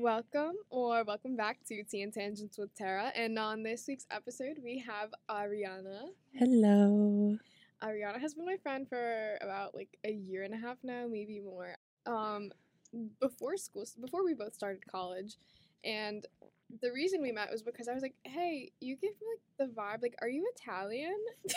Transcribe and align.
Welcome 0.00 0.56
or 0.70 1.04
welcome 1.04 1.36
back 1.36 1.58
to 1.68 1.84
Tea 1.84 2.02
and 2.02 2.12
Tangents 2.12 2.58
with 2.58 2.74
Tara. 2.74 3.12
And 3.14 3.38
on 3.38 3.62
this 3.62 3.84
week's 3.86 4.06
episode, 4.10 4.56
we 4.62 4.78
have 4.80 5.10
Ariana. 5.30 6.08
Hello. 6.32 7.38
Ariana 7.80 8.20
has 8.20 8.34
been 8.34 8.44
my 8.44 8.56
friend 8.56 8.88
for 8.88 9.38
about 9.40 9.72
like 9.72 9.96
a 10.04 10.10
year 10.10 10.42
and 10.42 10.52
a 10.52 10.56
half 10.56 10.78
now, 10.82 11.06
maybe 11.08 11.40
more. 11.40 11.76
Um, 12.06 12.50
before 13.20 13.56
school, 13.56 13.86
before 14.00 14.24
we 14.24 14.34
both 14.34 14.54
started 14.54 14.82
college, 14.90 15.36
and 15.84 16.26
the 16.80 16.92
reason 16.92 17.22
we 17.22 17.32
met 17.32 17.50
was 17.50 17.62
because 17.62 17.88
I 17.88 17.94
was 17.94 18.02
like, 18.02 18.14
"Hey, 18.24 18.72
you 18.80 18.96
give 18.96 19.12
me 19.12 19.26
like 19.32 19.68
the 19.68 19.74
vibe. 19.74 20.02
Like, 20.02 20.16
are 20.20 20.28
you 20.28 20.50
Italian?" 20.56 21.16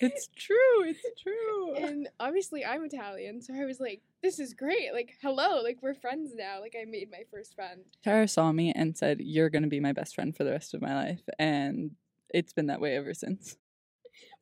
It's 0.00 0.28
true. 0.36 0.84
It's 0.84 1.22
true. 1.22 1.74
and 1.76 2.08
obviously, 2.20 2.64
I'm 2.64 2.84
Italian, 2.84 3.40
so 3.40 3.54
I 3.54 3.64
was 3.64 3.80
like, 3.80 4.02
"This 4.22 4.38
is 4.38 4.52
great. 4.54 4.92
Like, 4.92 5.16
hello. 5.22 5.62
Like, 5.62 5.78
we're 5.82 5.94
friends 5.94 6.32
now. 6.34 6.60
Like, 6.60 6.76
I 6.80 6.84
made 6.84 7.10
my 7.10 7.22
first 7.30 7.54
friend." 7.54 7.80
Tara 8.04 8.28
saw 8.28 8.52
me 8.52 8.72
and 8.74 8.96
said, 8.96 9.20
You're 9.20 9.50
going 9.50 9.62
to 9.62 9.68
be 9.68 9.80
my 9.80 9.92
best 9.92 10.14
friend 10.14 10.36
for 10.36 10.44
the 10.44 10.50
rest 10.50 10.74
of 10.74 10.82
my 10.82 10.94
life. 10.94 11.22
And 11.38 11.92
it's 12.30 12.52
been 12.52 12.66
that 12.66 12.80
way 12.80 12.96
ever 12.96 13.14
since. 13.14 13.56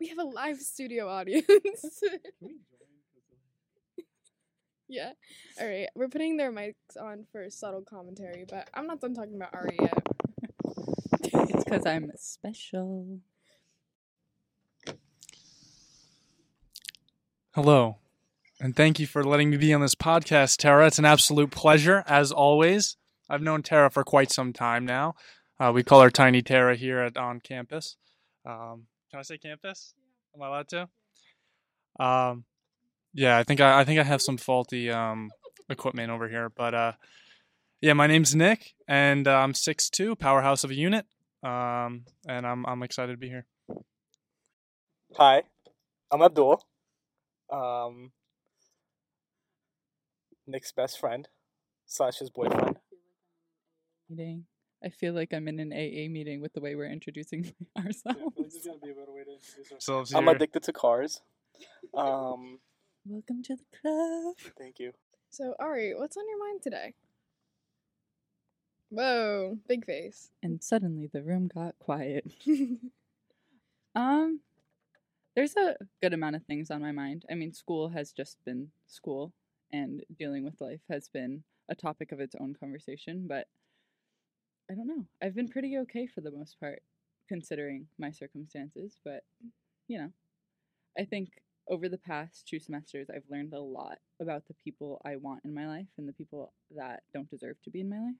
We 0.01 0.09
have 0.09 0.19
a 0.19 0.25
live 0.25 0.59
studio 0.59 1.09
audience. 1.09 1.47
Yeah. 4.89 5.13
All 5.61 5.67
right. 5.67 5.89
We're 5.95 6.09
putting 6.09 6.37
their 6.37 6.53
mics 6.53 6.75
on 7.01 7.27
for 7.33 7.49
subtle 7.51 7.83
commentary, 7.83 8.45
but 8.49 8.69
I'm 8.75 8.87
not 8.87 9.01
done 9.01 9.15
talking 9.15 9.37
about 9.37 9.55
Ari 9.55 9.77
yet. 9.81 10.07
It's 11.23 11.65
because 11.65 11.87
I'm 11.87 12.11
special. 12.17 13.21
Hello, 17.55 17.99
and 18.61 18.75
thank 18.75 18.99
you 18.99 19.07
for 19.07 19.23
letting 19.23 19.49
me 19.49 19.57
be 19.57 19.73
on 19.73 19.81
this 19.81 19.95
podcast, 19.95 20.57
Tara. 20.57 20.89
It's 20.89 20.99
an 20.99 21.05
absolute 21.05 21.53
pleasure, 21.53 22.03
as 22.09 22.33
always. 22.33 22.97
I've 23.31 23.43
known 23.43 23.63
Tara 23.63 23.91
for 23.91 24.03
quite 24.03 24.33
some 24.33 24.53
time 24.53 24.85
now. 24.85 25.15
Uh, 25.61 25.71
we 25.73 25.85
call 25.85 26.01
her 26.01 26.11
Tiny 26.11 26.43
Tara 26.43 26.75
here 26.75 26.99
at 26.99 27.17
on 27.17 27.39
campus. 27.39 27.97
Um, 28.45 28.87
can 29.09 29.21
I 29.21 29.23
say 29.23 29.39
campus? 29.39 29.95
Am 30.35 30.43
I 30.43 30.49
allowed 30.49 30.69
to? 30.71 30.89
Um, 32.01 32.45
yeah, 33.15 33.39
I 33.39 33.45
think 33.45 33.61
I, 33.61 33.81
I 33.81 33.85
think 33.85 34.01
I 34.01 34.03
have 34.03 34.21
some 34.21 34.37
faulty 34.37 34.91
um, 34.91 35.31
equipment 35.71 36.11
over 36.11 36.29
here, 36.29 36.51
but 36.55 36.75
uh, 36.75 36.93
yeah, 37.81 37.93
my 37.93 38.07
name's 38.07 38.35
Nick, 38.35 38.75
and 38.89 39.29
uh, 39.29 39.37
I'm 39.37 39.53
6'2", 39.53 40.19
powerhouse 40.19 40.65
of 40.65 40.71
a 40.71 40.75
unit, 40.75 41.07
um, 41.43 42.05
and 42.29 42.47
I'm 42.47 42.67
I'm 42.67 42.83
excited 42.83 43.13
to 43.13 43.19
be 43.19 43.29
here. 43.29 43.47
Hi, 45.17 45.45
I'm 46.11 46.23
Abdul. 46.23 46.61
Um, 47.53 48.11
Nick's 50.47 50.73
best 50.73 50.99
friend 50.99 51.29
slash 51.87 52.19
his 52.19 52.31
boyfriend. 52.31 52.79
Meeting. 54.11 54.47
I 54.85 54.91
feel 54.91 55.15
like 55.15 55.33
I'm 55.33 55.49
in 55.49 55.61
an 55.61 55.73
AA 55.73 56.11
meeting 56.11 56.43
with 56.43 56.53
the 56.53 56.61
way 56.61 56.75
we're 56.75 56.91
introducing 56.91 57.55
ourselves. 57.79 58.59
So 59.79 60.05
I'm 60.15 60.29
addicted 60.29 60.65
to 60.65 60.73
cars. 60.73 61.23
Um, 61.95 62.59
Welcome 63.07 63.43
to 63.45 63.57
the 63.57 63.79
club. 63.81 64.55
thank 64.59 64.79
you. 64.79 64.93
So, 65.31 65.55
Ari, 65.59 65.95
what's 65.95 66.17
on 66.17 66.29
your 66.29 66.39
mind 66.39 66.63
today? 66.63 66.95
Whoa, 68.89 69.59
big 69.69 69.85
face. 69.85 70.31
And 70.43 70.63
suddenly 70.63 71.09
the 71.13 71.23
room 71.23 71.51
got 71.53 71.79
quiet. 71.79 72.33
Um, 73.97 74.41
there's 75.37 75.55
a 75.57 75.77
good 76.03 76.13
amount 76.15 76.37
of 76.37 76.45
things 76.45 76.71
on 76.71 76.83
my 76.83 76.93
mind. 76.93 77.25
I 77.31 77.35
mean, 77.35 77.53
school 77.53 77.89
has 77.91 78.13
just 78.13 78.39
been 78.45 78.69
school, 78.87 79.33
and 79.73 80.03
dealing 80.19 80.45
with 80.45 80.61
life 80.61 80.81
has 80.91 81.09
been 81.09 81.45
a 81.69 81.75
topic 81.75 82.13
of 82.13 82.21
its 82.21 82.35
own 82.41 82.55
conversation. 82.59 83.27
But 83.29 83.47
I 84.71 84.75
don't 84.75 84.89
know. 84.89 85.07
I've 85.23 85.35
been 85.35 85.49
pretty 85.49 85.79
okay 85.79 86.07
for 86.07 86.23
the 86.23 86.33
most 86.33 86.59
part, 86.59 86.83
considering 87.29 87.87
my 87.99 88.11
circumstances. 88.11 88.99
But 89.05 89.23
you 89.87 89.99
know, 89.99 90.11
I 90.99 91.05
think 91.05 91.31
over 91.69 91.89
the 91.89 91.99
past 91.99 92.47
two 92.47 92.59
semesters, 92.59 93.09
I've 93.11 93.31
learned 93.31 93.55
a 93.55 93.61
lot 93.61 93.99
about 94.21 94.47
the 94.47 94.55
people 94.55 95.01
I 95.05 95.17
want 95.17 95.41
in 95.45 95.55
my 95.55 95.67
life 95.67 95.89
and 95.99 96.09
the 96.09 96.13
people 96.13 96.53
that 96.77 97.03
don't 97.13 97.31
deserve 97.31 97.57
to 97.65 97.71
be 97.71 97.81
in 97.81 97.89
my 97.89 97.99
life. 97.99 98.15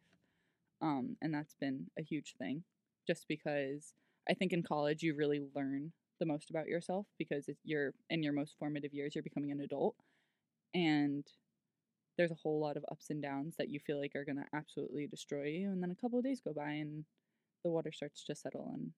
Um, 0.81 1.17
and 1.23 1.33
that's 1.33 1.55
been 1.61 1.87
a 1.99 2.03
huge 2.03 2.35
thing, 2.39 2.65
just 3.07 3.27
because 3.29 3.93
I 4.29 4.35
think 4.35 4.53
in 4.53 4.63
college 4.63 5.03
you 5.03 5.15
really 5.15 5.41
learn 5.55 5.93
the 6.21 6.27
most 6.27 6.51
about 6.51 6.69
yourself 6.69 7.07
because 7.19 7.49
you're 7.65 7.93
in 8.11 8.23
your 8.23 8.33
most 8.33 8.57
formative 8.59 8.95
years, 8.95 9.15
you're 9.15 9.23
becoming 9.23 9.53
an 9.53 9.61
adult, 9.61 9.97
and 10.75 11.27
there's 12.17 12.31
a 12.31 12.37
whole 12.43 12.61
lot 12.61 12.77
of 12.77 12.85
ups 12.91 13.11
and 13.11 13.23
downs 13.23 13.57
that 13.59 13.69
you 13.69 13.81
feel 13.81 14.01
like 14.01 14.13
are 14.15 14.25
gonna 14.25 14.47
absolutely 14.55 15.07
destroy 15.07 15.47
you, 15.47 15.71
and 15.71 15.83
then 15.83 15.91
a 15.91 15.97
couple 15.97 16.19
of 16.19 16.25
days 16.25 16.41
go 16.41 16.53
by 16.53 16.71
and 16.71 17.05
the 17.65 17.71
water 17.71 17.93
starts 17.93 18.25
to 18.25 18.35
settle, 18.35 18.71
and 18.75 18.93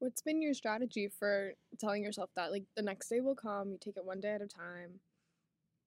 What's 0.00 0.22
been 0.22 0.42
your 0.42 0.54
strategy 0.54 1.08
for 1.08 1.52
telling 1.78 2.02
yourself 2.02 2.30
that 2.34 2.50
like 2.50 2.64
the 2.76 2.82
next 2.82 3.08
day 3.08 3.20
will 3.20 3.36
come, 3.36 3.70
you 3.70 3.78
take 3.80 3.96
it 3.96 4.04
one 4.04 4.20
day 4.20 4.32
at 4.32 4.42
a 4.42 4.46
time? 4.46 5.00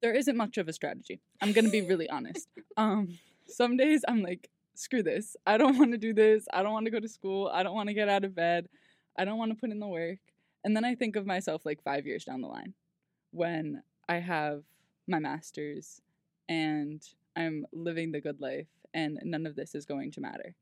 there 0.03 0.13
isn't 0.13 0.35
much 0.35 0.57
of 0.57 0.67
a 0.67 0.73
strategy. 0.73 1.21
I'm 1.41 1.53
gonna 1.53 1.69
be 1.69 1.81
really 1.81 2.09
honest. 2.09 2.47
Um, 2.75 3.19
some 3.47 3.77
days 3.77 4.03
I'm 4.07 4.23
like, 4.23 4.49
screw 4.73 5.03
this. 5.03 5.35
I 5.45 5.57
don't 5.57 5.77
want 5.77 5.91
to 5.91 5.97
do 5.99 6.11
this. 6.11 6.47
I 6.51 6.63
don't 6.63 6.73
want 6.73 6.85
to 6.85 6.91
go 6.91 6.99
to 6.99 7.07
school. 7.07 7.51
I 7.53 7.61
don't 7.61 7.75
want 7.75 7.87
to 7.89 7.93
get 7.93 8.09
out 8.09 8.23
of 8.23 8.33
bed. 8.33 8.67
I 9.15 9.25
don't 9.25 9.37
want 9.37 9.51
to 9.51 9.55
put 9.55 9.69
in 9.69 9.79
the 9.79 9.87
work. 9.87 10.17
And 10.63 10.75
then 10.75 10.83
I 10.83 10.95
think 10.95 11.15
of 11.15 11.27
myself 11.27 11.67
like 11.67 11.83
five 11.83 12.07
years 12.07 12.25
down 12.25 12.41
the 12.41 12.47
line 12.47 12.73
when 13.29 13.83
I 14.09 14.15
have 14.15 14.63
my 15.07 15.19
master's 15.19 16.01
and 16.49 16.99
I'm 17.35 17.67
living 17.71 18.11
the 18.11 18.21
good 18.21 18.41
life 18.41 18.67
and 18.91 19.19
none 19.23 19.45
of 19.45 19.55
this 19.55 19.75
is 19.75 19.85
going 19.85 20.11
to 20.13 20.21
matter. 20.21 20.55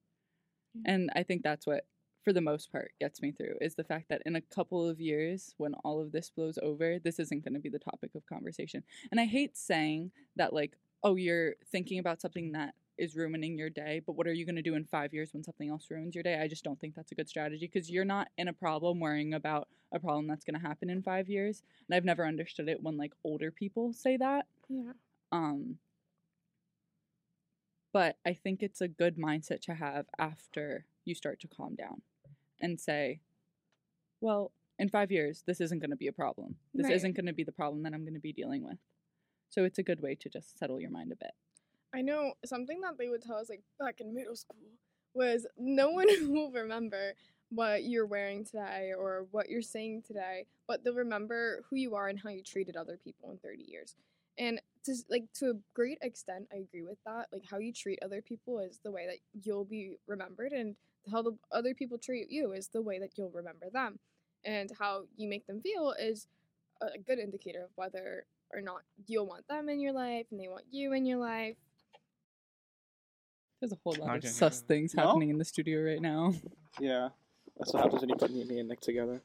Yeah. 0.73 0.93
And 0.93 1.09
I 1.15 1.23
think 1.23 1.43
that's 1.43 1.65
what, 1.65 1.85
for 2.23 2.33
the 2.33 2.41
most 2.41 2.71
part, 2.71 2.91
gets 2.99 3.21
me 3.21 3.31
through 3.31 3.55
is 3.61 3.75
the 3.75 3.83
fact 3.83 4.09
that 4.09 4.21
in 4.25 4.35
a 4.35 4.41
couple 4.41 4.87
of 4.87 4.99
years, 4.99 5.53
when 5.57 5.73
all 5.83 5.99
of 5.99 6.11
this 6.11 6.29
blows 6.29 6.59
over, 6.61 6.99
this 6.99 7.19
isn't 7.19 7.43
going 7.43 7.53
to 7.53 7.59
be 7.59 7.69
the 7.69 7.79
topic 7.79 8.11
of 8.15 8.25
conversation. 8.27 8.83
And 9.09 9.19
I 9.19 9.25
hate 9.25 9.57
saying 9.57 10.11
that, 10.35 10.53
like, 10.53 10.77
oh, 11.03 11.15
you're 11.15 11.55
thinking 11.71 11.99
about 11.99 12.21
something 12.21 12.51
that 12.51 12.75
is 12.97 13.15
ruining 13.15 13.57
your 13.57 13.71
day, 13.71 14.01
but 14.05 14.15
what 14.15 14.27
are 14.27 14.33
you 14.33 14.45
going 14.45 14.55
to 14.55 14.61
do 14.61 14.75
in 14.75 14.85
five 14.85 15.13
years 15.13 15.33
when 15.33 15.43
something 15.43 15.69
else 15.69 15.87
ruins 15.89 16.13
your 16.13 16.23
day? 16.23 16.39
I 16.39 16.47
just 16.47 16.63
don't 16.63 16.79
think 16.79 16.93
that's 16.93 17.11
a 17.11 17.15
good 17.15 17.29
strategy 17.29 17.67
because 17.71 17.89
you're 17.89 18.05
not 18.05 18.27
in 18.37 18.47
a 18.47 18.53
problem 18.53 18.99
worrying 18.99 19.33
about 19.33 19.67
a 19.91 19.99
problem 19.99 20.27
that's 20.27 20.45
going 20.45 20.59
to 20.59 20.67
happen 20.67 20.89
in 20.89 21.01
five 21.01 21.27
years. 21.27 21.63
And 21.87 21.95
I've 21.95 22.05
never 22.05 22.25
understood 22.25 22.69
it 22.69 22.83
when, 22.83 22.97
like, 22.97 23.13
older 23.23 23.49
people 23.49 23.93
say 23.93 24.17
that. 24.17 24.45
Yeah. 24.69 24.91
Um, 25.31 25.77
but 27.91 28.17
I 28.25 28.33
think 28.33 28.61
it's 28.61 28.81
a 28.81 28.87
good 28.87 29.17
mindset 29.17 29.61
to 29.61 29.73
have 29.73 30.05
after 30.19 30.85
you 31.03 31.15
start 31.15 31.39
to 31.41 31.47
calm 31.47 31.75
down 31.75 32.01
and 32.61 32.79
say, 32.79 33.19
well, 34.19 34.51
in 34.79 34.89
five 34.89 35.11
years, 35.11 35.43
this 35.45 35.61
isn't 35.61 35.79
going 35.79 35.89
to 35.91 35.95
be 35.95 36.07
a 36.07 36.13
problem. 36.13 36.55
This 36.73 36.85
Right. 36.85 36.95
isn't 36.95 37.15
going 37.15 37.25
to 37.27 37.33
be 37.33 37.43
the 37.43 37.51
problem 37.51 37.83
that 37.83 37.93
I'm 37.93 38.03
going 38.03 38.13
to 38.13 38.19
be 38.19 38.33
dealing 38.33 38.63
with. 38.63 38.77
So 39.49 39.63
it's 39.63 39.77
a 39.79 39.83
good 39.83 40.01
way 40.01 40.15
to 40.15 40.29
just 40.29 40.57
settle 40.57 40.79
your 40.79 40.89
mind 40.91 41.11
a 41.11 41.15
bit. 41.15 41.31
I 41.93 42.01
know 42.01 42.33
something 42.45 42.79
that 42.81 42.97
they 42.97 43.09
would 43.09 43.21
tell 43.21 43.35
us 43.35 43.49
like 43.49 43.63
back 43.79 43.99
in 43.99 44.13
middle 44.13 44.35
school 44.35 44.57
was 45.13 45.45
no 45.57 45.89
one 45.89 46.07
will 46.31 46.51
remember 46.51 47.13
what 47.49 47.83
you're 47.83 48.05
wearing 48.05 48.45
today 48.45 48.93
or 48.97 49.27
what 49.31 49.49
you're 49.49 49.61
saying 49.61 50.03
today, 50.07 50.45
but 50.69 50.83
they'll 50.83 50.95
remember 50.95 51.63
who 51.69 51.75
you 51.75 51.95
are 51.95 52.07
and 52.07 52.17
how 52.17 52.29
you 52.29 52.41
treated 52.41 52.77
other 52.77 52.97
people 53.03 53.29
in 53.31 53.37
30 53.39 53.63
years. 53.67 53.95
And 54.37 54.61
to 54.85 54.95
like 55.09 55.25
to 55.35 55.49
a 55.49 55.53
great 55.75 55.97
extent, 56.01 56.47
I 56.53 56.57
agree 56.57 56.83
with 56.83 56.97
that. 57.05 57.27
Like 57.33 57.43
how 57.51 57.57
you 57.59 57.73
treat 57.73 57.99
other 58.01 58.21
people 58.21 58.59
is 58.59 58.79
the 58.83 58.89
way 58.91 59.05
that 59.05 59.17
you'll 59.43 59.65
be 59.65 59.97
remembered, 60.07 60.53
and 60.53 60.75
how 61.09 61.21
the 61.21 61.37
other 61.51 61.73
people 61.73 61.97
treat 61.97 62.29
you 62.29 62.51
is 62.53 62.67
the 62.67 62.81
way 62.81 62.99
that 62.99 63.17
you'll 63.17 63.31
remember 63.31 63.67
them. 63.71 63.99
And 64.43 64.71
how 64.79 65.03
you 65.17 65.29
make 65.29 65.45
them 65.47 65.61
feel 65.61 65.93
is 65.99 66.27
a 66.81 66.97
good 66.97 67.19
indicator 67.19 67.63
of 67.63 67.69
whether 67.75 68.25
or 68.53 68.61
not 68.61 68.81
you'll 69.07 69.27
want 69.27 69.47
them 69.47 69.69
in 69.69 69.79
your 69.79 69.93
life 69.93 70.25
and 70.31 70.39
they 70.39 70.47
want 70.47 70.65
you 70.71 70.93
in 70.93 71.05
your 71.05 71.19
life. 71.19 71.55
There's 73.59 73.71
a 73.71 73.77
whole 73.83 73.95
lot 73.99 74.17
of 74.17 74.25
sus 74.27 74.59
that. 74.61 74.67
things 74.67 74.95
No? 74.95 75.03
happening 75.07 75.29
in 75.29 75.37
the 75.37 75.45
studio 75.45 75.81
right 75.83 76.01
now. 76.01 76.33
Yeah, 76.79 77.09
that's 77.57 77.71
what 77.73 77.83
happens 77.83 78.01
when 78.01 78.09
you 78.09 78.15
put 78.15 78.31
me, 78.31 78.43
me 78.45 78.59
and 78.59 78.69
Nick 78.69 78.81
together. 78.81 79.21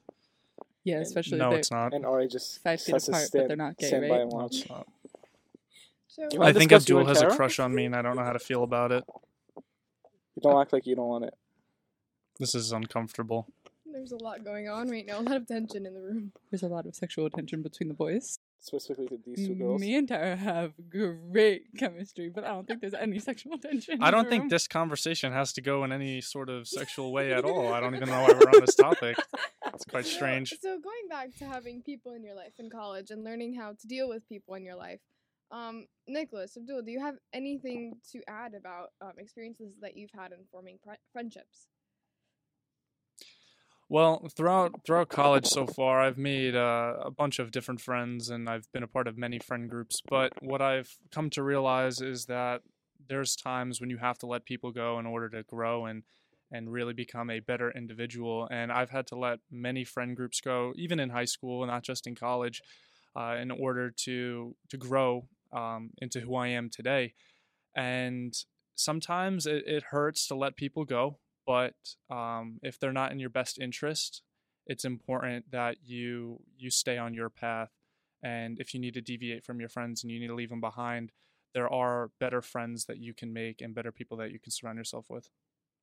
Yeah, 0.85 0.97
And 0.97 1.07
especially 1.07 1.39
no, 1.39 1.53
it's 1.53 1.71
not. 1.71 1.95
And 1.95 2.05
Ari 2.05 2.29
just 2.29 2.63
five 2.63 2.79
feet 2.81 2.93
sets 3.01 3.07
his 3.07 3.09
apart, 3.09 3.29
but 3.33 3.49
they're 3.49 3.57
not 3.57 3.77
gay, 3.79 3.87
stand 3.89 4.03
by 4.09 4.17
right? 4.17 4.21
and 4.23 4.31
No, 4.31 4.37
watch. 4.37 4.57
it's 4.61 4.69
not. 4.69 4.87
So 6.09 6.29
I 6.43 6.53
think 6.53 6.73
Abdul 6.73 7.01
and 7.01 7.09
has 7.09 7.23
a 7.23 7.29
crush 7.29 7.59
on 7.59 7.75
me, 7.75 7.87
and 7.87 7.97
I 7.97 8.03
don't 8.03 8.17
know 8.17 8.23
how 8.25 8.33
to 8.33 8.39
feel 8.39 8.63
about 8.63 8.93
it. 8.93 9.05
You 9.57 10.43
don't 10.43 10.61
act 10.61 10.73
like 10.73 10.87
you 10.87 10.95
don't 10.95 11.09
want 11.09 11.25
it. 11.25 11.35
This 12.39 12.55
is 12.55 12.73
uncomfortable. 12.73 13.47
there's 13.91 14.13
a 14.13 14.17
lot 14.23 14.45
going 14.45 14.69
on 14.69 14.91
right 14.91 15.07
now, 15.07 15.21
a 15.21 15.23
lot 15.23 15.37
of 15.37 15.47
tension 15.47 15.87
in 15.87 15.95
the 15.95 16.01
room. 16.01 16.33
There's 16.51 16.63
a 16.63 16.69
lot 16.69 16.85
of 16.87 16.95
sexual 16.95 17.31
tension 17.31 17.63
between 17.63 17.89
the 17.89 17.95
boys. 17.95 18.39
Specifically 18.61 19.07
to 19.09 19.19
these 19.25 19.47
two 19.47 19.55
girls. 19.55 19.81
Me 19.81 19.95
and 19.97 20.07
Tara 20.09 20.37
have 20.37 20.73
great 20.91 21.63
chemistry, 21.79 22.29
but 22.29 22.45
I 22.45 22.49
don't 22.49 22.67
think 22.67 22.81
there's 22.81 22.95
any 22.95 23.19
sexual 23.21 23.57
tension. 23.59 24.03
I 24.03 24.09
in 24.09 24.13
don't 24.13 24.25
the 24.25 24.31
think 24.31 24.43
room. 24.43 24.49
this 24.51 24.67
conversation 24.69 25.33
has 25.33 25.53
to 25.55 25.63
go 25.63 25.85
in 25.85 25.93
any 25.93 26.21
sort 26.21 26.49
of 26.51 26.67
sexual 26.69 27.13
way 27.13 27.33
at 27.33 27.45
all. 27.45 27.73
I 27.73 27.81
don't 27.81 27.95
even 27.95 28.09
know 28.09 28.21
why 28.23 28.33
we're 28.33 28.51
on 28.55 28.61
this 28.61 28.75
topic. 28.87 29.17
It's 29.73 29.85
quite 29.85 30.05
strange. 30.07 30.55
So, 30.61 30.79
going 30.81 31.09
back 31.09 31.35
to 31.39 31.45
having 31.47 31.81
people 31.83 32.13
in 32.13 32.25
your 32.25 32.35
life 32.35 32.55
in 32.59 32.69
college 32.71 33.11
and 33.11 33.23
learning 33.25 33.55
how 33.55 33.73
to 33.73 33.87
deal 33.87 34.09
with 34.09 34.29
people 34.29 34.55
in 34.57 34.65
your 34.65 34.77
life, 34.77 35.01
Um, 35.53 35.87
Nicholas, 36.09 36.57
Abdul, 36.57 36.83
do 36.83 36.91
you 36.91 37.01
have 37.01 37.17
anything 37.33 37.95
to 38.13 38.21
add 38.29 38.53
about 38.55 38.89
um, 39.01 39.13
experiences 39.17 39.75
that 39.81 39.97
you've 39.97 40.11
had 40.13 40.33
in 40.33 40.39
forming 40.51 40.79
fri 40.83 40.97
friendships? 41.13 41.69
Well, 43.89 44.27
throughout 44.37 44.85
throughout 44.85 45.11
college 45.11 45.47
so 45.47 45.65
far, 45.67 46.01
I've 46.01 46.19
made 46.19 46.57
uh, 46.57 46.95
a 47.05 47.11
bunch 47.11 47.39
of 47.39 47.53
different 47.53 47.81
friends, 47.81 48.31
and 48.31 48.49
I've 48.49 48.71
been 48.73 48.83
a 48.83 48.89
part 48.89 49.07
of 49.07 49.17
many 49.17 49.39
friend 49.39 49.71
groups. 49.71 50.03
But 50.09 50.33
what 50.43 50.61
I've 50.61 50.97
come 51.13 51.31
to 51.31 51.43
realize 51.43 52.01
is 52.01 52.27
that 52.27 52.63
there's 53.09 53.37
times 53.37 53.81
when 53.81 53.89
you 53.89 53.99
have 53.99 54.19
to 54.19 54.27
let 54.27 54.45
people 54.45 54.73
go 54.73 54.99
in 54.99 55.07
order 55.07 55.29
to 55.29 55.45
grow 55.45 55.87
and 55.87 56.03
and 56.51 56.73
really 56.73 56.95
become 56.95 57.31
a 57.31 57.39
better 57.41 57.71
individual. 57.71 58.49
And 58.51 58.73
I've 58.73 58.91
had 58.91 59.07
to 59.09 59.17
let 59.17 59.39
many 59.53 59.85
friend 59.85 60.17
groups 60.17 60.41
go, 60.41 60.73
even 60.77 60.99
in 60.99 61.11
high 61.11 61.25
school, 61.25 61.65
not 61.67 61.85
just 61.85 62.07
in 62.09 62.17
college, 62.17 62.63
uh, 63.15 63.37
in 63.41 63.53
order 63.53 63.93
to 64.05 64.57
to 64.69 64.77
grow 64.77 65.29
um, 65.53 65.91
into 65.99 66.21
who 66.21 66.35
I 66.35 66.49
am 66.49 66.71
today. 66.71 67.15
And 67.77 68.35
sometimes 68.75 69.47
it, 69.47 69.63
it 69.65 69.85
hurts 69.91 70.27
to 70.27 70.35
let 70.35 70.57
people 70.57 70.85
go 70.85 71.19
but 71.47 71.75
um, 72.11 72.59
if 72.63 72.79
they're 72.79 72.93
not 72.93 73.13
in 73.13 73.19
your 73.21 73.31
best 73.31 73.59
interest 73.59 74.23
it's 74.67 74.85
important 74.85 75.51
that 75.51 75.77
you 75.85 76.41
you 76.59 76.71
stay 76.71 76.99
on 76.99 77.15
your 77.15 77.31
path 77.31 77.71
and 78.23 78.59
if 78.61 78.75
you 78.75 78.81
need 78.81 78.95
to 78.95 79.01
deviate 79.01 79.45
from 79.45 79.61
your 79.61 79.69
friends 79.69 80.03
and 80.03 80.13
you 80.13 80.21
need 80.21 80.29
to 80.29 80.35
leave 80.35 80.51
them 80.51 80.61
behind 80.61 81.13
there 81.55 81.73
are 81.73 82.11
better 82.21 82.43
friends 82.43 82.87
that 82.87 82.99
you 82.99 83.15
can 83.15 83.33
make 83.33 83.61
and 83.61 83.75
better 83.75 83.93
people 83.93 84.17
that 84.17 84.31
you 84.33 84.39
can 84.41 84.51
surround 84.53 84.79
yourself 84.79 85.07
with 85.11 85.29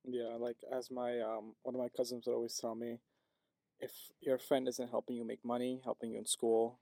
Yeah, 0.04 0.36
like 0.38 0.56
as 0.72 0.90
my 0.90 1.20
um 1.20 1.54
one 1.62 1.74
of 1.74 1.80
my 1.80 1.88
cousins 1.88 2.26
would 2.26 2.34
always 2.34 2.56
tell 2.56 2.74
me, 2.74 2.98
if 3.80 3.92
your 4.20 4.38
friend 4.38 4.68
isn't 4.68 4.90
helping 4.90 5.16
you 5.16 5.24
make 5.24 5.44
money, 5.44 5.80
helping 5.84 6.10
you 6.12 6.18
in 6.18 6.26
school, 6.26 6.78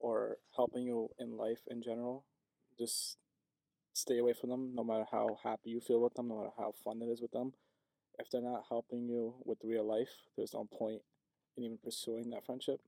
or 0.00 0.38
helping 0.56 0.84
you 0.84 1.10
in 1.18 1.36
life 1.36 1.60
in 1.68 1.82
general, 1.82 2.24
just 2.78 3.18
stay 3.94 4.18
away 4.18 4.32
from 4.34 4.50
them. 4.50 4.74
No 4.74 4.84
matter 4.84 5.06
how 5.10 5.38
happy 5.42 5.70
you 5.70 5.80
feel 5.80 6.00
with 6.00 6.14
them, 6.14 6.28
no 6.28 6.38
matter 6.38 6.52
how 6.58 6.72
fun 6.84 7.02
it 7.02 7.06
is 7.10 7.20
with 7.22 7.32
them, 7.32 7.54
if 8.18 8.30
they're 8.30 8.40
not 8.40 8.64
helping 8.68 9.08
you 9.08 9.34
with 9.44 9.58
real 9.64 9.86
life, 9.86 10.12
there's 10.36 10.54
no 10.54 10.68
point 10.72 11.02
in 11.56 11.64
even 11.64 11.78
pursuing 11.82 12.30
that 12.30 12.44
friendship. 12.44 12.80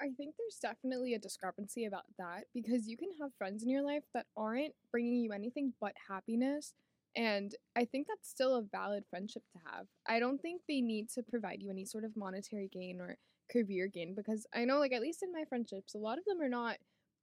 I 0.00 0.10
think 0.16 0.34
there's 0.36 0.58
definitely 0.60 1.14
a 1.14 1.18
discrepancy 1.18 1.84
about 1.84 2.04
that 2.18 2.44
because 2.52 2.88
you 2.88 2.96
can 2.96 3.10
have 3.20 3.30
friends 3.38 3.62
in 3.62 3.68
your 3.68 3.82
life 3.82 4.02
that 4.14 4.26
aren't 4.36 4.74
bringing 4.90 5.14
you 5.16 5.32
anything 5.32 5.72
but 5.80 5.92
happiness. 6.08 6.74
And 7.14 7.54
I 7.76 7.84
think 7.84 8.06
that's 8.08 8.28
still 8.28 8.56
a 8.56 8.62
valid 8.62 9.04
friendship 9.10 9.42
to 9.52 9.58
have. 9.70 9.86
I 10.06 10.18
don't 10.18 10.40
think 10.40 10.62
they 10.66 10.80
need 10.80 11.10
to 11.10 11.22
provide 11.22 11.62
you 11.62 11.70
any 11.70 11.84
sort 11.84 12.04
of 12.04 12.16
monetary 12.16 12.68
gain 12.72 13.00
or 13.00 13.16
career 13.50 13.86
gain 13.86 14.14
because 14.14 14.46
I 14.54 14.64
know, 14.64 14.78
like, 14.78 14.92
at 14.92 15.02
least 15.02 15.22
in 15.22 15.32
my 15.32 15.44
friendships, 15.48 15.94
a 15.94 15.98
lot 15.98 16.18
of 16.18 16.24
them 16.24 16.40
are 16.40 16.48
not 16.48 16.78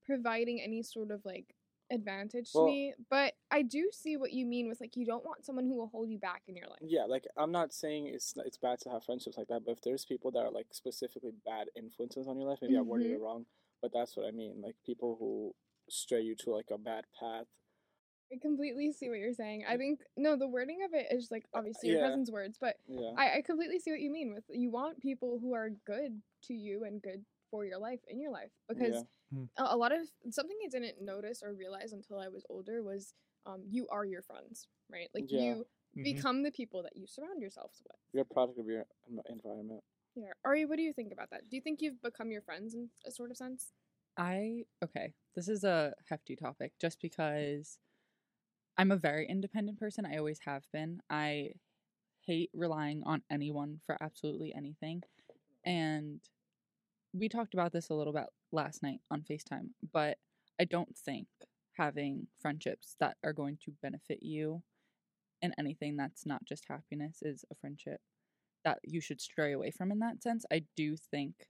providing 0.06 0.62
any 0.62 0.84
sort 0.84 1.12
of 1.12 1.22
like 1.25 1.56
advantage 1.91 2.51
to 2.51 2.65
me. 2.65 2.94
But 3.09 3.33
I 3.51 3.62
do 3.62 3.89
see 3.91 4.18
what 4.18 4.33
you 4.33 4.45
mean 4.45 4.68
with 4.68 4.81
like, 4.81 4.95
you 4.95 5.06
don't 5.06 5.25
want 5.25 5.45
someone 5.45 5.65
who 5.65 5.75
will 5.75 5.88
hold 5.88 6.09
you 6.09 6.18
back 6.18 6.44
in 6.47 6.56
your 6.56 6.68
life. 6.68 6.80
Yeah, 6.81 7.06
like 7.06 7.25
I'm 7.38 7.51
not 7.51 7.74
saying 7.74 8.07
it's 8.07 8.33
it's 8.38 8.57
bad 8.57 8.80
to 8.81 8.89
have 8.89 9.03
friendships 9.03 9.38
like 9.38 9.47
that, 9.47 9.62
but 9.65 9.71
if 9.71 9.81
there's 9.81 10.06
people 10.06 10.31
that 10.31 10.39
are 10.39 10.51
like 10.51 10.68
specifically 10.71 11.33
bad 11.45 11.68
influences 11.75 12.27
on 12.27 12.39
your 12.39 12.50
life, 12.50 12.59
maybe 12.62 12.77
I 12.77 12.81
worded 12.81 13.07
it 13.07 13.15
mm-hmm. 13.15 13.24
wrong, 13.24 13.45
but 13.81 13.91
that's 13.94 14.15
what 14.15 14.27
I 14.27 14.31
mean. 14.31 14.62
Like 14.62 14.75
people 14.86 15.18
who 15.19 15.53
stray 15.89 16.21
you 16.21 16.36
to 16.36 16.51
like 16.51 16.69
a 16.71 16.77
bad 16.77 17.06
path. 17.19 17.45
I 18.31 18.38
completely 18.39 18.92
see 18.92 19.09
what 19.09 19.18
you're 19.18 19.33
saying. 19.33 19.65
I 19.68 19.74
mm. 19.74 19.77
think, 19.80 20.00
no, 20.15 20.35
the 20.35 20.47
wording 20.47 20.80
of 20.85 20.94
it 20.94 21.07
is 21.09 21.30
like 21.31 21.45
uh, 21.53 21.59
obviously 21.59 21.89
your 21.89 22.00
yeah. 22.00 22.07
cousin's 22.07 22.30
words, 22.30 22.59
but 22.62 22.75
Yeah. 22.88 23.12
I, 23.18 23.38
I 23.38 23.42
completely 23.44 23.80
see 23.80 23.89
what 23.89 24.01
you 24.01 24.12
mean 24.12 24.33
with 24.33 24.44
you 24.50 24.69
want 24.69 25.01
people 25.01 25.39
who 25.42 25.56
are 25.56 25.71
good 25.85 26.21
to 26.44 26.53
you 26.53 26.83
and 26.83 27.01
good 27.01 27.25
for 27.50 27.66
your 27.66 27.80
life 27.80 28.00
in 28.07 28.19
your 28.19 28.31
life 28.31 28.51
because 28.68 29.06
Yeah. 29.31 29.38
Hmm. 29.40 29.46
a, 29.57 29.75
a 29.75 29.78
lot 29.78 29.92
of 29.92 30.01
something 30.31 30.57
I 30.63 30.69
didn't 30.69 31.01
notice 31.01 31.42
or 31.44 31.54
realize 31.54 31.94
until 31.94 32.19
I 32.19 32.28
was 32.28 32.46
older 32.50 32.81
was 32.84 33.13
um 33.46 33.62
you 33.69 33.88
are 33.90 34.06
your 34.06 34.22
friends 34.22 34.68
right 34.92 35.10
like 35.13 35.31
Yeah. 35.31 35.42
you 35.42 35.66
Mhm. 35.98 36.04
become 36.04 36.44
the 36.44 36.51
people 36.51 36.84
that 36.84 36.96
you 36.96 37.07
surround 37.07 37.42
yourselves 37.42 37.81
with 37.88 37.98
You're 38.13 38.24
a 38.24 38.34
product 38.34 38.60
of 38.60 38.68
your 38.68 38.86
environment. 39.30 39.84
yeah 40.16 40.31
Ari 40.46 40.66
what 40.66 40.78
do 40.78 40.84
you 40.84 40.94
think 40.94 41.12
about 41.12 41.30
that 41.31 41.50
do 41.50 41.56
you 41.56 41.62
think 41.62 41.81
you've 41.81 42.01
become 42.01 42.31
your 42.31 42.42
friends 42.42 42.74
in 42.75 42.90
a 43.06 43.12
sort 43.12 43.31
of 43.31 43.38
sense 43.38 43.74
I 44.18 44.66
okay, 44.84 45.13
this 45.36 45.48
is 45.48 45.63
a 45.63 45.94
hefty 46.10 46.36
topic 46.36 46.74
just 46.80 47.00
because 47.02 47.80
I'm 48.78 48.92
a 48.92 48.98
very 48.98 49.28
independent 49.28 49.80
person. 49.80 50.06
I 50.06 50.18
always 50.18 50.40
have 50.45 50.63
been. 50.74 51.02
I 51.10 51.52
hate 52.25 52.50
relying 52.54 53.04
on 53.06 53.24
anyone 53.31 53.80
for 53.86 53.98
absolutely 54.02 54.54
anything. 54.54 55.04
And 55.66 56.19
we 57.13 57.29
talked 57.29 57.53
about 57.53 57.71
this 57.71 57.89
a 57.89 57.94
little 57.94 58.13
bit 58.13 58.25
last 58.51 58.83
night 58.83 59.00
on 59.09 59.21
FaceTime, 59.21 59.69
but 59.91 60.17
I 60.59 60.65
don't 60.65 60.95
think 60.95 61.27
having 61.73 62.27
friendships 62.41 62.95
that 63.00 63.17
are 63.23 63.33
going 63.33 63.57
to 63.65 63.71
benefit 63.81 64.21
you 64.21 64.61
in 65.41 65.53
anything 65.57 65.95
that's 65.95 66.25
not 66.25 66.44
just 66.45 66.65
happiness 66.67 67.19
is 67.21 67.45
a 67.51 67.56
friendship 67.56 68.01
that 68.65 68.79
you 68.83 69.00
should 69.00 69.21
stray 69.21 69.53
away 69.53 69.71
from 69.71 69.91
in 69.91 70.00
that 70.00 70.21
sense. 70.21 70.45
I 70.51 70.63
do 70.75 70.97
think 70.97 71.47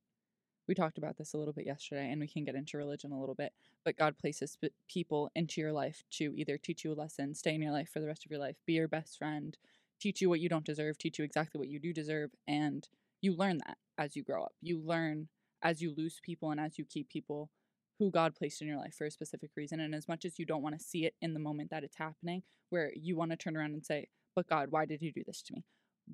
we 0.68 0.76
talked 0.76 1.00
about 1.00 1.18
this 1.18 1.34
a 1.34 1.38
little 1.38 1.54
bit 1.54 1.66
yesterday 1.66 2.12
and 2.12 2.22
we 2.22 2.28
can 2.28 2.46
get 2.46 2.54
into 2.54 2.78
religion 2.78 3.12
a 3.12 3.20
little 3.20 3.34
bit 3.34 3.52
but 3.84 3.98
god 3.98 4.16
places 4.20 4.56
people 4.88 5.32
into 5.36 5.60
your 5.60 5.74
life 5.74 6.04
to 6.12 6.32
either 6.38 6.60
teach 6.60 6.84
you 6.84 6.94
a 6.94 6.94
lesson 6.94 7.34
stay 7.34 7.56
in 7.56 7.62
your 7.62 7.72
life 7.72 7.90
for 7.92 8.00
the 8.00 8.06
rest 8.06 8.24
of 8.24 8.30
your 8.30 8.40
life 8.40 8.56
be 8.68 8.74
your 8.74 8.88
best 8.88 9.18
friend 9.18 9.58
teach 10.00 10.22
you 10.22 10.30
what 10.30 10.40
you 10.40 10.48
don't 10.48 10.66
deserve 10.66 10.96
teach 10.96 11.18
you 11.18 11.26
exactly 11.26 11.58
what 11.58 11.68
you 11.68 11.80
do 11.80 11.92
deserve 11.92 12.30
and 12.48 12.88
you 13.20 13.36
learn 13.36 13.58
that 13.66 13.78
as 13.98 14.16
you 14.16 14.24
grow 14.24 14.44
up 14.44 14.54
you 14.62 14.80
learn 14.80 15.28
as 15.64 15.82
you 15.82 15.94
lose 15.96 16.20
people 16.24 16.52
and 16.52 16.60
as 16.60 16.78
you 16.78 16.86
keep 16.86 17.10
people 17.10 17.50
who 17.98 18.10
god 18.12 18.36
placed 18.36 18.62
in 18.62 18.68
your 18.68 18.78
life 18.78 18.96
for 18.98 19.06
a 19.06 19.12
specific 19.12 19.52
reason 19.56 19.80
and 19.80 19.94
as 19.94 20.08
much 20.08 20.26
as 20.26 20.40
you 20.40 20.46
don't 20.46 20.62
want 20.62 20.78
to 20.78 20.84
see 20.84 21.06
it 21.06 21.16
in 21.22 21.34
the 21.34 21.40
moment 21.40 21.70
that 21.70 21.84
it's 21.84 21.98
happening 21.98 22.42
where 22.70 22.92
you 22.96 23.16
want 23.16 23.32
to 23.32 23.38
turn 23.38 23.58
around 23.58 23.74
and 23.74 23.86
say 23.86 24.08
but 24.36 24.48
god 24.48 24.68
why 24.72 24.86
did 24.86 25.02
you 25.02 25.12
do 25.12 25.24
this 25.26 25.42
to 25.42 25.54
me? 25.54 25.66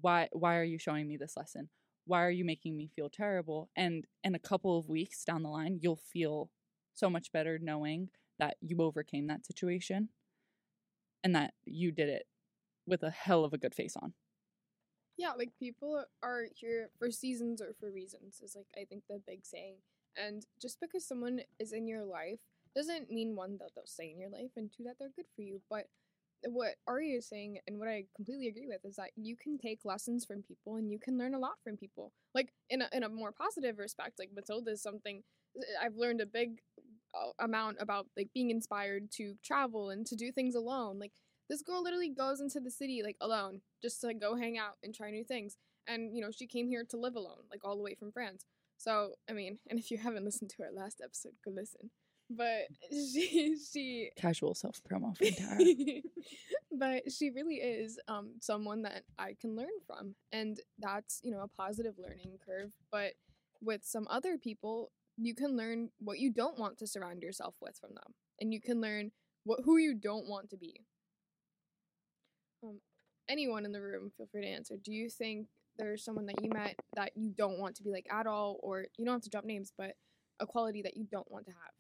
Why 0.01 0.29
why 0.31 0.57
are 0.57 0.63
you 0.63 0.77
showing 0.79 1.07
me 1.07 1.17
this 1.17 1.37
lesson? 1.37 1.69
Why 2.05 2.23
are 2.23 2.31
you 2.31 2.45
making 2.45 2.77
me 2.77 2.89
feel 2.95 3.09
terrible? 3.09 3.69
And 3.75 4.05
in 4.23 4.35
a 4.35 4.39
couple 4.39 4.77
of 4.77 4.89
weeks 4.89 5.23
down 5.23 5.43
the 5.43 5.49
line 5.49 5.79
you'll 5.81 5.95
feel 5.95 6.49
so 6.93 7.09
much 7.09 7.31
better 7.31 7.59
knowing 7.61 8.09
that 8.39 8.57
you 8.61 8.81
overcame 8.81 9.27
that 9.27 9.45
situation 9.45 10.09
and 11.23 11.35
that 11.35 11.53
you 11.65 11.91
did 11.91 12.09
it 12.09 12.23
with 12.87 13.03
a 13.03 13.09
hell 13.09 13.43
of 13.43 13.53
a 13.53 13.57
good 13.57 13.75
face 13.75 13.95
on 14.01 14.13
yeah 15.17 15.31
like 15.37 15.51
people 15.59 16.03
are 16.23 16.43
here 16.55 16.89
for 16.97 17.11
seasons 17.11 17.61
or 17.61 17.73
for 17.79 17.91
reasons 17.91 18.39
is 18.43 18.55
like 18.55 18.67
i 18.75 18.85
think 18.85 19.03
the 19.09 19.21
big 19.27 19.45
saying 19.45 19.75
and 20.17 20.45
just 20.61 20.79
because 20.79 21.07
someone 21.07 21.39
is 21.59 21.73
in 21.73 21.87
your 21.87 22.03
life 22.03 22.39
doesn't 22.75 23.11
mean 23.11 23.35
one 23.35 23.57
that 23.57 23.69
they'll 23.75 23.85
stay 23.85 24.11
in 24.11 24.19
your 24.19 24.29
life 24.29 24.51
and 24.57 24.71
two 24.75 24.83
that 24.83 24.95
they're 24.99 25.09
good 25.15 25.27
for 25.35 25.41
you 25.41 25.61
but 25.69 25.87
what 26.47 26.75
Ari 26.87 27.11
is 27.11 27.27
saying 27.27 27.59
and 27.67 27.79
what 27.79 27.87
I 27.87 28.05
completely 28.15 28.47
agree 28.47 28.67
with 28.67 28.85
is 28.85 28.95
that 28.97 29.11
you 29.15 29.35
can 29.35 29.57
take 29.57 29.79
lessons 29.83 30.25
from 30.25 30.43
people 30.43 30.75
and 30.75 30.91
you 30.91 30.99
can 30.99 31.17
learn 31.17 31.33
a 31.33 31.39
lot 31.39 31.53
from 31.63 31.77
people. 31.77 32.11
Like 32.33 32.53
in 32.69 32.81
a, 32.81 32.89
in 32.93 33.03
a 33.03 33.09
more 33.09 33.31
positive 33.31 33.79
respect, 33.79 34.19
like 34.19 34.29
Mathilde 34.35 34.67
is 34.67 34.81
something 34.81 35.23
I've 35.81 35.95
learned 35.95 36.21
a 36.21 36.25
big 36.25 36.59
uh, 37.15 37.31
amount 37.43 37.77
about 37.79 38.07
like 38.17 38.29
being 38.33 38.49
inspired 38.49 39.11
to 39.13 39.35
travel 39.43 39.89
and 39.89 40.05
to 40.07 40.15
do 40.15 40.31
things 40.31 40.55
alone. 40.55 40.99
Like 40.99 41.13
this 41.49 41.61
girl 41.61 41.83
literally 41.83 42.09
goes 42.09 42.41
into 42.41 42.59
the 42.59 42.71
city 42.71 43.01
like 43.03 43.17
alone 43.21 43.61
just 43.81 44.01
to 44.01 44.07
like, 44.07 44.19
go 44.19 44.35
hang 44.35 44.57
out 44.57 44.77
and 44.83 44.93
try 44.93 45.11
new 45.11 45.23
things. 45.23 45.57
And 45.87 46.15
you 46.15 46.21
know, 46.21 46.31
she 46.31 46.47
came 46.47 46.67
here 46.67 46.83
to 46.89 46.97
live 46.97 47.15
alone, 47.15 47.43
like 47.51 47.61
all 47.63 47.77
the 47.77 47.83
way 47.83 47.95
from 47.95 48.11
France. 48.11 48.45
So, 48.77 49.11
I 49.29 49.33
mean, 49.33 49.59
and 49.69 49.79
if 49.79 49.91
you 49.91 49.97
haven't 49.97 50.25
listened 50.25 50.51
to 50.51 50.63
our 50.63 50.71
last 50.71 51.01
episode, 51.03 51.33
go 51.43 51.51
listen. 51.51 51.91
But 52.29 52.67
she 52.91 53.55
she 53.71 54.09
casual 54.17 54.55
self 54.55 54.81
promo 54.89 55.15
Tara. 55.15 55.59
but 56.71 57.11
she 57.11 57.29
really 57.29 57.55
is 57.55 57.99
um, 58.07 58.31
someone 58.41 58.81
that 58.81 59.03
I 59.19 59.35
can 59.39 59.55
learn 59.55 59.67
from, 59.85 60.15
and 60.31 60.59
that's 60.79 61.21
you 61.23 61.31
know 61.31 61.41
a 61.41 61.47
positive 61.47 61.95
learning 61.99 62.39
curve. 62.43 62.71
But 62.91 63.13
with 63.61 63.81
some 63.83 64.07
other 64.09 64.37
people, 64.39 64.91
you 65.17 65.35
can 65.35 65.55
learn 65.55 65.89
what 65.99 66.17
you 66.17 66.31
don't 66.31 66.57
want 66.57 66.79
to 66.79 66.87
surround 66.87 67.21
yourself 67.21 67.55
with 67.61 67.77
from 67.79 67.93
them, 67.93 68.15
and 68.41 68.51
you 68.51 68.59
can 68.59 68.81
learn 68.81 69.11
what 69.43 69.59
who 69.63 69.77
you 69.77 69.93
don't 69.93 70.27
want 70.27 70.49
to 70.49 70.57
be. 70.57 70.81
Um, 72.65 72.79
anyone 73.29 73.65
in 73.65 73.71
the 73.71 73.81
room, 73.81 74.11
feel 74.17 74.27
free 74.31 74.41
to 74.41 74.47
answer. 74.47 74.75
Do 74.83 74.91
you 74.91 75.09
think 75.09 75.47
there's 75.77 76.03
someone 76.03 76.25
that 76.27 76.41
you 76.41 76.49
met 76.49 76.75
that 76.95 77.11
you 77.15 77.31
don't 77.35 77.59
want 77.59 77.75
to 77.75 77.83
be 77.83 77.91
like 77.91 78.07
at 78.11 78.27
all, 78.27 78.59
or 78.61 78.85
you 78.97 79.05
don't 79.05 79.15
have 79.15 79.21
to 79.23 79.29
drop 79.29 79.45
names, 79.45 79.71
but 79.77 79.95
a 80.39 80.45
quality 80.45 80.81
that 80.83 80.97
you 80.97 81.05
don't 81.11 81.29
want 81.31 81.45
to 81.45 81.51
have? 81.51 81.71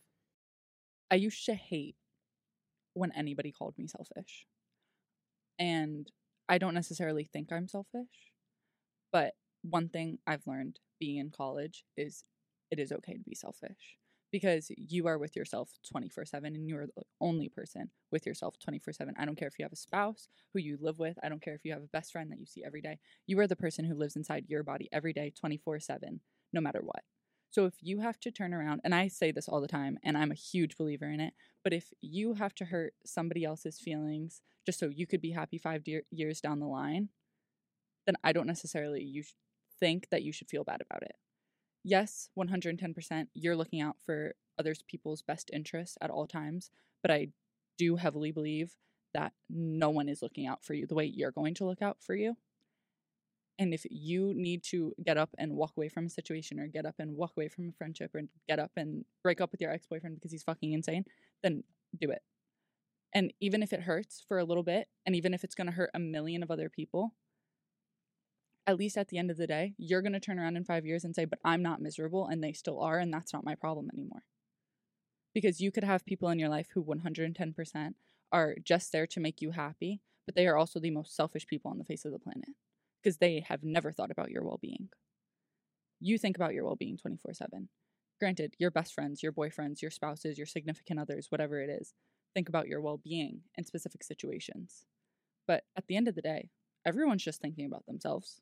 I 1.11 1.15
used 1.15 1.45
to 1.45 1.53
hate 1.53 1.95
when 2.93 3.11
anybody 3.11 3.51
called 3.51 3.75
me 3.77 3.87
selfish. 3.87 4.45
And 5.59 6.11
I 6.49 6.57
don't 6.57 6.73
necessarily 6.73 7.23
think 7.23 7.51
I'm 7.51 7.67
selfish, 7.67 8.31
but 9.11 9.33
one 9.61 9.89
thing 9.89 10.19
I've 10.27 10.45
learned 10.45 10.79
being 10.99 11.17
in 11.17 11.31
college 11.31 11.85
is 11.97 12.23
it 12.71 12.79
is 12.79 12.91
okay 12.91 13.13
to 13.13 13.23
be 13.23 13.35
selfish 13.35 13.97
because 14.31 14.71
you 14.75 15.07
are 15.07 15.17
with 15.17 15.35
yourself 15.35 15.69
24 15.89 16.25
7 16.25 16.55
and 16.55 16.67
you're 16.67 16.87
the 16.87 17.03
only 17.21 17.49
person 17.49 17.89
with 18.11 18.25
yourself 18.25 18.55
24 18.59 18.93
7. 18.93 19.13
I 19.17 19.25
don't 19.25 19.37
care 19.37 19.47
if 19.47 19.57
you 19.59 19.65
have 19.65 19.73
a 19.73 19.77
spouse 19.77 20.27
who 20.53 20.59
you 20.59 20.77
live 20.79 20.99
with, 20.99 21.17
I 21.23 21.29
don't 21.29 21.41
care 21.41 21.55
if 21.55 21.63
you 21.63 21.73
have 21.73 21.83
a 21.83 21.87
best 21.87 22.11
friend 22.11 22.31
that 22.31 22.39
you 22.39 22.45
see 22.45 22.63
every 22.65 22.81
day. 22.81 22.99
You 23.27 23.39
are 23.39 23.47
the 23.47 23.55
person 23.55 23.85
who 23.85 23.95
lives 23.95 24.15
inside 24.15 24.45
your 24.47 24.63
body 24.63 24.89
every 24.91 25.13
day 25.13 25.31
24 25.39 25.79
7, 25.79 26.19
no 26.53 26.61
matter 26.61 26.81
what. 26.81 27.03
So 27.51 27.65
if 27.65 27.75
you 27.79 28.01
have 28.01 28.19
to 28.19 28.31
turn 28.31 28.53
around, 28.53 28.81
and 28.83 28.93
I 28.93 29.07
say 29.07 29.31
this 29.31 29.47
all 29.47 29.61
the 29.61 29.67
time, 29.67 29.97
and 30.03 30.17
I'm 30.17 30.31
a 30.31 30.35
huge 30.35 30.75
believer 30.75 31.05
in 31.05 31.21
it, 31.21 31.33
but 31.63 31.71
if 31.71 31.93
you 32.01 32.33
have 32.33 32.53
to 32.55 32.65
hurt 32.65 32.93
somebody 33.05 33.45
else's 33.45 33.79
feelings 33.79 34.41
just 34.65 34.77
so 34.77 34.89
you 34.89 35.07
could 35.07 35.21
be 35.21 35.31
happy 35.31 35.57
five 35.57 35.83
de- 35.83 36.01
years 36.11 36.41
down 36.41 36.59
the 36.59 36.65
line, 36.65 37.09
then 38.05 38.15
I 38.25 38.33
don't 38.33 38.47
necessarily 38.47 39.03
you 39.03 39.23
think 39.79 40.09
that 40.09 40.23
you 40.23 40.33
should 40.33 40.49
feel 40.49 40.63
bad 40.63 40.81
about 40.81 41.03
it. 41.03 41.15
Yes, 41.87 42.29
110%, 42.33 43.27
you're 43.35 43.55
looking 43.55 43.79
out 43.79 43.97
for 44.03 44.33
others 44.57 44.83
people's 44.87 45.21
best 45.21 45.51
interests 45.53 45.99
at 46.01 46.09
all 46.09 46.25
times, 46.25 46.71
but 47.03 47.11
I 47.11 47.27
do 47.77 47.97
heavily 47.97 48.31
believe 48.31 48.75
that 49.13 49.33
no 49.51 49.91
one 49.91 50.09
is 50.09 50.23
looking 50.23 50.47
out 50.47 50.65
for 50.65 50.73
you 50.73 50.87
the 50.87 50.95
way 50.95 51.05
you're 51.05 51.31
going 51.31 51.53
to 51.53 51.65
look 51.65 51.83
out 51.83 51.97
for 52.01 52.15
you. 52.15 52.37
And 53.59 53.71
if 53.71 53.85
you 53.91 54.33
need 54.35 54.63
to 54.71 54.93
get 55.05 55.15
up 55.17 55.29
and 55.37 55.53
walk 55.53 55.73
away 55.77 55.87
from 55.87 56.07
a 56.07 56.09
situation 56.09 56.59
or 56.59 56.67
get 56.67 56.87
up 56.87 56.95
and 56.97 57.15
walk 57.15 57.33
away 57.37 57.49
from 57.49 57.69
a 57.69 57.71
friendship 57.77 58.15
or 58.15 58.23
get 58.49 58.57
up 58.57 58.71
and 58.75 59.05
break 59.21 59.39
up 59.39 59.51
with 59.51 59.61
your 59.61 59.71
ex 59.71 59.85
boyfriend 59.85 60.15
because 60.15 60.31
he's 60.31 60.43
fucking 60.43 60.73
insane, 60.73 61.05
then 61.43 61.63
do 62.01 62.09
it. 62.09 62.23
And 63.13 63.31
even 63.39 63.61
if 63.61 63.71
it 63.71 63.83
hurts 63.83 64.25
for 64.27 64.39
a 64.39 64.43
little 64.43 64.63
bit, 64.63 64.87
and 65.05 65.15
even 65.15 65.35
if 65.35 65.43
it's 65.43 65.55
going 65.55 65.67
to 65.67 65.73
hurt 65.73 65.91
a 65.93 65.99
million 65.99 66.41
of 66.41 66.49
other 66.49 66.67
people, 66.67 67.13
at 68.67 68.77
least 68.77 68.97
at 68.97 69.09
the 69.09 69.17
end 69.17 69.29
of 69.29 69.37
the 69.37 69.47
day, 69.47 69.73
you're 69.77 70.01
going 70.01 70.13
to 70.13 70.19
turn 70.19 70.39
around 70.39 70.57
in 70.57 70.63
five 70.63 70.85
years 70.85 71.03
and 71.03 71.15
say, 71.15 71.25
But 71.25 71.39
I'm 71.43 71.61
not 71.61 71.81
miserable, 71.81 72.27
and 72.27 72.43
they 72.43 72.53
still 72.53 72.79
are, 72.81 72.99
and 72.99 73.13
that's 73.13 73.33
not 73.33 73.45
my 73.45 73.55
problem 73.55 73.89
anymore. 73.93 74.23
Because 75.33 75.61
you 75.61 75.71
could 75.71 75.83
have 75.83 76.05
people 76.05 76.29
in 76.29 76.39
your 76.39 76.49
life 76.49 76.67
who 76.73 76.83
110% 76.83 77.93
are 78.31 78.55
just 78.63 78.91
there 78.91 79.07
to 79.07 79.19
make 79.19 79.41
you 79.41 79.51
happy, 79.51 80.01
but 80.25 80.35
they 80.35 80.47
are 80.47 80.57
also 80.57 80.79
the 80.79 80.91
most 80.91 81.15
selfish 81.15 81.45
people 81.45 81.71
on 81.71 81.77
the 81.77 81.83
face 81.83 82.05
of 82.05 82.11
the 82.11 82.19
planet 82.19 82.49
because 83.01 83.17
they 83.17 83.45
have 83.47 83.63
never 83.63 83.91
thought 83.91 84.11
about 84.11 84.31
your 84.31 84.43
well 84.43 84.59
being. 84.59 84.89
You 85.99 86.17
think 86.17 86.35
about 86.35 86.53
your 86.53 86.65
well 86.65 86.75
being 86.75 86.97
24 86.97 87.33
7. 87.33 87.69
Granted, 88.19 88.55
your 88.57 88.71
best 88.71 88.93
friends, 88.93 89.21
your 89.21 89.31
boyfriends, 89.31 89.81
your 89.81 89.91
spouses, 89.91 90.37
your 90.37 90.47
significant 90.47 90.99
others, 90.99 91.27
whatever 91.29 91.61
it 91.61 91.69
is, 91.69 91.93
think 92.33 92.49
about 92.49 92.67
your 92.67 92.81
well 92.81 92.99
being 93.03 93.41
in 93.55 93.65
specific 93.65 94.03
situations. 94.03 94.85
But 95.47 95.63
at 95.77 95.85
the 95.87 95.95
end 95.95 96.07
of 96.07 96.15
the 96.15 96.21
day, 96.21 96.49
everyone's 96.85 97.23
just 97.23 97.41
thinking 97.41 97.65
about 97.65 97.85
themselves. 97.85 98.41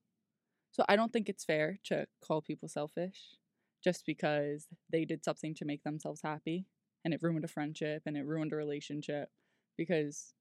So 0.73 0.83
I 0.89 0.95
don't 0.95 1.13
think 1.13 1.29
it's 1.29 1.45
fair 1.45 1.79
to 1.85 2.07
call 2.21 2.41
people 2.41 2.67
selfish 2.67 3.37
just 3.83 4.05
because 4.05 4.67
they 4.91 5.05
did 5.05 5.23
something 5.23 5.53
to 5.55 5.65
make 5.65 5.83
themselves 5.83 6.21
happy 6.23 6.65
and 7.05 7.13
it 7.13 7.21
ruined 7.21 7.45
a 7.45 7.47
friendship 7.47 8.03
and 8.05 8.17
it 8.17 8.25
ruined 8.25 8.53
a 8.53 8.55
relationship 8.55 9.29
because 9.77 10.33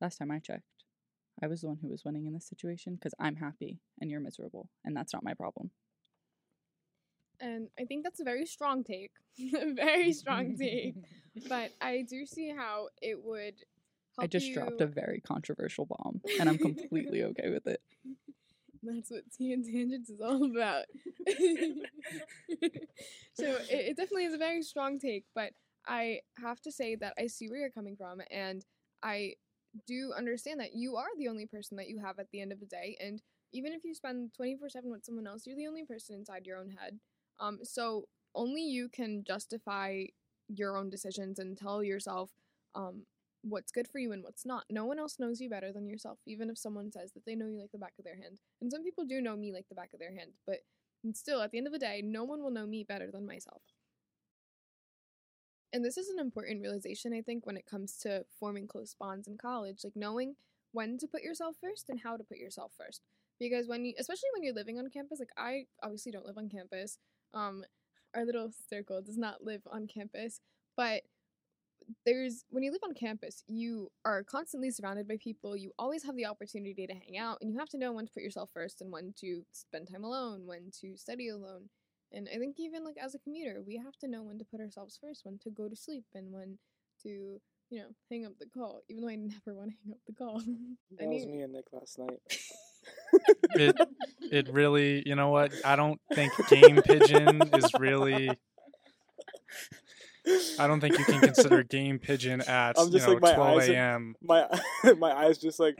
last 0.00 0.16
time 0.16 0.30
I 0.30 0.38
checked, 0.38 0.64
I 1.42 1.46
was 1.46 1.60
the 1.60 1.68
one 1.68 1.78
who 1.82 1.88
was 1.88 2.04
winning 2.04 2.26
in 2.26 2.32
this 2.32 2.48
situation 2.48 2.94
because 2.94 3.12
I'm 3.20 3.36
happy 3.36 3.80
and 4.00 4.10
you're 4.10 4.20
miserable, 4.20 4.70
and 4.84 4.96
that's 4.96 5.12
not 5.12 5.22
my 5.22 5.34
problem. 5.34 5.70
And 7.40 7.68
I 7.78 7.84
think 7.84 8.04
that's 8.04 8.20
a 8.20 8.24
very 8.24 8.46
strong 8.46 8.82
take. 8.82 9.10
a 9.38 9.72
very 9.74 10.12
strong 10.12 10.56
take. 10.56 10.94
But 11.48 11.72
I 11.82 12.06
do 12.08 12.24
see 12.24 12.50
how 12.56 12.88
it 13.02 13.22
would 13.22 13.56
help 14.16 14.24
I 14.24 14.26
just 14.26 14.46
you... 14.46 14.54
dropped 14.54 14.80
a 14.80 14.86
very 14.86 15.20
controversial 15.20 15.84
bomb, 15.84 16.22
and 16.40 16.48
I'm 16.48 16.58
completely 16.70 17.22
okay 17.24 17.50
with 17.50 17.66
it. 17.66 17.82
That's 18.86 19.10
what 19.10 19.22
Tea 19.36 19.52
and 19.52 19.64
Tangents 19.64 20.10
is 20.10 20.20
all 20.20 20.44
about. 20.44 20.84
so 23.34 23.44
it, 23.44 23.70
it 23.70 23.96
definitely 23.96 24.24
is 24.24 24.34
a 24.34 24.38
very 24.38 24.62
strong 24.62 24.98
take, 24.98 25.24
but 25.34 25.52
I 25.86 26.20
have 26.40 26.60
to 26.62 26.72
say 26.72 26.96
that 26.96 27.14
I 27.18 27.26
see 27.26 27.48
where 27.48 27.60
you're 27.60 27.70
coming 27.70 27.96
from, 27.96 28.20
and 28.30 28.64
I 29.02 29.34
do 29.86 30.12
understand 30.16 30.60
that 30.60 30.74
you 30.74 30.96
are 30.96 31.06
the 31.18 31.28
only 31.28 31.46
person 31.46 31.76
that 31.76 31.88
you 31.88 32.00
have 32.00 32.18
at 32.18 32.30
the 32.32 32.40
end 32.40 32.52
of 32.52 32.60
the 32.60 32.66
day. 32.66 32.96
And 33.00 33.20
even 33.52 33.72
if 33.72 33.84
you 33.84 33.94
spend 33.94 34.32
24 34.34 34.68
7 34.70 34.90
with 34.90 35.04
someone 35.04 35.26
else, 35.26 35.46
you're 35.46 35.56
the 35.56 35.66
only 35.66 35.84
person 35.84 36.16
inside 36.16 36.46
your 36.46 36.58
own 36.58 36.70
head. 36.70 36.98
Um, 37.40 37.58
so 37.62 38.04
only 38.34 38.62
you 38.62 38.88
can 38.88 39.24
justify 39.26 40.04
your 40.48 40.76
own 40.76 40.90
decisions 40.90 41.38
and 41.38 41.56
tell 41.56 41.82
yourself 41.82 42.30
um, 42.74 43.02
what's 43.48 43.72
good 43.72 43.88
for 43.88 43.98
you 43.98 44.12
and 44.12 44.22
what's 44.22 44.44
not. 44.44 44.64
No 44.70 44.84
one 44.84 44.98
else 44.98 45.16
knows 45.18 45.40
you 45.40 45.48
better 45.48 45.72
than 45.72 45.88
yourself, 45.88 46.18
even 46.26 46.50
if 46.50 46.58
someone 46.58 46.90
says 46.90 47.12
that 47.12 47.24
they 47.24 47.34
know 47.34 47.46
you 47.46 47.60
like 47.60 47.72
the 47.72 47.78
back 47.78 47.94
of 47.98 48.04
their 48.04 48.16
hand. 48.16 48.40
And 48.60 48.70
some 48.70 48.82
people 48.82 49.04
do 49.04 49.20
know 49.20 49.36
me 49.36 49.52
like 49.52 49.68
the 49.68 49.74
back 49.74 49.90
of 49.92 50.00
their 50.00 50.14
hand, 50.14 50.32
but 50.46 50.58
still, 51.12 51.40
at 51.42 51.52
the 51.52 51.58
end 51.58 51.66
of 51.66 51.72
the 51.72 51.78
day, 51.78 52.02
no 52.04 52.24
one 52.24 52.42
will 52.42 52.50
know 52.50 52.66
me 52.66 52.84
better 52.84 53.10
than 53.12 53.26
myself. 53.26 53.62
And 55.72 55.84
this 55.84 55.96
is 55.96 56.08
an 56.08 56.18
important 56.18 56.62
realization, 56.62 57.12
I 57.12 57.22
think, 57.22 57.46
when 57.46 57.56
it 57.56 57.66
comes 57.66 57.96
to 57.98 58.24
forming 58.38 58.66
close 58.66 58.94
bonds 58.98 59.28
in 59.28 59.36
college, 59.36 59.80
like 59.84 59.92
knowing 59.94 60.36
when 60.72 60.98
to 60.98 61.06
put 61.06 61.22
yourself 61.22 61.56
first 61.60 61.88
and 61.88 62.00
how 62.00 62.16
to 62.16 62.24
put 62.24 62.38
yourself 62.38 62.72
first. 62.78 63.02
Because 63.38 63.68
when 63.68 63.84
you, 63.84 63.92
especially 63.98 64.30
when 64.34 64.42
you're 64.42 64.54
living 64.54 64.78
on 64.78 64.88
campus, 64.90 65.18
like 65.18 65.28
I 65.36 65.66
obviously 65.82 66.12
don't 66.12 66.26
live 66.26 66.38
on 66.38 66.48
campus. 66.48 66.98
Um, 67.34 67.64
our 68.14 68.24
little 68.24 68.50
circle 68.70 69.02
does 69.02 69.18
not 69.18 69.44
live 69.44 69.60
on 69.70 69.86
campus, 69.86 70.40
but 70.76 71.02
there's 72.04 72.44
when 72.50 72.62
you 72.62 72.72
live 72.72 72.82
on 72.84 72.94
campus, 72.94 73.42
you 73.46 73.90
are 74.04 74.22
constantly 74.22 74.70
surrounded 74.70 75.08
by 75.08 75.16
people. 75.22 75.56
You 75.56 75.72
always 75.78 76.04
have 76.04 76.16
the 76.16 76.26
opportunity 76.26 76.86
to 76.86 76.94
hang 76.94 77.18
out, 77.18 77.38
and 77.40 77.50
you 77.50 77.58
have 77.58 77.68
to 77.70 77.78
know 77.78 77.92
when 77.92 78.06
to 78.06 78.12
put 78.12 78.22
yourself 78.22 78.50
first 78.52 78.80
and 78.80 78.92
when 78.92 79.14
to 79.20 79.42
spend 79.52 79.88
time 79.90 80.04
alone, 80.04 80.46
when 80.46 80.70
to 80.80 80.96
study 80.96 81.28
alone. 81.28 81.68
And 82.12 82.28
I 82.32 82.38
think 82.38 82.56
even 82.58 82.84
like 82.84 82.96
as 83.02 83.14
a 83.14 83.18
commuter, 83.18 83.62
we 83.66 83.76
have 83.76 83.96
to 84.00 84.08
know 84.08 84.22
when 84.22 84.38
to 84.38 84.44
put 84.44 84.60
ourselves 84.60 84.98
first, 85.00 85.24
when 85.24 85.38
to 85.38 85.50
go 85.50 85.68
to 85.68 85.76
sleep, 85.76 86.04
and 86.14 86.32
when 86.32 86.58
to 87.02 87.40
you 87.70 87.78
know 87.78 87.88
hang 88.10 88.24
up 88.24 88.32
the 88.38 88.46
call. 88.46 88.82
Even 88.88 89.02
though 89.02 89.10
I 89.10 89.16
never 89.46 89.56
want 89.56 89.70
to 89.70 89.76
hang 89.84 89.92
up 89.92 90.00
the 90.06 90.12
call. 90.12 90.40
That 90.98 91.08
was 91.08 91.26
me 91.26 91.42
and 91.42 91.52
Nick 91.52 91.66
last 91.72 91.98
night. 91.98 92.20
it 93.54 93.76
it 94.20 94.48
really, 94.52 95.02
you 95.06 95.14
know 95.14 95.30
what? 95.30 95.52
I 95.64 95.76
don't 95.76 96.00
think 96.14 96.32
game 96.48 96.80
pigeon 96.82 97.42
is 97.54 97.70
really. 97.78 98.30
I 100.58 100.66
don't 100.66 100.80
think 100.80 100.98
you 100.98 101.04
can 101.04 101.20
consider 101.20 101.62
game 101.62 101.98
pigeon 101.98 102.40
at 102.42 102.78
I'm 102.78 102.88
you 102.88 102.98
know 102.98 103.12
like, 103.12 103.22
my 103.22 103.34
12 103.34 103.68
a.m. 103.68 104.16
My 104.20 104.46
my 104.98 105.12
eyes 105.12 105.38
just 105.38 105.60
like 105.60 105.78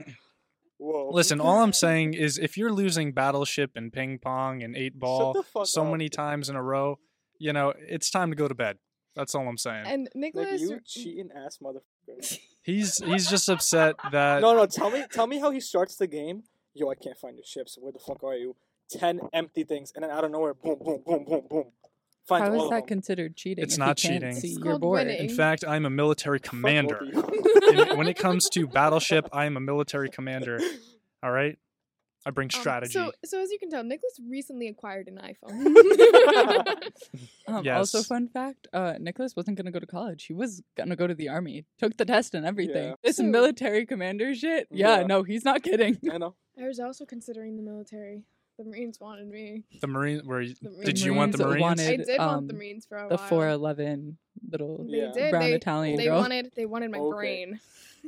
whoa. 0.77 1.09
Listen, 1.11 1.41
all 1.41 1.61
I'm 1.61 1.73
saying 1.73 2.13
is 2.13 2.37
if 2.37 2.57
you're 2.57 2.71
losing 2.71 3.11
Battleship 3.11 3.71
and 3.75 3.91
Ping 3.91 4.19
Pong 4.19 4.63
and 4.63 4.75
Eight 4.75 4.97
Ball 4.97 5.43
so 5.65 5.83
up. 5.83 5.91
many 5.91 6.09
times 6.09 6.49
in 6.49 6.55
a 6.55 6.63
row, 6.63 6.99
you 7.39 7.53
know, 7.53 7.73
it's 7.77 8.09
time 8.09 8.29
to 8.29 8.35
go 8.35 8.47
to 8.47 8.55
bed. 8.55 8.77
That's 9.15 9.33
all 9.33 9.47
I'm 9.47 9.57
saying. 9.57 9.85
And 9.87 10.09
Nick, 10.13 10.35
Nicholas, 10.35 10.61
you 10.61 10.79
cheating 10.85 11.29
ass 11.35 11.57
motherfucker. 11.61 12.39
He's 12.61 12.97
he's 13.03 13.29
just 13.29 13.49
upset 13.49 13.95
that 14.11 14.41
no, 14.41 14.55
no, 14.55 14.65
tell 14.65 14.91
me 14.91 15.03
tell 15.11 15.27
me 15.27 15.39
how 15.39 15.49
he 15.51 15.59
starts 15.59 15.95
the 15.95 16.07
game. 16.07 16.43
Yo, 16.73 16.89
I 16.89 16.95
can't 16.95 17.17
find 17.17 17.35
your 17.35 17.45
ships. 17.45 17.77
Where 17.79 17.91
the 17.91 17.99
fuck 17.99 18.23
are 18.23 18.35
you? 18.35 18.55
Ten 18.89 19.19
empty 19.33 19.63
things, 19.63 19.91
and 19.95 20.03
then 20.03 20.11
out 20.11 20.23
of 20.23 20.31
nowhere, 20.31 20.53
boom, 20.53 20.77
boom, 20.79 21.01
boom, 21.05 21.25
boom, 21.25 21.43
boom. 21.49 21.65
Find 22.27 22.43
How 22.43 22.49
all 22.51 22.55
is 22.57 22.63
of 22.63 22.69
that 22.71 22.75
them. 22.81 22.87
considered 22.87 23.35
cheating? 23.37 23.63
It's 23.63 23.77
not 23.77 23.97
cheating. 23.97 24.33
See 24.35 24.49
It's 24.49 24.59
your 24.59 24.77
board? 24.79 25.07
winning. 25.07 25.29
in 25.29 25.35
fact 25.35 25.63
I'm 25.67 25.85
a 25.85 25.89
military 25.89 26.39
commander. 26.39 26.99
In- 27.71 27.97
when 27.97 28.07
it 28.07 28.17
comes 28.17 28.49
to 28.49 28.67
Battleship, 28.67 29.27
I 29.31 29.45
am 29.45 29.55
a 29.57 29.59
military 29.61 30.09
commander. 30.09 30.59
All 31.23 31.31
right? 31.31 31.57
I 32.25 32.29
bring 32.31 32.47
um, 32.53 32.59
strategy. 32.59 32.91
so 32.91 33.13
so 33.23 33.41
as 33.41 33.49
you 33.51 33.57
can 33.59 33.69
tell, 33.69 33.83
Nicholas 33.85 34.19
recently 34.29 34.67
acquired 34.67 35.07
an 35.07 35.17
iPhone. 35.31 35.73
Um, 37.47 37.65
Also, 37.69 38.03
fun 38.03 38.27
fact: 38.27 38.67
uh, 38.73 38.95
Nicholas 38.99 39.33
wasn't 39.37 39.55
gonna 39.57 39.71
go 39.71 39.79
to 39.79 39.85
college. 39.87 40.25
He 40.25 40.33
was 40.33 40.61
gonna 40.75 40.97
go 40.97 41.07
to 41.07 41.13
the 41.15 41.29
army. 41.29 41.65
Took 41.79 41.95
the 41.95 42.03
test 42.03 42.35
and 42.35 42.45
everything. 42.45 42.89
Yeah. 42.89 42.95
This 43.03 43.17
So- 43.17 43.23
military 43.23 43.85
commander 43.85 44.35
shit. 44.35 44.67
Yeah, 44.69 44.99
Yeah. 44.99 45.05
no, 45.07 45.23
he's 45.23 45.45
not 45.45 45.63
kidding. 45.63 45.97
I 46.11 46.17
know. 46.17 46.35
I 46.61 46.67
was 46.67 46.79
also 46.81 47.05
considering 47.05 47.55
the 47.55 47.63
military. 47.63 48.23
The 48.57 48.63
Marines 48.63 48.99
wanted 48.99 49.27
me. 49.27 49.63
the 49.81 49.87
Marines 49.87 50.23
where 50.23 50.41
you, 50.41 50.55
The 50.61 50.83
did 50.85 50.99
you 50.99 51.13
want 51.13 51.31
the 51.37 51.37
Marines 51.45 51.51
Marines? 51.61 51.61
wanted- 51.61 52.01
I 52.01 52.03
did 52.05 52.19
want 52.19 52.47
the 52.47 52.53
um, 52.53 52.57
Marines 52.57 52.85
for 52.85 52.97
a 52.97 53.07
The 53.09 53.15
while. 53.15 53.27
four 53.27 53.49
eleven 53.49 54.17
little 54.49 54.83
Yeah. 54.87 55.11
brown 55.29 55.41
they, 55.43 55.53
Italian 55.53 55.97
they 55.97 56.05
girl. 56.05 56.19
wanted. 56.19 56.51
They 56.55 56.65
wanted 56.65 56.91
my 56.91 56.97
Okay. 56.99 57.15
brain. 57.15 57.59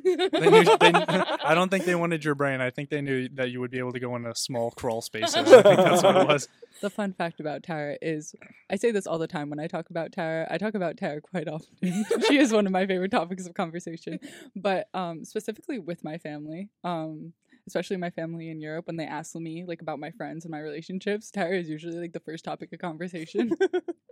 They 0.04 0.16
knew, 0.50 0.64
they, 0.64 0.92
I 1.44 1.54
don't 1.56 1.70
think 1.70 1.84
they 1.86 1.96
wanted 1.96 2.24
your 2.24 2.34
brain. 2.36 2.62
I 2.62 2.70
think 2.70 2.90
they 2.90 3.02
knew 3.02 3.28
that 3.30 3.50
you 3.52 3.60
would 3.60 3.70
be 3.72 3.80
able 3.80 3.92
to 3.92 4.00
go 4.00 4.16
into 4.16 4.34
small 4.34 4.72
crawl 4.72 5.02
spaces. 5.02 5.36
I 5.36 5.44
think 5.62 5.64
that's 5.64 6.04
what 6.04 6.16
it 6.16 6.28
was. 6.28 6.48
The 6.82 6.90
fun 6.90 7.12
fact 7.14 7.40
about 7.42 7.64
Tara 7.64 7.98
is 8.02 8.34
I 8.72 8.78
say 8.78 8.92
this 8.92 9.06
all 9.06 9.18
the 9.20 9.28
time 9.28 9.50
when 9.50 9.60
I 9.60 9.68
talk 9.68 9.90
about 9.90 10.12
Tara. 10.14 10.48
I 10.50 10.58
talk 10.58 10.74
about 10.74 10.96
Tara 10.98 11.20
quite 11.22 11.48
often. 11.48 11.68
she 12.28 12.38
is 12.38 12.54
one 12.54 12.66
of 12.66 12.72
my 12.72 12.88
favorite 12.88 13.12
topics 13.12 13.46
of 13.46 13.54
conversation. 13.54 14.20
But 14.56 14.88
um, 14.94 15.26
specifically 15.26 15.78
with 15.80 16.04
my 16.04 16.18
family, 16.18 16.70
um, 16.84 17.34
especially 17.70 17.98
my 17.98 18.10
family 18.10 18.50
in 18.50 18.60
Europe, 18.60 18.88
when 18.88 18.98
they 18.98 19.06
ask 19.06 19.36
me 19.36 19.64
like 19.64 19.82
about 19.82 20.00
my 20.00 20.12
friends 20.12 20.44
and 20.44 20.52
my 20.52 20.60
relationships, 20.60 21.30
Tara 21.34 21.58
is 21.58 21.70
usually 21.70 21.98
like 21.98 22.14
the 22.14 22.20
first 22.20 22.44
topic 22.44 22.74
of 22.74 22.80
conversation. 22.80 23.52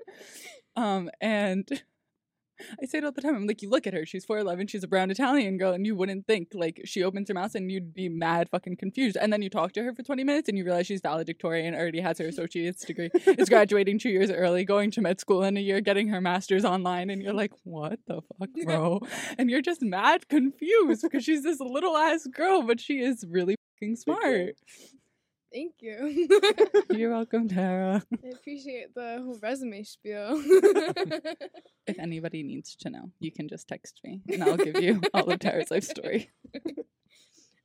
um, 0.76 1.10
and 1.20 1.68
I 2.82 2.86
say 2.86 3.00
it 3.00 3.04
all 3.04 3.12
the 3.12 3.22
time. 3.22 3.36
I'm 3.36 3.48
like, 3.48 3.62
you 3.62 3.70
look 3.70 3.88
at 3.88 3.94
her, 3.94 4.06
she's 4.06 4.26
4'11, 4.26 4.70
she's 4.70 4.84
a 4.84 4.88
brown 4.88 5.12
Italian 5.12 5.58
girl, 5.58 5.74
and 5.74 5.86
you 5.86 5.96
wouldn't 5.96 6.28
think, 6.28 6.50
like, 6.54 6.82
she 6.86 7.04
opens 7.04 7.28
her 7.30 7.34
mouth 7.34 7.56
and 7.56 7.72
you'd 7.72 7.94
be 7.94 8.10
mad 8.10 8.50
fucking 8.50 8.78
confused. 8.78 9.18
And 9.18 9.32
then 9.32 9.42
you 9.42 9.50
talk 9.50 9.74
to 9.74 9.84
her 9.84 9.94
for 9.94 10.04
20 10.04 10.24
minutes 10.24 10.50
and 10.50 10.58
you 10.58 10.64
realize 10.64 10.88
she's 10.88 11.02
valedictorian, 11.02 11.76
already 11.76 12.02
has 12.02 12.18
her 12.20 12.28
associate's 12.28 12.84
degree, 12.86 13.10
is 13.26 13.50
graduating 13.50 14.00
two 14.00 14.10
years 14.10 14.32
early, 14.32 14.64
going 14.66 14.92
to 14.92 15.02
med 15.02 15.20
school 15.20 15.44
in 15.44 15.58
a 15.58 15.62
year, 15.62 15.82
getting 15.82 16.08
her 16.10 16.22
master's 16.22 16.66
online, 16.66 17.10
and 17.10 17.22
you're 17.22 17.34
like, 17.34 17.54
what 17.64 18.00
the 18.08 18.22
fuck, 18.40 18.50
bro? 18.66 19.02
And 19.38 19.50
you're 19.50 19.62
just 19.62 19.82
mad 19.82 20.28
confused 20.30 21.02
because 21.04 21.24
she's 21.24 21.44
this 21.44 21.60
little 21.60 21.96
ass 21.96 22.28
girl, 22.28 22.64
but 22.64 22.80
she 22.80 23.00
is 23.00 23.26
really 23.30 23.56
fucking 23.76 23.96
smart. 23.96 24.56
Thank 25.58 25.74
you. 25.80 26.28
You're 26.92 27.10
welcome, 27.10 27.48
Tara. 27.48 28.04
I 28.24 28.28
appreciate 28.28 28.94
the 28.94 29.24
whole 29.24 29.40
resume 29.42 29.82
spiel. 29.84 30.40
If 31.88 31.98
anybody 32.00 32.44
needs 32.44 32.76
to 32.82 32.90
know, 32.90 33.12
you 33.20 33.32
can 33.32 33.48
just 33.48 33.68
text 33.68 34.02
me 34.04 34.22
and 34.28 34.44
I'll 34.44 34.58
give 34.58 34.80
you 34.82 35.02
all 35.14 35.32
of 35.32 35.40
Tara's 35.40 35.72
life 35.72 35.86
story. 35.86 36.30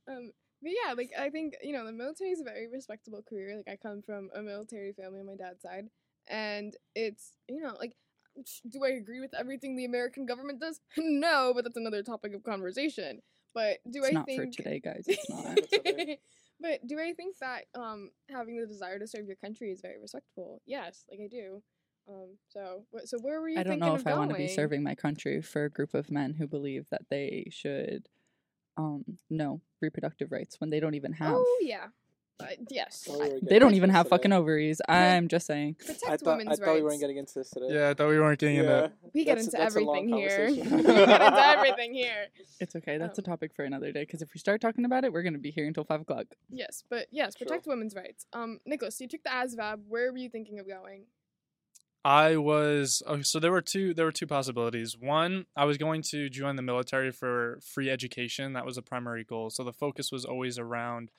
um, 0.09 0.31
but 0.63 0.71
yeah, 0.71 0.95
like 0.95 1.11
I 1.19 1.29
think 1.29 1.55
you 1.61 1.73
know 1.73 1.85
the 1.85 1.93
military 1.93 2.31
is 2.31 2.41
a 2.41 2.45
very 2.45 2.69
respectable 2.73 3.23
career. 3.29 3.57
Like 3.57 3.69
I 3.69 3.77
come 3.77 4.01
from 4.01 4.31
a 4.35 4.41
military 4.41 4.93
family 4.93 5.21
on 5.21 5.27
my 5.27 5.35
dad's 5.35 5.61
side, 5.61 5.89
and 6.29 6.75
it's 6.95 7.33
you 7.49 7.61
know 7.61 7.75
like 7.81 7.95
do 8.71 8.85
I 8.85 8.91
agree 8.91 9.21
with 9.21 9.35
everything 9.35 9.77
the 9.77 9.85
American 9.85 10.25
government 10.25 10.61
does? 10.61 10.81
no, 10.97 11.53
but 11.55 11.65
that's 11.65 11.77
another 11.77 12.03
topic 12.05 12.33
of 12.33 12.45
conversation. 12.45 13.21
But 13.55 13.79
do 13.91 13.99
It's 14.05 14.11
I 14.11 14.13
not 14.13 14.27
think 14.27 14.41
for 14.41 14.63
today, 14.63 14.81
guys. 14.81 15.05
It's 15.09 15.29
not. 15.29 15.59
But 16.63 16.87
do 16.87 16.99
I 16.99 17.13
think 17.13 17.39
that 17.39 17.65
um 17.75 18.11
having 18.31 18.59
the 18.59 18.67
desire 18.67 18.99
to 18.99 19.07
serve 19.07 19.27
your 19.27 19.37
country 19.37 19.71
is 19.71 19.81
very 19.81 20.01
respectful? 20.01 20.63
Yes, 20.65 21.05
like 21.11 21.21
I 21.23 21.29
do. 21.29 21.63
Um, 22.09 22.39
so 22.49 22.85
what? 22.91 23.09
So 23.09 23.19
where 23.21 23.41
were 23.41 23.49
you? 23.49 23.59
I 23.59 23.65
don't 23.65 23.79
know 23.79 23.95
if 23.95 24.07
I 24.07 24.15
want 24.15 24.31
to 24.31 24.37
be 24.37 24.49
serving 24.49 24.83
my 24.83 24.95
country 24.95 25.43
for 25.43 25.65
a 25.65 25.71
group 25.71 25.95
of 25.95 26.11
men 26.11 26.35
who 26.35 26.47
believe 26.47 26.87
that 26.91 27.03
they 27.11 27.49
should 27.51 28.09
um 28.77 29.05
know 29.29 29.61
reproductive 29.81 30.33
rights 30.33 30.61
when 30.61 30.71
they 30.71 30.81
don't 30.81 30.95
even 30.95 31.13
have 31.13 31.35
Oh 31.37 31.59
yeah, 31.63 31.89
uh, 32.41 32.47
yes. 32.71 33.09
We 33.09 33.23
I- 33.23 33.39
they 33.43 33.59
don't 33.59 33.75
even 33.75 33.91
have 33.91 34.07
today. 34.07 34.17
fucking 34.17 34.33
ovaries. 34.33 34.81
I'm 34.89 35.29
just 35.29 35.47
saying. 35.47 35.75
protect 35.75 36.05
I 36.09 36.17
thought 36.17 36.35
I 36.35 36.37
women's 36.39 36.59
thought 36.59 36.67
rights. 36.67 36.77
we 36.77 36.83
weren't 36.83 37.01
getting 37.01 37.17
into 37.19 37.35
this 37.35 37.51
today. 37.51 37.67
Yeah, 37.71 37.91
I 37.91 37.95
thought 37.95 38.09
we 38.09 38.19
weren't 38.19 38.39
getting 38.39 38.57
Yeah. 38.57 38.63
into. 38.85 38.93
we 39.15 39.25
get 39.25 39.39
That's- 39.39 39.47
into 39.47 39.57
that's 39.59 39.77
everything 39.77 40.09
here. 40.09 40.47
we 40.51 40.57
get 40.57 40.67
into 40.73 41.47
everything 41.49 41.95
here. 41.95 42.27
It's 42.61 42.75
okay. 42.77 42.99
That's 42.99 43.19
a 43.19 43.23
Um, 43.23 43.25
topic 43.27 43.55
for 43.55 43.65
another 43.65 43.93
day 43.93 44.03
because 44.03 44.23
if 44.23 44.33
we 44.35 44.41
start 44.41 44.61
talking 44.61 44.85
about 44.85 45.05
it, 45.05 45.13
we're 45.13 45.23
gonna 45.23 45.39
be 45.39 45.51
here 45.51 45.67
until 45.67 45.85
five 45.85 46.01
o'clock. 46.01 46.27
Yes, 46.51 46.83
but 46.89 47.07
yes, 47.11 47.35
True. 47.35 47.47
protect 47.47 47.67
women's 47.67 47.95
rights. 47.95 48.27
Um, 48.33 48.61
Nicholas, 48.67 49.01
you 49.01 49.09
took 49.09 49.23
the 49.23 49.31
ASVAB. 49.31 49.81
Where 49.89 50.11
were 50.11 50.19
you 50.19 50.29
thinking 50.29 50.59
of 50.59 50.67
going? 50.67 51.05
I 52.05 52.37
was 52.37 53.01
oh, 53.07 53.23
so 53.23 53.39
there 53.39 53.53
were 53.53 53.61
two 53.63 53.95
there 53.95 54.05
were 54.05 54.11
two 54.13 54.27
possibilities. 54.27 54.97
One, 54.99 55.47
I 55.55 55.65
was 55.67 55.79
going 55.79 56.03
to 56.11 56.29
join 56.29 56.57
the 56.57 56.63
military 56.63 57.13
for 57.13 57.61
free 57.63 57.89
education. 57.91 58.55
That 58.55 58.67
was 58.67 58.77
a 58.77 58.83
primary 58.83 59.23
goal. 59.23 59.51
So 59.51 59.63
the 59.63 59.73
focus 59.73 60.11
was 60.11 60.25
always 60.25 60.59
around 60.59 61.11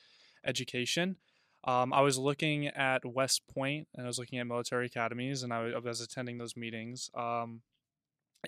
education. 0.45 1.17
Um, 1.65 1.93
I 1.93 2.01
was 2.01 2.17
looking 2.17 2.67
at 2.67 3.05
West 3.05 3.43
Point 3.53 3.88
and 3.95 4.05
I 4.05 4.07
was 4.07 4.19
looking 4.19 4.39
at 4.39 4.47
military 4.47 4.88
academies 4.88 5.43
and 5.43 5.53
I 5.53 5.63
wa- 5.63 5.77
I 5.77 5.79
was 5.79 6.01
attending 6.01 6.38
those 6.38 6.57
meetings. 6.57 7.09
Um, 7.15 7.62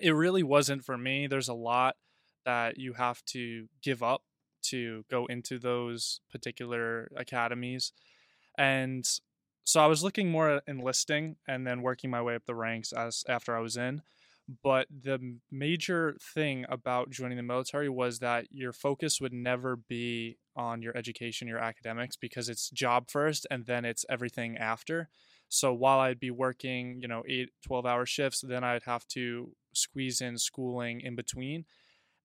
it 0.00 0.10
really 0.10 0.42
wasn't 0.42 0.84
for 0.84 0.98
me. 0.98 1.26
There's 1.26 1.48
a 1.48 1.54
lot 1.54 1.96
that 2.44 2.78
you 2.78 2.92
have 2.92 3.24
to 3.26 3.68
give 3.82 4.02
up 4.02 4.22
to 4.64 5.04
go 5.10 5.26
into 5.26 5.58
those 5.58 6.20
particular 6.30 7.10
academies. 7.16 7.92
And 8.58 9.08
so 9.64 9.80
I 9.80 9.86
was 9.86 10.02
looking 10.04 10.30
more 10.30 10.50
at 10.50 10.62
enlisting 10.66 11.36
and 11.48 11.66
then 11.66 11.82
working 11.82 12.10
my 12.10 12.22
way 12.22 12.34
up 12.34 12.46
the 12.46 12.54
ranks 12.54 12.92
as 12.92 13.24
after 13.28 13.56
I 13.56 13.60
was 13.60 13.76
in. 13.76 14.02
But 14.62 14.86
the 14.90 15.38
major 15.50 16.16
thing 16.20 16.66
about 16.68 17.10
joining 17.10 17.36
the 17.36 17.42
military 17.42 17.88
was 17.88 18.20
that 18.20 18.46
your 18.50 18.72
focus 18.72 19.20
would 19.20 19.32
never 19.32 19.74
be 19.74 20.38
on 20.56 20.82
your 20.82 20.96
education, 20.96 21.48
your 21.48 21.58
academics, 21.58 22.16
because 22.16 22.48
it's 22.48 22.70
job 22.70 23.10
first 23.10 23.46
and 23.50 23.66
then 23.66 23.84
it's 23.84 24.04
everything 24.08 24.56
after. 24.56 25.08
So 25.48 25.72
while 25.72 26.00
I'd 26.00 26.18
be 26.18 26.30
working, 26.30 27.00
you 27.00 27.08
know, 27.08 27.22
eight, 27.28 27.50
12 27.64 27.86
hour 27.86 28.06
shifts, 28.06 28.40
then 28.40 28.64
I'd 28.64 28.82
have 28.84 29.06
to 29.08 29.52
squeeze 29.74 30.20
in 30.20 30.38
schooling 30.38 31.00
in 31.00 31.14
between. 31.14 31.64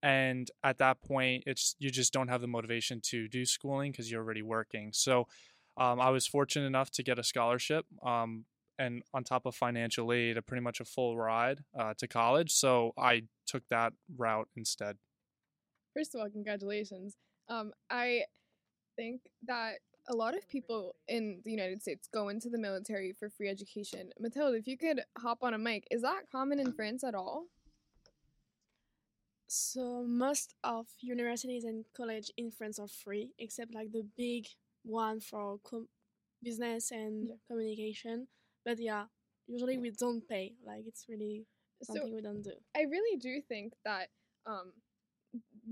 And 0.04 0.50
at 0.64 0.80
that 0.80 1.02
point, 1.02 1.44
it's 1.46 1.76
you 1.78 1.92
just 1.92 2.12
don't 2.12 2.28
have 2.30 2.42
the 2.42 2.48
motivation 2.48 3.02
to 3.10 3.28
do 3.28 3.46
schooling 3.46 3.92
because 3.92 4.10
you're 4.10 4.24
already 4.24 4.42
working. 4.42 4.92
So 4.94 5.28
um, 5.78 6.02
I 6.02 6.10
was 6.10 6.26
fortunate 6.26 6.66
enough 6.66 6.90
to 6.92 7.04
get 7.04 7.20
a 7.20 7.24
scholarship, 7.24 7.86
um, 8.04 8.46
and 8.80 9.04
on 9.14 9.24
top 9.24 9.46
of 9.46 9.56
financial 9.56 10.12
aid, 10.12 10.38
a 10.38 10.42
pretty 10.42 10.62
much 10.62 10.80
a 10.80 10.86
full 10.86 11.16
ride 11.18 11.60
uh, 11.78 11.94
to 12.00 12.08
college. 12.08 12.52
So 12.52 12.94
I 12.98 13.24
took 13.46 13.68
that 13.70 13.94
route 14.18 14.50
instead. 14.56 14.98
First 15.94 16.16
of 16.16 16.22
all, 16.22 16.30
congratulations. 16.30 17.16
Um, 17.50 17.72
I 17.90 18.24
think 18.96 19.22
that 19.48 19.76
a 20.10 20.16
lot 20.16 20.36
of 20.36 20.48
people 20.50 20.96
in 21.08 21.42
the 21.46 21.52
United 21.52 21.82
States 21.82 22.08
go 22.12 22.30
into 22.30 22.50
the 22.50 22.58
military 22.58 23.14
for 23.14 23.30
free 23.30 23.50
education. 23.50 24.10
Mathilde, 24.20 24.56
if 24.56 24.68
you 24.68 24.78
could 24.78 25.02
hop 25.18 25.40
on 25.44 25.54
a 25.54 25.58
mic, 25.58 25.88
is 25.92 26.02
that 26.02 26.24
common 26.32 26.60
in 26.60 26.74
France 26.74 27.04
at 27.04 27.14
all? 27.16 27.46
So 29.48 30.04
most 30.08 30.56
of 30.64 30.88
universities 31.02 31.66
and 31.66 31.84
college 31.96 32.32
in 32.38 32.52
France 32.52 32.80
are 32.80 32.88
free, 32.88 33.32
except 33.38 33.74
like 33.74 33.92
the 33.92 34.06
big 34.18 34.46
one 34.84 35.20
for 35.20 35.60
com- 35.64 35.90
business 36.42 36.92
and 36.92 37.28
Yeah. 37.28 37.36
communication. 37.50 38.28
But 38.66 38.80
yeah, 38.80 39.06
usually 39.48 39.78
we 39.78 39.92
don't 39.92 40.28
pay. 40.28 40.56
Like 40.64 40.86
it's 40.88 41.06
really 41.10 41.46
something 41.84 42.08
So 42.10 42.16
we 42.16 42.22
don't 42.22 42.42
do. 42.42 42.54
I 42.76 42.84
really 42.84 43.18
do 43.18 43.42
think 43.42 43.74
that 43.84 44.10
um, 44.46 44.72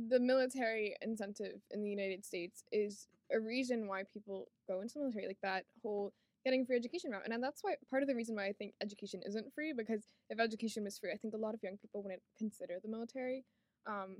the 0.09 0.19
military 0.19 0.95
incentive 1.01 1.61
in 1.71 1.81
the 1.81 1.89
United 1.89 2.25
States 2.25 2.63
is 2.71 3.07
a 3.31 3.39
reason 3.39 3.87
why 3.87 4.03
people 4.11 4.47
go 4.67 4.81
into 4.81 4.95
the 4.95 5.01
military, 5.01 5.27
like 5.27 5.41
that 5.41 5.65
whole 5.81 6.13
getting 6.45 6.65
free 6.65 6.77
education 6.77 7.11
route. 7.11 7.23
And 7.29 7.43
that's 7.43 7.63
why 7.63 7.75
part 7.89 8.01
of 8.01 8.07
the 8.07 8.15
reason 8.15 8.35
why 8.35 8.45
I 8.45 8.53
think 8.53 8.73
education 8.81 9.21
isn't 9.25 9.53
free, 9.53 9.73
because 9.75 10.07
if 10.29 10.39
education 10.39 10.83
was 10.83 10.97
free, 10.97 11.11
I 11.11 11.17
think 11.17 11.33
a 11.33 11.37
lot 11.37 11.53
of 11.53 11.61
young 11.61 11.77
people 11.77 12.01
wouldn't 12.01 12.21
consider 12.37 12.79
the 12.81 12.89
military. 12.89 13.45
Um, 13.87 14.17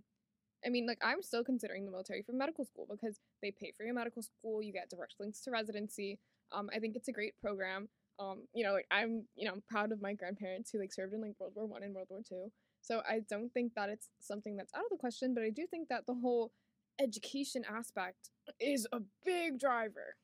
I 0.66 0.70
mean, 0.70 0.86
like 0.86 1.00
I'm 1.02 1.22
still 1.22 1.44
considering 1.44 1.86
the 1.86 1.92
military 1.92 2.22
for 2.22 2.34
medical 2.34 2.66
school 2.66 2.86
because 2.90 3.20
they 3.42 3.52
pay 3.52 3.72
for 3.76 3.86
your 3.86 3.94
medical 3.94 4.22
school, 4.22 4.62
you 4.62 4.74
get 4.74 4.90
direct 4.90 5.16
links 5.20 5.40
to 5.42 5.52
residency. 5.52 6.20
Um, 6.52 6.70
I 6.76 6.80
think 6.80 6.96
it's 6.96 7.08
a 7.08 7.14
great 7.14 7.34
program. 7.42 7.88
Um, 8.20 8.44
you 8.54 8.66
know, 8.66 8.74
like 8.74 8.88
I'm, 8.92 9.26
you 9.36 9.46
know, 9.46 9.54
I'm 9.54 9.64
proud 9.70 9.94
of 9.94 10.02
my 10.02 10.14
grandparents 10.14 10.72
who 10.72 10.80
like 10.80 10.92
served 10.92 11.14
in 11.14 11.22
like 11.22 11.40
World 11.40 11.54
War 11.56 11.66
One 11.66 11.84
and 11.84 11.96
World 11.96 12.08
War 12.10 12.20
Two. 12.28 12.52
So 12.82 13.02
I 13.08 13.22
don't 13.30 13.54
think 13.54 13.74
that 13.76 13.90
it's 13.90 14.10
something 14.20 14.56
that's 14.56 14.74
out 14.74 14.84
of 14.84 14.90
the 14.92 14.98
question, 14.98 15.34
but 15.34 15.44
I 15.44 15.50
do 15.50 15.66
think 15.68 15.90
that 15.90 16.06
the 16.06 16.16
whole 16.16 16.52
education 17.00 17.64
aspect 17.70 18.30
is 18.60 18.88
a 18.92 19.02
big 19.26 19.60
driver. 19.60 20.16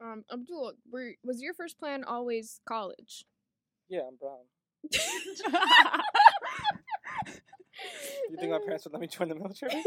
Um, 0.00 0.24
Abdul, 0.32 0.72
were, 0.90 1.12
was 1.24 1.40
your 1.40 1.54
first 1.54 1.78
plan 1.78 2.04
always 2.04 2.60
college? 2.66 3.24
Yeah, 3.88 4.02
I'm 4.08 4.16
brown. 4.16 4.44
You 8.30 8.36
think 8.36 8.50
my 8.50 8.58
parents 8.58 8.84
would 8.84 8.92
let 8.92 9.00
me 9.00 9.06
join 9.06 9.28
the 9.28 9.34
military? 9.34 9.70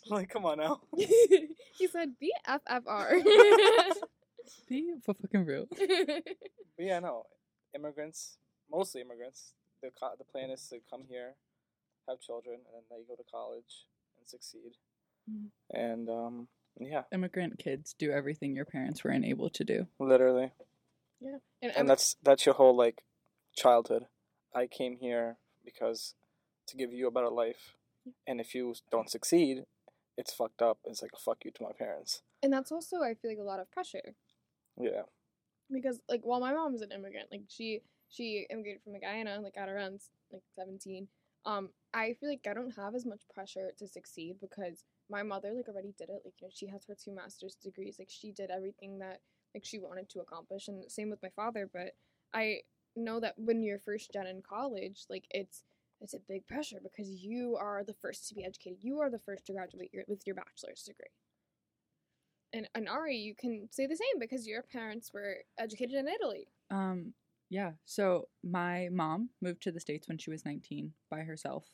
like, 0.10 0.30
come 0.30 0.46
on 0.46 0.58
now. 0.58 0.80
he 0.96 1.88
said 1.88 2.14
BFFR. 2.22 3.22
Be 4.68 4.94
for 5.04 5.14
fucking 5.14 5.44
real. 5.44 5.66
But 6.76 6.86
yeah, 6.86 6.98
no, 6.98 7.24
immigrants, 7.74 8.38
mostly 8.70 9.00
immigrants. 9.02 9.52
The 9.82 9.90
co- 9.90 10.14
the 10.18 10.24
plan 10.24 10.50
is 10.50 10.66
to 10.70 10.78
come 10.90 11.04
here, 11.08 11.34
have 12.08 12.20
children, 12.20 12.56
and 12.56 12.82
then 12.90 12.98
they 12.98 13.04
go 13.06 13.14
to 13.14 13.22
college 13.30 13.86
and 14.18 14.26
succeed. 14.28 14.72
Mhm. 15.30 15.50
And 15.72 16.08
um, 16.10 16.48
yeah, 16.80 17.02
Immigrant 17.12 17.58
kids 17.58 17.94
do 17.96 18.10
everything 18.10 18.56
your 18.56 18.64
parents 18.64 19.04
were 19.04 19.10
unable 19.12 19.50
to 19.50 19.64
do. 19.64 19.86
literally. 20.00 20.50
yeah, 21.20 21.38
and, 21.62 21.72
and 21.76 21.88
that's 21.88 22.16
that's 22.24 22.44
your 22.44 22.56
whole 22.56 22.76
like 22.76 23.04
childhood. 23.56 24.06
I 24.54 24.66
came 24.66 24.96
here 24.96 25.36
because 25.64 26.14
to 26.68 26.76
give 26.76 26.92
you 26.92 27.06
a 27.06 27.10
better 27.12 27.30
life, 27.30 27.76
and 28.26 28.40
if 28.40 28.52
you 28.54 28.74
don't 28.90 29.08
succeed, 29.10 29.64
it's 30.16 30.32
fucked 30.34 30.60
up. 30.60 30.78
It's 30.84 31.02
like 31.02 31.12
a 31.14 31.18
fuck 31.20 31.44
you 31.44 31.52
to 31.52 31.62
my 31.62 31.72
parents. 31.78 32.22
and 32.42 32.52
that's 32.52 32.72
also 32.72 32.96
I 33.02 33.14
feel 33.14 33.30
like 33.30 33.38
a 33.38 33.42
lot 33.44 33.60
of 33.60 33.70
pressure. 33.70 34.16
Yeah, 34.80 35.02
because 35.70 36.00
like 36.08 36.22
while 36.24 36.40
my 36.40 36.52
mom's 36.52 36.82
an 36.82 36.92
immigrant 36.92 37.28
like 37.32 37.42
she 37.48 37.80
she 38.08 38.46
immigrated 38.50 38.82
from 38.82 38.98
Guyana 39.00 39.40
like 39.42 39.56
at 39.56 39.68
around 39.68 40.00
like 40.32 40.42
17 40.56 41.08
um 41.46 41.70
I 41.94 42.14
feel 42.14 42.30
like 42.30 42.46
I 42.48 42.54
don't 42.54 42.76
have 42.76 42.94
as 42.94 43.06
much 43.06 43.22
pressure 43.34 43.70
to 43.78 43.88
succeed 43.88 44.36
because 44.40 44.84
my 45.10 45.22
mother 45.22 45.52
like 45.54 45.68
already 45.68 45.94
did 45.98 46.10
it 46.10 46.22
like 46.24 46.34
you 46.40 46.46
know 46.46 46.52
she 46.54 46.66
has 46.68 46.84
her 46.86 46.94
two 46.94 47.14
master's 47.14 47.56
degrees 47.56 47.96
like 47.98 48.10
she 48.10 48.32
did 48.32 48.50
everything 48.50 48.98
that 48.98 49.20
like 49.54 49.64
she 49.64 49.78
wanted 49.78 50.08
to 50.10 50.20
accomplish 50.20 50.68
and 50.68 50.90
same 50.90 51.10
with 51.10 51.22
my 51.22 51.30
father 51.36 51.68
but 51.72 51.94
I 52.34 52.60
know 52.96 53.20
that 53.20 53.34
when 53.38 53.62
you're 53.62 53.78
first 53.78 54.12
gen 54.12 54.26
in 54.26 54.42
college 54.42 55.04
like 55.10 55.24
it's 55.30 55.64
it's 56.00 56.14
a 56.14 56.18
big 56.28 56.46
pressure 56.46 56.80
because 56.82 57.08
you 57.10 57.56
are 57.56 57.82
the 57.84 57.94
first 57.94 58.28
to 58.28 58.34
be 58.34 58.44
educated 58.44 58.78
you 58.82 59.00
are 59.00 59.10
the 59.10 59.18
first 59.18 59.46
to 59.46 59.52
graduate 59.52 59.90
your, 59.92 60.04
with 60.08 60.26
your 60.26 60.36
bachelor's 60.36 60.82
degree 60.82 61.08
and, 62.54 62.68
and 62.74 62.88
Ari, 62.88 63.16
you 63.16 63.34
can 63.34 63.68
say 63.70 63.86
the 63.86 63.96
same 63.96 64.20
because 64.20 64.46
your 64.46 64.62
parents 64.62 65.12
were 65.12 65.38
educated 65.58 65.96
in 65.96 66.06
Italy. 66.08 66.46
Um, 66.70 67.12
yeah. 67.50 67.72
So 67.84 68.28
my 68.44 68.88
mom 68.92 69.30
moved 69.42 69.62
to 69.62 69.72
the 69.72 69.80
states 69.80 70.08
when 70.08 70.18
she 70.18 70.30
was 70.30 70.44
19 70.44 70.92
by 71.10 71.20
herself. 71.20 71.64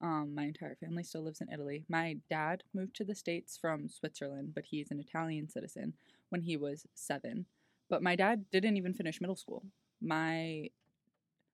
Um, 0.00 0.34
my 0.34 0.44
entire 0.44 0.76
family 0.76 1.04
still 1.04 1.22
lives 1.22 1.40
in 1.40 1.52
Italy. 1.52 1.84
My 1.88 2.16
dad 2.28 2.62
moved 2.74 2.96
to 2.96 3.04
the 3.04 3.14
states 3.14 3.58
from 3.60 3.88
Switzerland, 3.88 4.52
but 4.54 4.64
he's 4.64 4.90
an 4.90 4.98
Italian 4.98 5.48
citizen 5.48 5.92
when 6.30 6.40
he 6.42 6.56
was 6.56 6.86
seven. 6.94 7.46
But 7.88 8.02
my 8.02 8.16
dad 8.16 8.46
didn't 8.50 8.76
even 8.76 8.94
finish 8.94 9.20
middle 9.20 9.36
school. 9.36 9.64
My 10.02 10.70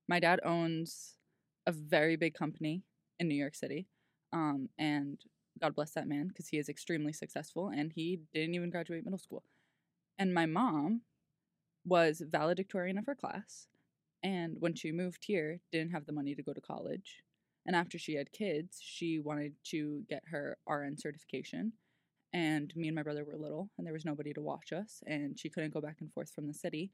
my 0.08 0.18
dad 0.18 0.40
owns 0.44 1.14
a 1.66 1.72
very 1.72 2.16
big 2.16 2.34
company 2.34 2.82
in 3.20 3.28
New 3.28 3.34
York 3.34 3.54
City, 3.54 3.86
um, 4.32 4.68
and 4.78 5.20
God 5.60 5.74
bless 5.74 5.92
that 5.92 6.08
man 6.08 6.28
because 6.28 6.48
he 6.48 6.58
is 6.58 6.68
extremely 6.68 7.12
successful 7.12 7.68
and 7.68 7.92
he 7.92 8.20
didn't 8.32 8.54
even 8.54 8.70
graduate 8.70 9.04
middle 9.04 9.18
school. 9.18 9.44
And 10.18 10.34
my 10.34 10.46
mom 10.46 11.02
was 11.84 12.22
valedictorian 12.26 12.98
of 12.98 13.06
her 13.06 13.14
class 13.14 13.66
and 14.22 14.56
when 14.60 14.74
she 14.74 14.92
moved 14.92 15.24
here 15.24 15.60
didn't 15.72 15.92
have 15.92 16.06
the 16.06 16.12
money 16.12 16.34
to 16.34 16.42
go 16.42 16.52
to 16.52 16.60
college. 16.60 17.22
And 17.66 17.74
after 17.76 17.98
she 17.98 18.14
had 18.14 18.32
kids, 18.32 18.78
she 18.82 19.18
wanted 19.18 19.54
to 19.64 20.04
get 20.08 20.22
her 20.30 20.58
RN 20.68 20.96
certification. 20.98 21.72
And 22.32 22.72
me 22.76 22.88
and 22.88 22.94
my 22.94 23.02
brother 23.02 23.24
were 23.24 23.36
little 23.36 23.70
and 23.76 23.86
there 23.86 23.92
was 23.92 24.04
nobody 24.04 24.32
to 24.34 24.40
watch 24.40 24.72
us 24.72 25.02
and 25.06 25.38
she 25.38 25.50
couldn't 25.50 25.74
go 25.74 25.80
back 25.80 25.96
and 26.00 26.12
forth 26.12 26.30
from 26.30 26.46
the 26.46 26.54
city 26.54 26.92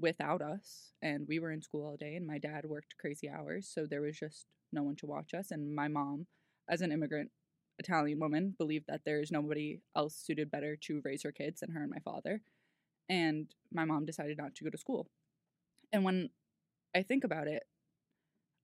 without 0.00 0.40
us 0.40 0.92
and 1.02 1.26
we 1.28 1.38
were 1.38 1.50
in 1.50 1.60
school 1.60 1.86
all 1.86 1.96
day 1.96 2.16
and 2.16 2.26
my 2.26 2.38
dad 2.38 2.64
worked 2.64 2.96
crazy 2.98 3.28
hours 3.28 3.70
so 3.72 3.84
there 3.84 4.00
was 4.00 4.18
just 4.18 4.46
no 4.72 4.82
one 4.82 4.96
to 4.96 5.06
watch 5.06 5.34
us 5.34 5.50
and 5.50 5.74
my 5.74 5.88
mom 5.88 6.26
as 6.70 6.80
an 6.80 6.90
immigrant 6.90 7.30
Italian 7.80 8.20
woman 8.20 8.54
believed 8.56 8.86
that 8.88 9.00
there's 9.04 9.32
nobody 9.32 9.80
else 9.96 10.14
suited 10.14 10.50
better 10.50 10.76
to 10.76 11.00
raise 11.04 11.22
her 11.24 11.32
kids 11.32 11.60
than 11.60 11.70
her 11.70 11.82
and 11.82 11.90
my 11.90 11.98
father. 11.98 12.42
And 13.08 13.48
my 13.72 13.84
mom 13.84 14.04
decided 14.04 14.38
not 14.38 14.54
to 14.54 14.64
go 14.64 14.70
to 14.70 14.78
school. 14.78 15.08
And 15.92 16.04
when 16.04 16.30
I 16.94 17.02
think 17.02 17.24
about 17.24 17.48
it, 17.48 17.64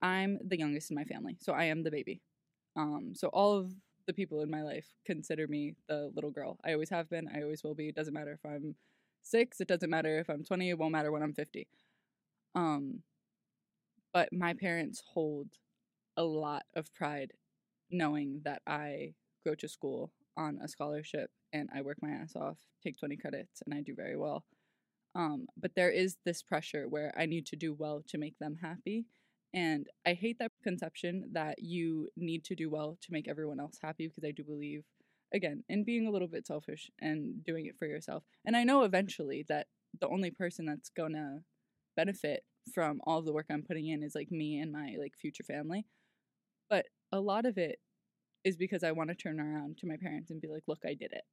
I'm 0.02 0.38
the 0.46 0.59
youngest 0.59 0.90
in 0.90 0.94
my 0.94 1.05
family, 1.05 1.37
so 1.40 1.52
I 1.52 1.64
am 1.64 1.83
the 1.83 1.90
baby. 1.90 2.20
Um, 2.76 3.12
so 3.14 3.29
all 3.29 3.57
of 3.57 3.72
the 4.07 4.12
people 4.12 4.42
in 4.42 4.50
my 4.50 4.62
life 4.62 4.87
consider 5.05 5.48
me 5.48 5.74
the 5.88 6.12
little 6.14 6.31
girl. 6.31 6.59
I 6.64 6.74
always 6.74 6.90
have 6.90 7.09
been, 7.09 7.29
I 7.35 7.42
always 7.42 7.64
will 7.64 7.74
be. 7.74 7.88
It 7.88 7.96
doesn't 7.96 8.14
matter 8.14 8.33
if 8.33 8.44
I'm 8.48 8.76
six, 9.22 9.61
it 9.61 9.66
doesn't 9.66 9.90
matter 9.90 10.18
if 10.18 10.29
I'm 10.29 10.44
20, 10.44 10.70
it 10.70 10.79
won't 10.79 10.92
matter 10.92 11.11
when 11.11 11.22
I'm 11.22 11.33
50. 11.33 11.66
Um, 12.55 13.00
but 14.12 14.29
my 14.33 14.55
parents 14.55 15.02
hold 15.12 15.48
a 16.16 16.22
lot 16.22 16.64
of 16.74 16.92
pride 16.94 17.33
knowing 17.90 18.40
that 18.44 18.62
I 18.66 19.14
go 19.44 19.55
to 19.55 19.68
school 19.68 20.12
on 20.37 20.59
a 20.62 20.68
scholarship 20.68 21.31
and 21.53 21.68
I 21.75 21.83
work 21.83 21.99
my 22.03 22.11
ass 22.11 22.35
off, 22.37 22.59
take 22.83 22.99
20 22.99 23.16
credits, 23.16 23.62
and 23.64 23.75
I 23.75 23.81
do 23.81 23.94
very 23.94 24.16
well. 24.16 24.44
Um, 25.14 25.46
but 25.57 25.75
there 25.75 25.90
is 25.90 26.16
this 26.25 26.42
pressure 26.42 26.88
where 26.88 27.12
I 27.16 27.27
need 27.27 27.46
to 27.46 27.57
do 27.57 27.72
well 27.72 28.03
to 28.09 28.18
make 28.18 28.38
them 28.38 28.57
happy. 28.61 29.07
And 29.55 29.87
I 30.07 30.12
hate 30.12 30.38
that 30.40 30.53
conception 30.62 31.31
that 31.33 31.62
you 31.62 32.09
need 32.16 32.44
to 32.44 32.55
do 32.55 32.68
well 32.68 32.99
to 33.01 33.12
make 33.12 33.27
everyone 33.27 33.59
else 33.59 33.79
happy 33.81 34.09
because 34.09 34.25
I 34.25 34.33
do 34.33 34.44
believe, 34.44 34.85
again, 35.33 35.64
in 35.70 35.85
being 35.85 36.07
a 36.07 36.11
little 36.11 36.29
bit 36.29 36.46
selfish 36.46 36.90
and 37.01 37.42
doing 37.44 37.64
it 37.64 37.79
for 37.79 37.87
yourself. 37.87 38.25
And 38.44 38.55
I 38.55 38.64
know 38.64 38.83
eventually 38.83 39.46
that 39.49 39.68
the 39.99 40.09
only 40.09 40.31
person 40.31 40.66
that's 40.66 40.90
gonna 40.90 41.38
benefit 41.96 42.44
from 42.75 43.01
all 43.05 43.22
the 43.22 43.33
work 43.33 43.46
I'm 43.51 43.62
putting 43.62 43.87
in 43.87 44.03
is 44.03 44.14
like 44.14 44.31
me 44.31 44.59
and 44.59 44.70
my 44.72 44.96
like 44.99 45.14
future 45.16 45.44
family. 45.44 45.87
But 46.68 46.87
a 47.12 47.21
lot 47.21 47.47
of 47.47 47.59
it 47.59 47.79
is 48.45 48.57
because 48.57 48.85
I 48.85 48.92
want 48.92 49.11
to 49.11 49.14
turn 49.14 49.40
around 49.40 49.79
to 49.79 49.87
my 49.87 49.97
parents 49.97 50.31
and 50.31 50.40
be 50.40 50.49
like, 50.49 50.62
look, 50.66 50.81
I 50.85 50.95
did 50.95 51.12
it. 51.12 51.25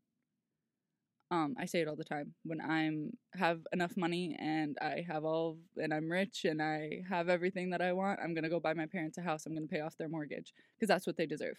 Um, 1.31 1.55
I 1.59 1.65
say 1.65 1.81
it 1.81 1.87
all 1.87 1.95
the 1.95 2.03
time. 2.03 2.33
When 2.43 2.61
I'm 2.61 3.11
have 3.33 3.59
enough 3.71 3.97
money 3.97 4.35
and 4.39 4.77
I 4.81 5.03
have 5.07 5.23
all 5.23 5.57
and 5.77 5.93
I'm 5.93 6.09
rich 6.09 6.45
and 6.45 6.61
I 6.61 7.01
have 7.09 7.29
everything 7.29 7.71
that 7.71 7.81
I 7.81 7.93
want, 7.93 8.19
I'm 8.23 8.35
gonna 8.35 8.49
go 8.49 8.59
buy 8.59 8.73
my 8.73 8.85
parents 8.85 9.17
a 9.17 9.21
house. 9.21 9.45
I'm 9.45 9.53
gonna 9.55 9.67
pay 9.67 9.79
off 9.79 9.97
their 9.97 10.09
mortgage 10.09 10.53
because 10.75 10.87
that's 10.87 11.07
what 11.07 11.17
they 11.17 11.25
deserve. 11.25 11.57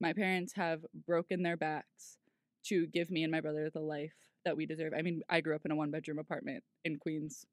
My 0.00 0.12
parents 0.12 0.52
have 0.54 0.84
broken 1.06 1.42
their 1.42 1.56
backs 1.56 2.18
to 2.64 2.86
give 2.88 3.10
me 3.10 3.22
and 3.22 3.32
my 3.32 3.40
brother 3.40 3.70
the 3.70 3.80
life 3.80 4.14
that 4.44 4.56
we 4.56 4.66
deserve. 4.66 4.92
I 4.96 5.02
mean, 5.02 5.22
I 5.28 5.40
grew 5.40 5.54
up 5.54 5.64
in 5.64 5.70
a 5.70 5.76
one 5.76 5.90
bedroom 5.90 6.18
apartment 6.18 6.62
in 6.84 6.98
Queens 6.98 7.46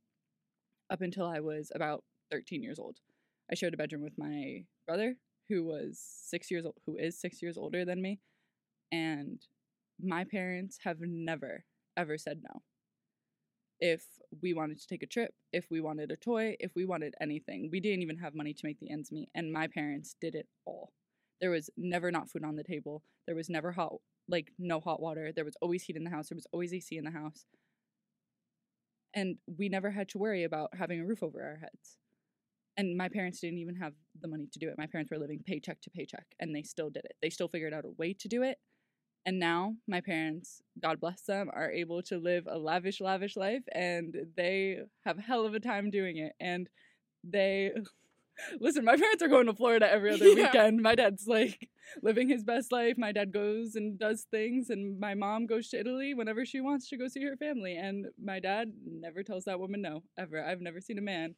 up 0.89 1.01
until 1.01 1.25
I 1.25 1.39
was 1.39 1.71
about 1.73 2.03
13 2.31 2.63
years 2.63 2.79
old. 2.79 2.97
I 3.49 3.55
shared 3.55 3.73
a 3.73 3.77
bedroom 3.77 4.01
with 4.01 4.17
my 4.17 4.63
brother, 4.85 5.15
who 5.51 5.65
was 5.65 5.99
six 6.01 6.49
years 6.49 6.65
old, 6.65 6.77
who 6.85 6.95
is 6.95 7.19
six 7.19 7.41
years 7.41 7.57
older 7.57 7.83
than 7.83 8.01
me, 8.01 8.19
and 8.91 9.41
my 10.01 10.23
parents 10.23 10.79
have 10.83 10.97
never 11.01 11.65
ever 11.97 12.17
said 12.17 12.41
no. 12.41 12.61
If 13.79 14.03
we 14.41 14.53
wanted 14.53 14.79
to 14.79 14.87
take 14.87 15.03
a 15.03 15.07
trip, 15.07 15.33
if 15.51 15.67
we 15.69 15.81
wanted 15.81 16.11
a 16.11 16.15
toy, 16.15 16.55
if 16.59 16.71
we 16.75 16.85
wanted 16.85 17.15
anything, 17.19 17.69
we 17.71 17.79
didn't 17.81 18.03
even 18.03 18.17
have 18.19 18.35
money 18.35 18.53
to 18.53 18.65
make 18.65 18.79
the 18.79 18.91
ends 18.91 19.11
meet, 19.11 19.29
and 19.35 19.51
my 19.51 19.67
parents 19.67 20.15
did 20.21 20.35
it 20.35 20.47
all. 20.65 20.93
There 21.41 21.51
was 21.51 21.69
never 21.75 22.11
not 22.11 22.29
food 22.29 22.45
on 22.45 22.55
the 22.55 22.63
table. 22.63 23.03
There 23.25 23.35
was 23.35 23.49
never 23.49 23.71
hot, 23.71 23.95
like 24.29 24.51
no 24.57 24.79
hot 24.79 25.01
water. 25.01 25.31
There 25.35 25.45
was 25.45 25.57
always 25.61 25.83
heat 25.83 25.97
in 25.97 26.03
the 26.03 26.11
house. 26.11 26.29
There 26.29 26.35
was 26.35 26.47
always 26.53 26.73
AC 26.73 26.95
in 26.95 27.03
the 27.03 27.11
house. 27.11 27.45
And 29.13 29.37
we 29.57 29.67
never 29.67 29.89
had 29.89 30.07
to 30.09 30.19
worry 30.19 30.43
about 30.43 30.69
having 30.77 31.01
a 31.01 31.05
roof 31.05 31.23
over 31.23 31.41
our 31.43 31.57
heads 31.57 31.97
and 32.77 32.97
my 32.97 33.09
parents 33.09 33.39
didn't 33.39 33.59
even 33.59 33.75
have 33.75 33.93
the 34.21 34.27
money 34.27 34.47
to 34.51 34.59
do 34.59 34.69
it. 34.69 34.75
My 34.77 34.87
parents 34.87 35.11
were 35.11 35.17
living 35.19 35.41
paycheck 35.45 35.81
to 35.81 35.89
paycheck 35.89 36.25
and 36.39 36.55
they 36.55 36.63
still 36.63 36.89
did 36.89 37.05
it. 37.05 37.15
They 37.21 37.29
still 37.29 37.47
figured 37.47 37.73
out 37.73 37.85
a 37.85 37.89
way 37.97 38.13
to 38.13 38.27
do 38.27 38.43
it. 38.43 38.57
And 39.25 39.39
now 39.39 39.75
my 39.87 40.01
parents, 40.01 40.61
God 40.81 40.99
bless 40.99 41.21
them, 41.21 41.49
are 41.53 41.71
able 41.71 42.01
to 42.03 42.17
live 42.17 42.47
a 42.49 42.57
lavish, 42.57 43.01
lavish 43.01 43.35
life 43.35 43.63
and 43.73 44.15
they 44.37 44.79
have 45.05 45.19
a 45.19 45.21
hell 45.21 45.45
of 45.45 45.53
a 45.53 45.59
time 45.59 45.89
doing 45.91 46.17
it. 46.17 46.33
And 46.39 46.69
they 47.23 47.71
listen, 48.59 48.85
my 48.85 48.95
parents 48.97 49.21
are 49.23 49.27
going 49.27 49.45
to 49.47 49.53
Florida 49.53 49.91
every 49.91 50.11
other 50.13 50.25
Yeah. 50.25 50.33
weekend. 50.33 50.81
My 50.81 50.95
dad's 50.95 51.27
like 51.27 51.69
living 52.01 52.29
his 52.29 52.43
best 52.43 52.71
life. 52.71 52.95
My 52.97 53.11
dad 53.11 53.31
goes 53.31 53.75
and 53.75 53.97
does 53.99 54.25
things, 54.31 54.69
and 54.69 54.99
my 54.99 55.13
mom 55.13 55.45
goes 55.45 55.69
to 55.69 55.79
Italy 55.79 56.13
whenever 56.13 56.45
she 56.45 56.61
wants 56.61 56.89
to 56.89 56.97
go 56.97 57.07
see 57.07 57.23
her 57.23 57.35
family. 57.37 57.75
And 57.77 58.07
my 58.23 58.39
dad 58.39 58.71
never 58.85 59.23
tells 59.23 59.45
that 59.45 59.59
woman 59.59 59.81
no, 59.81 60.03
ever. 60.17 60.43
I've 60.43 60.61
never 60.61 60.81
seen 60.81 60.97
a 60.97 61.01
man 61.01 61.35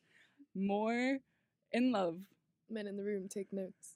more 0.56 1.18
in 1.72 1.92
love. 1.92 2.20
Men 2.70 2.88
in 2.88 2.98
the 2.98 3.04
room 3.04 3.28
take 3.28 3.52
notes. 3.52 3.96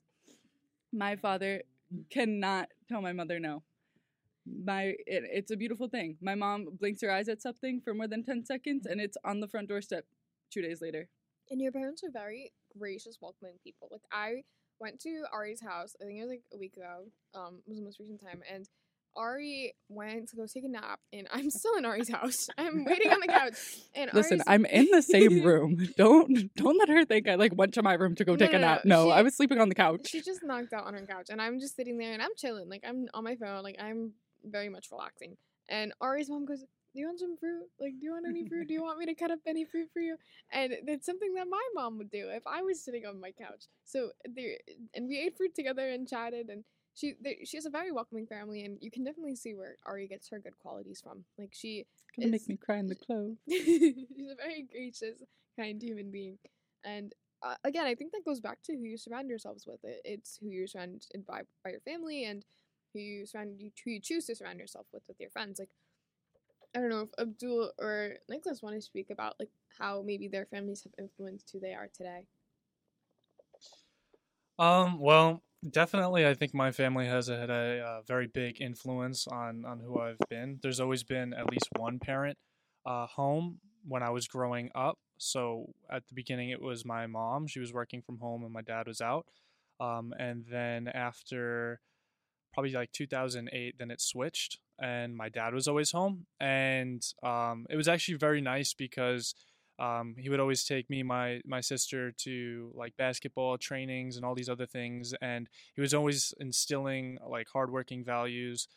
My 0.93 1.15
father 1.15 1.63
cannot 2.09 2.69
tell 2.89 3.01
my 3.01 3.13
mother 3.13 3.39
no. 3.39 3.63
My 4.45 4.95
it, 5.05 5.23
it's 5.31 5.51
a 5.51 5.57
beautiful 5.57 5.87
thing. 5.87 6.17
My 6.21 6.35
mom 6.35 6.67
blinks 6.79 7.01
her 7.01 7.11
eyes 7.11 7.27
at 7.27 7.41
something 7.41 7.81
for 7.81 7.93
more 7.93 8.07
than 8.07 8.23
10 8.23 8.45
seconds 8.45 8.85
and 8.85 9.01
it's 9.01 9.17
on 9.25 9.39
the 9.39 9.47
front 9.47 9.67
doorstep 9.67 10.05
2 10.51 10.61
days 10.61 10.81
later. 10.81 11.09
And 11.49 11.61
your 11.61 11.71
parents 11.71 12.03
are 12.03 12.11
very 12.11 12.51
gracious, 12.77 13.17
welcoming 13.21 13.55
people. 13.63 13.89
Like 13.91 14.01
I 14.11 14.43
went 14.79 14.99
to 15.01 15.23
Ari's 15.33 15.61
house. 15.61 15.95
I 16.01 16.05
think 16.05 16.19
it 16.19 16.23
was 16.23 16.29
like 16.29 16.43
a 16.53 16.57
week 16.57 16.75
ago. 16.77 17.05
Um, 17.33 17.59
was 17.67 17.77
the 17.77 17.83
most 17.83 17.99
recent 17.99 18.21
time, 18.21 18.41
and 18.51 18.67
Ari 19.17 19.73
went 19.89 20.29
to 20.29 20.35
go 20.35 20.45
take 20.45 20.63
a 20.63 20.67
nap, 20.69 20.99
and 21.11 21.27
I'm 21.31 21.49
still 21.59 21.75
in 21.77 21.85
Ari's 21.85 22.09
house. 22.09 22.47
I'm 22.57 22.85
waiting 22.85 23.11
on 23.11 23.19
the 23.19 23.27
couch, 23.27 23.55
and 23.95 24.11
Listen, 24.13 24.41
Ari's- 24.41 24.43
I'm 24.47 24.65
in 24.65 24.87
the 24.91 25.01
same 25.01 25.41
room. 25.49 25.89
don't 25.97 26.53
don't 26.55 26.77
let 26.77 26.89
her 26.89 27.03
think 27.05 27.27
I 27.27 27.35
like 27.35 27.53
went 27.55 27.73
to 27.75 27.83
my 27.83 27.93
room 27.93 28.15
to 28.15 28.23
go 28.25 28.33
No, 28.33 28.37
take 28.37 28.49
a 28.53 28.53
no, 28.53 28.59
no, 28.59 28.67
nap. 28.67 28.85
No, 28.85 29.05
she- 29.07 29.11
I 29.11 29.21
was 29.23 29.35
sleeping 29.35 29.59
on 29.59 29.69
the 29.69 29.75
couch. 29.75 30.07
She 30.09 30.21
just 30.21 30.43
knocked 30.43 30.71
out 30.73 30.85
on 30.85 30.93
her 30.93 31.05
couch, 31.05 31.27
and 31.29 31.41
I'm 31.41 31.59
just 31.59 31.75
sitting 31.75 31.97
there, 31.97 32.13
and 32.13 32.21
I'm 32.21 32.31
chilling. 32.37 32.69
Like 32.69 32.83
I'm 32.87 33.07
on 33.13 33.23
my 33.23 33.35
phone. 33.35 33.63
Like 33.63 33.77
I'm 33.81 34.13
very 34.45 34.69
much 34.69 34.87
relaxing. 34.91 35.35
And 35.69 35.93
Ari's 35.99 36.29
mom 36.29 36.45
goes, 36.45 36.61
"Do 36.61 36.99
you 37.01 37.07
want 37.07 37.19
some 37.19 37.35
fruit? 37.37 37.65
Like, 37.79 37.93
do 37.99 38.05
you 38.05 38.11
want 38.13 38.25
any 38.29 38.47
fruit? 38.47 38.67
Do 38.67 38.73
you 38.73 38.81
want 38.87 38.99
me 38.99 39.05
to 39.07 39.15
cut 39.15 39.31
up 39.31 39.39
any 39.47 39.65
fruit 39.65 39.89
for 39.91 39.99
you?" 39.99 40.15
And 40.51 40.71
it's 40.87 41.05
something 41.05 41.33
that 41.33 41.47
my 41.49 41.61
mom 41.73 41.97
would 41.97 42.09
do 42.11 42.29
if 42.29 42.43
I 42.47 42.61
was 42.61 42.83
sitting 42.83 43.05
on 43.05 43.19
my 43.19 43.31
couch. 43.31 43.65
So 43.83 44.11
there, 44.25 44.53
and 44.93 45.07
we 45.09 45.19
ate 45.19 45.35
fruit 45.35 45.55
together 45.55 45.89
and 45.89 46.07
chatted, 46.07 46.47
and 46.49 46.63
she 46.97 47.13
there, 47.21 47.35
she 47.45 47.57
has 47.57 47.65
a 47.65 47.69
very 47.69 47.91
welcoming 47.91 48.25
family, 48.25 48.65
and 48.65 48.77
you 48.81 48.89
can 48.89 49.03
definitely 49.03 49.35
see 49.35 49.53
where 49.53 49.75
Ari 49.85 50.07
gets 50.07 50.29
her 50.29 50.39
good 50.39 50.57
qualities 50.57 50.99
from. 51.03 51.23
Like 51.37 51.53
she 51.53 51.85
Gonna 52.19 52.31
make 52.31 52.49
me 52.49 52.57
cry 52.57 52.77
in 52.77 52.87
the 52.87 52.95
clothes. 52.95 53.37
she's 53.49 54.31
a 54.31 54.35
very 54.35 54.67
gracious, 54.71 55.21
kind 55.57 55.81
human 55.81 56.09
being. 56.09 56.39
And 56.83 57.13
uh, 57.43 57.53
again, 57.63 57.85
I 57.85 57.93
think 57.93 58.13
that 58.13 58.25
goes 58.25 58.39
back 58.39 58.63
to 58.63 58.73
who 58.73 58.83
you 58.83 58.97
surround 58.97 59.29
yourselves 59.29 59.67
with. 59.67 59.83
It, 59.83 60.01
it's 60.03 60.39
who 60.41 60.49
you're 60.49 60.65
surrounded 60.65 61.03
by 61.27 61.41
by 61.63 61.69
your 61.69 61.81
family 61.81 62.25
and 62.25 62.43
who 62.93 62.99
you 62.99 63.25
surround 63.27 63.61
you 63.61 63.69
who 63.85 63.91
you 63.91 63.99
choose 64.01 64.25
to 64.25 64.35
surround 64.35 64.57
yourself 64.57 64.87
with 64.91 65.03
with 65.07 65.19
your 65.19 65.29
friends. 65.29 65.59
Like 65.59 65.69
I 66.75 66.79
don't 66.79 66.89
know 66.89 67.01
if 67.01 67.09
Abdul 67.19 67.73
or 67.79 68.15
Nicholas 68.27 68.63
want 68.63 68.75
to 68.75 68.81
speak 68.81 69.11
about 69.11 69.35
like 69.39 69.51
how 69.77 70.01
maybe 70.03 70.27
their 70.27 70.47
families 70.47 70.83
have 70.83 70.93
influenced 70.97 71.51
who 71.53 71.59
they 71.59 71.75
are 71.75 71.89
today. 71.95 72.25
Um, 74.57 74.97
well, 74.97 75.43
definitely, 75.69 76.25
I 76.25 76.33
think 76.33 76.53
my 76.53 76.71
family 76.71 77.07
has 77.07 77.27
had 77.27 77.49
a, 77.49 77.81
uh 77.81 78.01
very 78.07 78.27
big 78.27 78.61
influence 78.61 79.27
on 79.27 79.65
on 79.65 79.79
who 79.79 79.99
I've 79.99 80.19
been. 80.29 80.59
There's 80.61 80.79
always 80.79 81.03
been 81.03 81.33
at 81.33 81.49
least 81.49 81.67
one 81.77 81.99
parent 81.99 82.37
uh, 82.85 83.07
home 83.07 83.59
when 83.87 84.03
I 84.03 84.09
was 84.09 84.27
growing 84.27 84.69
up. 84.75 84.97
So 85.17 85.73
at 85.91 86.07
the 86.07 86.13
beginning, 86.13 86.49
it 86.49 86.61
was 86.61 86.85
my 86.85 87.07
mom. 87.07 87.47
She 87.47 87.59
was 87.59 87.73
working 87.73 88.01
from 88.01 88.19
home, 88.19 88.43
and 88.43 88.53
my 88.53 88.61
dad 88.61 88.87
was 88.87 89.01
out. 89.01 89.25
Um, 89.79 90.13
and 90.17 90.45
then 90.49 90.87
after 90.87 91.79
probably 92.53 92.71
like 92.71 92.91
2008, 92.91 93.75
then 93.77 93.91
it 93.91 94.01
switched, 94.01 94.59
and 94.79 95.15
my 95.15 95.29
dad 95.29 95.53
was 95.53 95.67
always 95.67 95.91
home. 95.91 96.25
And 96.39 97.03
um, 97.23 97.65
it 97.69 97.75
was 97.75 97.87
actually 97.87 98.17
very 98.17 98.41
nice 98.41 98.73
because 98.73 99.35
um, 99.79 100.15
he 100.17 100.29
would 100.29 100.39
always 100.39 100.63
take 100.63 100.89
me 100.89 101.03
my 101.03 101.41
my 101.45 101.61
sister 101.61 102.11
to 102.11 102.71
like 102.73 102.95
basketball 102.97 103.57
trainings 103.57 104.15
and 104.15 104.25
all 104.25 104.35
these 104.35 104.49
other 104.49 104.65
things 104.65 105.13
and 105.21 105.49
he 105.75 105.81
was 105.81 105.93
always 105.93 106.33
instilling 106.39 107.17
like 107.27 107.47
hardworking 107.51 108.03
values 108.03 108.67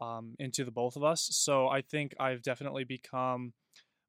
um, 0.00 0.34
into 0.38 0.64
the 0.64 0.70
both 0.70 0.96
of 0.96 1.04
us. 1.04 1.28
So 1.32 1.68
i 1.68 1.80
think 1.80 2.14
i've 2.18 2.42
definitely 2.42 2.84
become 2.84 3.52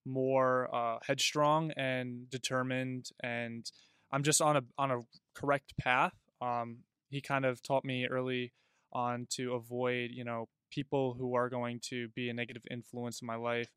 more 0.06 0.74
uh, 0.74 0.98
headstrong 1.06 1.72
and 1.78 2.30
determined 2.30 3.10
and 3.22 3.70
i'm 4.12 4.24
just 4.24 4.42
on 4.42 4.58
a 4.58 4.62
on 4.78 4.92
a 4.92 5.00
correct 5.40 5.78
path. 5.78 6.14
Um, 6.42 6.80
he 7.10 7.22
kind 7.22 7.46
of 7.46 7.62
taught 7.64 7.86
me 7.86 8.08
early 8.08 8.54
on 8.92 9.28
to 9.32 9.54
avoid, 9.54 10.12
you 10.12 10.24
know, 10.24 10.48
people 10.72 11.16
who 11.18 11.36
are 11.36 11.50
going 11.50 11.80
to 11.90 12.10
be 12.10 12.30
a 12.30 12.34
negative 12.34 12.64
influence 12.70 13.22
in 13.22 13.28
my 13.28 13.36
life 13.36 13.70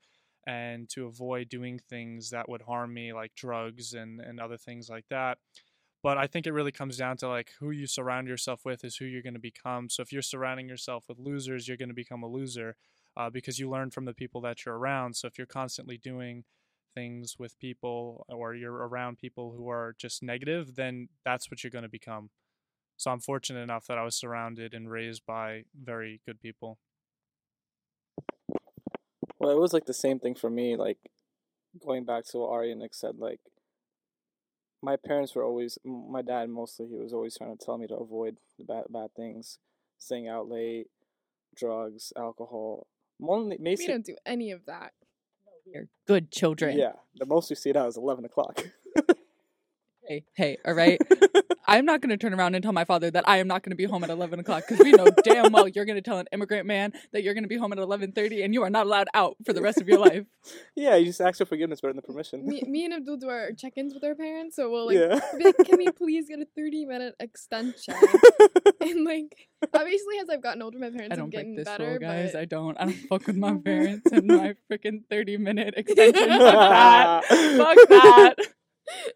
and 0.46 0.88
to 0.90 1.06
avoid 1.06 1.48
doing 1.48 1.78
things 1.78 2.30
that 2.30 2.48
would 2.48 2.62
harm 2.62 2.92
me 2.94 3.12
like 3.12 3.34
drugs 3.34 3.94
and 3.94 4.20
and 4.20 4.40
other 4.40 4.56
things 4.56 4.88
like 4.88 5.06
that. 5.10 5.38
But 6.02 6.18
i 6.18 6.26
think 6.26 6.46
it 6.46 6.52
really 6.52 6.72
comes 6.72 6.96
down 6.96 7.16
to 7.18 7.28
like 7.28 7.52
who 7.60 7.70
you 7.70 7.86
surround 7.86 8.28
yourself 8.28 8.64
with 8.64 8.84
is 8.84 8.96
who 8.96 9.04
you're 9.04 9.22
going 9.22 9.34
to 9.34 9.40
become. 9.40 9.88
So 9.88 10.02
if 10.02 10.12
you're 10.12 10.22
surrounding 10.22 10.68
yourself 10.68 11.04
with 11.08 11.18
losers 11.18 11.68
you're 11.68 11.76
going 11.76 11.88
to 11.88 11.94
become 11.94 12.22
a 12.22 12.28
loser 12.28 12.76
uh, 13.16 13.30
because 13.30 13.58
you 13.58 13.70
learn 13.70 13.90
from 13.90 14.06
the 14.06 14.14
people 14.14 14.40
that 14.40 14.64
you're 14.64 14.78
around. 14.78 15.16
So 15.16 15.26
if 15.28 15.36
you're 15.38 15.46
constantly 15.46 15.98
doing 15.98 16.44
things 16.94 17.36
with 17.38 17.58
people 17.58 18.26
or 18.28 18.54
you're 18.54 18.72
around 18.72 19.18
people 19.18 19.54
who 19.56 19.68
are 19.70 19.94
just 19.98 20.22
negative 20.22 20.74
then 20.74 21.08
that's 21.24 21.50
what 21.50 21.62
you're 21.62 21.70
going 21.70 21.82
to 21.84 21.88
become. 21.88 22.30
So 22.96 23.10
i'm 23.10 23.20
fortunate 23.20 23.60
enough 23.60 23.86
that 23.86 23.98
i 23.98 24.04
was 24.04 24.16
surrounded 24.16 24.74
and 24.74 24.90
raised 24.90 25.22
by 25.26 25.64
very 25.74 26.20
good 26.26 26.40
people 26.40 26.78
Well, 29.42 29.50
it 29.50 29.58
was 29.58 29.72
like 29.72 29.86
the 29.86 29.92
same 29.92 30.20
thing 30.20 30.36
for 30.36 30.48
me. 30.48 30.76
Like 30.76 30.98
going 31.84 32.04
back 32.04 32.24
to 32.26 32.38
what 32.38 32.50
Ari 32.50 32.70
and 32.70 32.80
Nick 32.80 32.94
said, 32.94 33.18
like 33.18 33.40
my 34.80 34.96
parents 34.96 35.34
were 35.34 35.42
always, 35.44 35.78
my 35.84 36.22
dad 36.22 36.48
mostly, 36.48 36.86
he 36.86 36.96
was 36.96 37.12
always 37.12 37.36
trying 37.36 37.56
to 37.56 37.64
tell 37.64 37.76
me 37.76 37.88
to 37.88 37.96
avoid 37.96 38.36
the 38.58 38.64
bad 38.64 38.84
bad 38.88 39.14
things, 39.16 39.58
staying 39.98 40.28
out 40.28 40.48
late, 40.48 40.86
drugs, 41.56 42.12
alcohol. 42.16 42.86
Only, 43.20 43.56
We 43.60 43.76
don't 43.86 44.04
do 44.04 44.16
any 44.24 44.52
of 44.52 44.64
that. 44.66 44.92
We're 45.66 45.88
good 46.06 46.30
children. 46.30 46.78
yeah. 46.78 46.92
The 47.16 47.26
most 47.26 47.50
we 47.50 47.56
see 47.56 47.70
out 47.74 47.88
is 47.88 47.96
eleven 47.96 48.24
o'clock. 48.24 48.62
Hey, 50.08 50.24
hey, 50.34 50.58
all 50.64 50.74
right. 50.74 51.00
I'm 51.66 51.84
not 51.84 52.00
going 52.00 52.10
to 52.10 52.16
turn 52.16 52.34
around 52.34 52.54
and 52.54 52.62
tell 52.62 52.72
my 52.72 52.84
father 52.84 53.10
that 53.10 53.28
I 53.28 53.38
am 53.38 53.46
not 53.46 53.62
going 53.62 53.70
to 53.70 53.76
be 53.76 53.84
home 53.84 54.04
at 54.04 54.10
11 54.10 54.40
o'clock 54.40 54.64
because 54.68 54.84
we 54.84 54.92
know 54.92 55.06
damn 55.24 55.52
well 55.52 55.68
you're 55.68 55.84
going 55.84 55.96
to 55.96 56.02
tell 56.02 56.18
an 56.18 56.26
immigrant 56.32 56.66
man 56.66 56.92
that 57.12 57.22
you're 57.22 57.34
going 57.34 57.44
to 57.44 57.48
be 57.48 57.56
home 57.56 57.72
at 57.72 57.78
11:30 57.78 58.44
and 58.44 58.54
you 58.54 58.62
are 58.62 58.70
not 58.70 58.86
allowed 58.86 59.08
out 59.14 59.36
for 59.44 59.52
the 59.52 59.62
rest 59.62 59.80
of 59.80 59.88
your 59.88 59.98
life. 60.08 60.24
yeah, 60.74 60.96
you 60.96 61.06
just 61.06 61.20
ask 61.20 61.38
for 61.38 61.44
forgiveness 61.46 61.80
better 61.80 61.92
than 61.94 62.02
permission. 62.02 62.46
Me, 62.46 62.62
me 62.66 62.84
and 62.84 62.94
Abdul 62.94 63.16
do 63.18 63.28
our 63.28 63.52
check-ins 63.52 63.94
with 63.94 64.04
our 64.04 64.14
parents, 64.14 64.56
so 64.56 64.70
we'll 64.70 64.86
like, 64.86 64.96
yeah. 64.96 65.20
we'll 65.32 65.38
be 65.38 65.44
like, 65.44 65.56
"Can 65.68 65.78
we 65.78 65.90
please 65.90 66.28
get 66.28 66.40
a 66.40 66.46
thirty-minute 66.56 67.14
extension?" 67.20 67.94
and 68.80 69.04
like, 69.04 69.48
obviously, 69.74 70.18
as 70.20 70.28
I've 70.28 70.42
gotten 70.42 70.62
older, 70.62 70.78
my 70.78 70.90
parents 70.90 71.10
I 71.10 71.14
have 71.14 71.18
don't 71.18 71.30
break 71.30 71.42
getting 71.42 71.56
this 71.56 71.64
better. 71.66 71.90
rule, 71.90 71.98
guys. 71.98 72.32
but 72.32 72.40
I 72.40 72.44
don't. 72.44 72.76
I 72.80 72.84
don't 72.86 72.94
fuck 73.08 73.26
with 73.26 73.36
my 73.36 73.56
parents 73.64 74.10
and 74.10 74.26
my 74.26 74.54
freaking 74.70 75.02
30 75.10 75.36
minute 75.38 75.74
extension. 75.76 76.28
Fuck 76.28 76.38
that. 76.38 77.24
Fuck 77.26 77.88
that. 77.88 78.36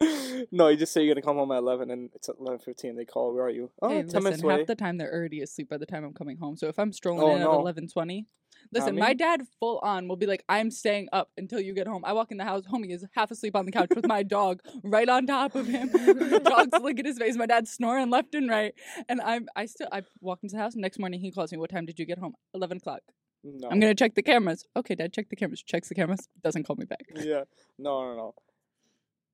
no, 0.52 0.68
you 0.68 0.76
just 0.76 0.92
say 0.92 1.02
you're 1.05 1.14
gonna 1.14 1.22
come 1.22 1.37
home 1.37 1.52
at 1.52 1.59
eleven, 1.59 1.90
and 1.90 2.11
it's 2.14 2.29
eleven 2.29 2.59
fifteen. 2.59 2.96
They 2.96 3.05
call, 3.05 3.35
"Where 3.35 3.44
are 3.44 3.50
you?" 3.50 3.70
Oh, 3.83 3.88
Hey, 3.88 3.96
10 4.02 4.07
minutes 4.07 4.24
listen, 4.24 4.44
away. 4.44 4.59
half 4.59 4.66
the 4.66 4.74
time 4.74 4.98
they're 4.98 5.12
already 5.12 5.40
asleep 5.40 5.68
by 5.68 5.76
the 5.79 5.87
time 5.87 6.05
I'm 6.05 6.12
coming 6.14 6.38
home. 6.38 6.57
So 6.57 6.68
if 6.68 6.79
I'm 6.79 6.92
strolling 6.92 7.22
Oh, 7.22 7.35
in 7.35 7.40
no. 7.40 7.52
at 7.52 7.59
eleven 7.59 7.88
twenty, 7.88 8.26
listen, 8.72 8.96
my 8.96 9.12
dad 9.14 9.42
full 9.59 9.79
on 9.81 10.09
will 10.09 10.16
be 10.16 10.26
like, 10.26 10.44
"I'm 10.48 10.70
staying 10.70 11.09
up 11.12 11.31
until 11.37 11.61
you 11.61 11.74
get 11.74 11.87
home." 11.88 12.05
I 12.05 12.12
walk 12.12 12.31
in 12.31 12.37
the 12.38 12.44
house, 12.44 12.64
homie 12.72 12.90
is 12.90 13.05
half 13.14 13.31
asleep 13.31 13.57
on 13.57 13.66
the 13.66 13.72
couch 13.72 13.88
with 13.94 14.07
my 14.07 14.22
dog 14.22 14.61
right 14.85 15.09
on 15.09 15.26
top 15.26 15.55
of 15.55 15.66
him. 15.66 15.88
dog's 16.44 16.79
licking 16.83 17.05
his 17.07 17.18
face. 17.18 17.37
My 17.37 17.46
dad's 17.46 17.70
snoring 17.70 18.11
left 18.11 18.35
and 18.35 18.48
right, 18.48 18.72
and 19.09 19.20
I'm 19.20 19.46
I 19.57 19.66
still 19.66 19.88
I 19.92 20.02
walk 20.20 20.40
into 20.42 20.55
the 20.57 20.62
house. 20.62 20.74
Next 20.76 20.98
morning 20.98 21.20
he 21.20 21.33
calls 21.33 21.50
me. 21.52 21.59
What 21.59 21.70
time 21.70 21.87
did 21.87 21.98
you 21.98 22.07
get 22.07 22.18
home? 22.18 22.35
Eleven 22.55 22.76
o'clock. 22.79 23.00
no. 23.42 23.68
I'm 23.70 23.81
gonna 23.81 23.94
check 23.94 24.14
the 24.14 24.22
cameras. 24.22 24.66
Okay, 24.76 24.94
dad, 24.94 25.12
check 25.12 25.29
the 25.29 25.37
cameras. 25.37 25.62
Checks 25.62 25.88
the 25.88 25.94
cameras. 25.94 26.29
Doesn't 26.42 26.64
call 26.64 26.76
me 26.76 26.85
back. 26.87 27.05
yeah. 27.16 27.44
No, 27.79 28.02
no, 28.05 28.16
no. 28.16 28.35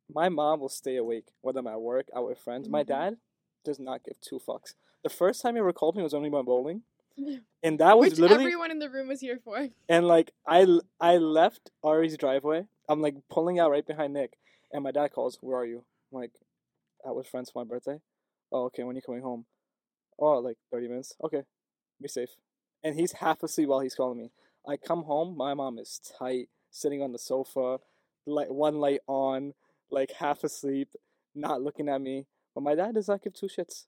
My 0.09 0.29
mom 0.29 0.61
will 0.61 0.69
stay 0.69 0.97
awake 0.97 1.27
whether 1.41 1.61
I'm 1.61 1.67
at 1.67 1.81
work, 1.81 2.09
out 2.15 2.27
with 2.29 2.39
friends. 2.39 2.69
My 2.69 2.83
Mhm. 2.83 2.87
dad 2.89 3.21
does 3.65 3.79
not 3.79 4.03
give 4.05 4.21
two 4.21 4.39
fucks. 4.39 4.75
The 5.03 5.09
first 5.09 5.41
time 5.43 5.55
he 5.55 5.61
ever 5.61 5.73
called 5.73 5.97
me 5.97 6.03
was 6.03 6.13
when 6.13 6.23
we 6.23 6.29
went 6.31 6.47
bowling, 6.47 6.85
and 7.63 7.79
that 7.79 7.99
was 7.99 8.11
which 8.13 8.19
literally 8.21 8.45
everyone 8.45 8.71
in 8.71 8.79
the 8.79 8.91
room 8.91 9.09
was 9.09 9.21
here 9.21 9.39
for. 9.39 9.69
and 9.89 10.07
like 10.07 10.33
I, 10.47 10.67
I 11.01 11.17
left 11.19 11.71
Ari's 11.83 12.17
driveway. 12.17 12.67
I'm 12.89 13.01
like 13.01 13.17
pulling 13.29 13.59
out 13.59 13.71
right 13.71 13.87
behind 13.87 14.13
Nick, 14.15 14.39
and 14.73 14.83
my 14.85 14.91
dad 14.91 15.13
calls. 15.13 15.39
Where 15.41 15.59
are 15.59 15.67
you? 15.67 15.85
I'm 16.13 16.19
like, 16.21 16.33
out 17.07 17.17
with 17.17 17.27
friends 17.29 17.51
for 17.51 17.61
my 17.65 17.69
birthday. 17.69 18.01
Oh, 18.51 18.65
okay. 18.65 18.83
When 18.85 18.95
are 18.95 18.99
you 18.99 19.03
coming 19.03 19.23
home? 19.23 19.47
Oh, 20.19 20.39
like 20.39 20.59
thirty 20.71 20.89
minutes. 20.89 21.15
Okay, 21.23 21.45
be 22.01 22.09
safe. 22.09 22.37
And 22.85 22.99
he's 22.99 23.13
half 23.13 23.43
asleep 23.43 23.69
while 23.69 23.81
he's 23.81 23.95
calling 23.95 24.19
me. 24.19 24.31
I 24.67 24.77
come 24.77 25.05
home. 25.05 25.37
My 25.37 25.55
mom 25.55 25.79
is 25.79 25.99
tight, 26.19 26.49
sitting 26.71 27.01
on 27.03 27.13
the 27.13 27.19
sofa, 27.19 27.81
like 28.27 28.51
one 28.51 28.79
light 28.79 29.01
on, 29.07 29.55
like 29.93 30.11
half 30.13 30.43
asleep, 30.45 30.89
not 31.35 31.63
looking 31.63 31.89
at 31.89 32.01
me. 32.01 32.27
But 32.55 32.65
my 32.65 32.75
dad 32.75 32.95
does 32.95 33.09
not 33.09 33.23
give 33.23 33.33
two 33.33 33.47
shits. 33.47 33.87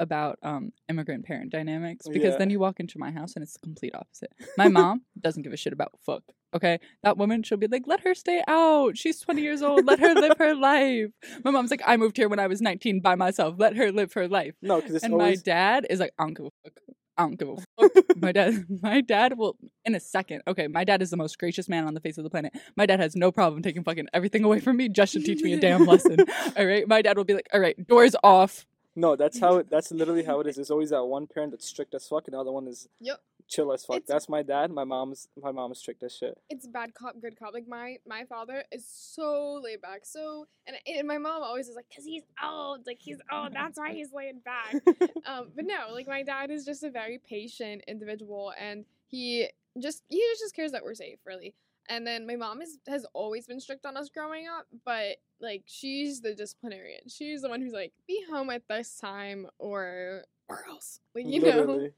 about 0.00 0.36
um 0.42 0.72
immigrant 0.88 1.24
parent 1.24 1.52
dynamics 1.52 2.08
because 2.08 2.32
Yeah. 2.32 2.38
then 2.38 2.50
you 2.50 2.58
walk 2.58 2.80
into 2.80 2.98
my 2.98 3.12
house 3.12 3.34
and 3.36 3.42
it's 3.44 3.52
the 3.52 3.60
complete 3.60 3.94
opposite. 3.94 4.32
My 4.56 4.66
mom 4.68 5.02
doesn't 5.20 5.42
give 5.44 5.52
a 5.52 5.56
shit 5.56 5.72
about 5.72 5.92
fuck. 6.04 6.24
Okay, 6.52 6.80
that 7.04 7.16
woman 7.16 7.44
she'll 7.44 7.58
be 7.58 7.68
like, 7.68 7.84
let 7.86 8.00
her 8.00 8.12
stay 8.14 8.42
out. 8.48 8.96
She's 8.96 9.20
twenty 9.20 9.42
years 9.42 9.62
old. 9.62 9.84
Let 9.86 10.00
her 10.00 10.14
live 10.14 10.38
her 10.38 10.54
life. 10.56 11.10
My 11.44 11.52
mom's 11.52 11.70
like, 11.70 11.82
I 11.86 11.96
moved 11.96 12.16
here 12.16 12.28
when 12.28 12.40
I 12.40 12.48
was 12.48 12.60
nineteen 12.60 13.00
by 13.00 13.14
myself. 13.14 13.54
Let 13.58 13.76
her 13.76 13.92
live 13.92 14.12
her 14.14 14.26
life. 14.26 14.54
No, 14.60 14.80
because 14.80 14.96
it's 14.96 15.04
and 15.04 15.12
always 15.14 15.38
my 15.38 15.42
dad 15.44 15.86
is 15.88 16.00
like, 16.00 16.12
I 16.18 16.24
don't 16.24 16.34
give 16.34 16.46
a 16.46 16.50
fuck. 16.64 16.80
I 17.20 17.24
don't 17.24 17.38
give 17.38 17.48
a 17.50 17.56
fuck. 17.88 18.16
my 18.16 18.32
dad, 18.32 18.64
my 18.82 19.00
dad 19.02 19.36
will 19.36 19.56
in 19.84 19.94
a 19.94 20.00
second. 20.00 20.42
Okay, 20.48 20.68
my 20.68 20.84
dad 20.84 21.02
is 21.02 21.10
the 21.10 21.16
most 21.16 21.38
gracious 21.38 21.68
man 21.68 21.86
on 21.86 21.92
the 21.94 22.00
face 22.00 22.16
of 22.18 22.24
the 22.24 22.30
planet. 22.30 22.52
My 22.76 22.86
dad 22.86 22.98
has 23.00 23.14
no 23.14 23.30
problem 23.30 23.62
taking 23.62 23.84
fucking 23.84 24.08
everything 24.14 24.42
away 24.44 24.60
from 24.60 24.78
me 24.78 24.88
just 24.88 25.12
to 25.12 25.20
teach 25.20 25.42
me 25.42 25.52
a 25.52 25.60
damn 25.60 25.84
lesson. 25.84 26.16
All 26.56 26.64
right, 26.66 26.88
my 26.88 27.02
dad 27.02 27.16
will 27.18 27.24
be 27.24 27.34
like, 27.34 27.48
all 27.52 27.60
right, 27.60 27.76
doors 27.86 28.16
off. 28.24 28.64
no. 28.96 29.16
That's 29.16 29.38
how. 29.38 29.56
It, 29.58 29.70
that's 29.70 29.90
literally 29.92 30.24
how 30.24 30.40
it 30.40 30.46
is. 30.46 30.56
There's 30.56 30.70
always 30.70 30.90
that 30.90 31.04
one 31.04 31.26
parent 31.26 31.52
that's 31.52 31.66
strict 31.66 31.94
as 31.94 32.06
fuck, 32.08 32.26
and 32.26 32.34
the 32.34 32.40
other 32.40 32.52
one 32.52 32.66
is 32.66 32.88
Yep. 33.00 33.20
Chill 33.50 33.72
as 33.72 33.84
fuck. 33.84 33.96
It's- 33.96 34.08
That's 34.08 34.28
my 34.28 34.42
dad. 34.42 34.70
My 34.70 34.84
mom's 34.84 35.28
my 35.42 35.50
mom 35.52 35.72
is 35.72 35.78
strict 35.78 36.02
as 36.02 36.14
shit. 36.16 36.38
It's 36.48 36.66
bad 36.66 36.94
cop, 36.94 37.20
good 37.20 37.38
cop. 37.38 37.52
Like 37.52 37.68
my 37.68 37.96
my 38.06 38.24
father 38.24 38.64
is 38.72 38.86
so 38.88 39.60
laid 39.62 39.82
back. 39.82 40.06
So 40.06 40.46
and 40.66 40.76
and 40.86 41.06
my 41.06 41.18
mom 41.18 41.42
always 41.42 41.68
is 41.68 41.76
like, 41.76 41.86
cause 41.94 42.04
he's 42.04 42.22
old. 42.42 42.86
Like 42.86 42.98
he's 43.00 43.18
old. 43.30 43.52
That's 43.52 43.78
why 43.78 43.92
he's 43.92 44.12
laid 44.12 44.42
back. 44.44 44.74
um, 45.26 45.50
but 45.54 45.66
no, 45.66 45.92
like 45.92 46.06
my 46.06 46.22
dad 46.22 46.50
is 46.50 46.64
just 46.64 46.82
a 46.84 46.90
very 46.90 47.18
patient 47.18 47.82
individual, 47.86 48.52
and 48.58 48.84
he 49.06 49.48
just 49.78 50.04
he 50.08 50.24
just 50.38 50.54
cares 50.54 50.72
that 50.72 50.84
we're 50.84 50.94
safe, 50.94 51.18
really. 51.26 51.54
And 51.88 52.06
then 52.06 52.24
my 52.26 52.36
mom 52.36 52.62
is 52.62 52.78
has 52.86 53.04
always 53.14 53.46
been 53.48 53.58
strict 53.58 53.84
on 53.84 53.96
us 53.96 54.08
growing 54.08 54.46
up, 54.46 54.66
but 54.84 55.16
like 55.40 55.64
she's 55.66 56.20
the 56.20 56.34
disciplinarian. 56.34 57.00
She's 57.08 57.42
the 57.42 57.48
one 57.48 57.60
who's 57.60 57.72
like, 57.72 57.92
be 58.06 58.22
home 58.30 58.50
at 58.50 58.62
this 58.68 58.96
time 58.96 59.48
or 59.58 60.22
or 60.48 60.64
else. 60.68 61.00
Like 61.16 61.26
you 61.26 61.40
know. 61.40 61.46
Literally. 61.48 61.86
Or 61.86 61.90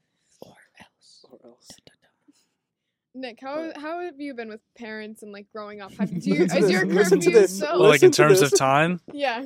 else. 1.03 1.25
Or 1.29 1.39
else. 1.49 1.67
Nick, 3.15 3.37
how 3.41 3.55
But- 3.73 3.77
how 3.81 4.01
have 4.01 4.19
you 4.19 4.33
been 4.33 4.49
with 4.49 4.61
parents 4.77 5.21
and 5.21 5.31
like 5.31 5.47
growing 5.51 5.81
up? 5.81 5.93
Have, 5.93 6.09
do 6.09 6.29
you, 6.33 6.45
is 6.45 6.69
your 6.71 6.85
this, 6.85 6.95
listen 6.95 7.19
to 7.19 7.25
curfew 7.31 7.41
this. 7.41 7.59
so 7.59 7.77
like 7.77 8.01
in 8.03 8.11
terms 8.11 8.41
of 8.41 8.57
time 8.57 9.01
yeah? 9.13 9.43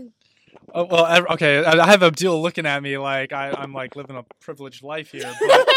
oh, 0.73 0.85
well 0.85 1.05
ev- 1.05 1.25
okay 1.31 1.65
I 1.65 1.73
I 1.73 1.87
have 1.87 2.01
Abdul 2.01 2.41
looking 2.41 2.65
at 2.65 2.81
me 2.81 2.97
like 2.97 3.33
I, 3.33 3.49
I'm 3.51 3.73
like 3.73 3.97
living 3.97 4.15
a 4.15 4.23
privileged 4.39 4.83
life 4.83 5.11
here 5.11 5.33
but 5.41 5.67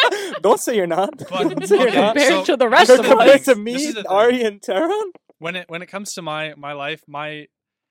Don't 0.43 0.61
say 0.61 0.77
you're 0.77 0.87
not. 0.87 1.19
But- 1.19 1.31
Don't 1.49 1.67
say 1.67 1.79
you're 1.79 1.89
okay, 1.89 2.01
not. 2.01 2.17
Compared 2.17 2.47
so- 2.47 2.53
to 2.53 2.57
the 2.57 2.69
rest 2.69 2.91
of 2.91 3.05
Compared 3.05 3.41
us. 3.41 3.45
to 3.47 3.57
me, 3.57 3.75
is 3.75 3.95
the 3.95 4.03
thing. 4.05 4.07
Ari, 4.09 4.43
and 4.45 4.63
Tara. 4.63 4.95
when 5.39 5.57
it 5.57 5.65
when 5.69 5.83
it 5.83 5.87
comes 5.87 6.15
to 6.15 6.23
my 6.23 6.55
my 6.57 6.73
life, 6.73 7.03
my 7.09 7.49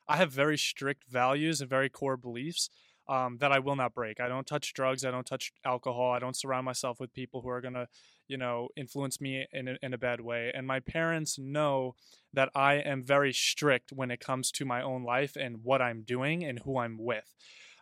I 0.07 0.15
have 0.15 0.31
very 0.31 0.57
strict 0.57 1.03
values 1.09 1.59
and 1.59 1.69
very 1.69 1.89
core 1.89 2.15
beliefs 2.17 2.69
um, 3.09 3.37
that 3.39 3.51
I 3.51 3.59
will 3.59 3.75
not 3.75 3.93
break. 3.93 4.19
I 4.19 4.27
don't 4.27 4.47
touch 4.47 4.73
drugs. 4.73 5.03
I 5.03 5.11
don't 5.11 5.25
touch 5.25 5.51
alcohol. 5.65 6.11
I 6.11 6.19
don't 6.19 6.35
surround 6.35 6.65
myself 6.65 6.99
with 6.99 7.13
people 7.13 7.41
who 7.41 7.49
are 7.49 7.59
gonna, 7.59 7.87
you 8.27 8.37
know, 8.37 8.69
influence 8.77 9.19
me 9.19 9.45
in 9.51 9.67
a, 9.67 9.75
in 9.81 9.93
a 9.93 9.97
bad 9.97 10.21
way. 10.21 10.51
And 10.53 10.65
my 10.65 10.79
parents 10.79 11.37
know 11.37 11.95
that 12.33 12.49
I 12.55 12.75
am 12.75 13.03
very 13.03 13.33
strict 13.33 13.91
when 13.91 14.11
it 14.11 14.19
comes 14.19 14.51
to 14.51 14.65
my 14.65 14.81
own 14.81 15.03
life 15.03 15.35
and 15.35 15.63
what 15.63 15.81
I'm 15.81 16.03
doing 16.03 16.43
and 16.43 16.59
who 16.59 16.77
I'm 16.77 16.97
with. 16.97 17.35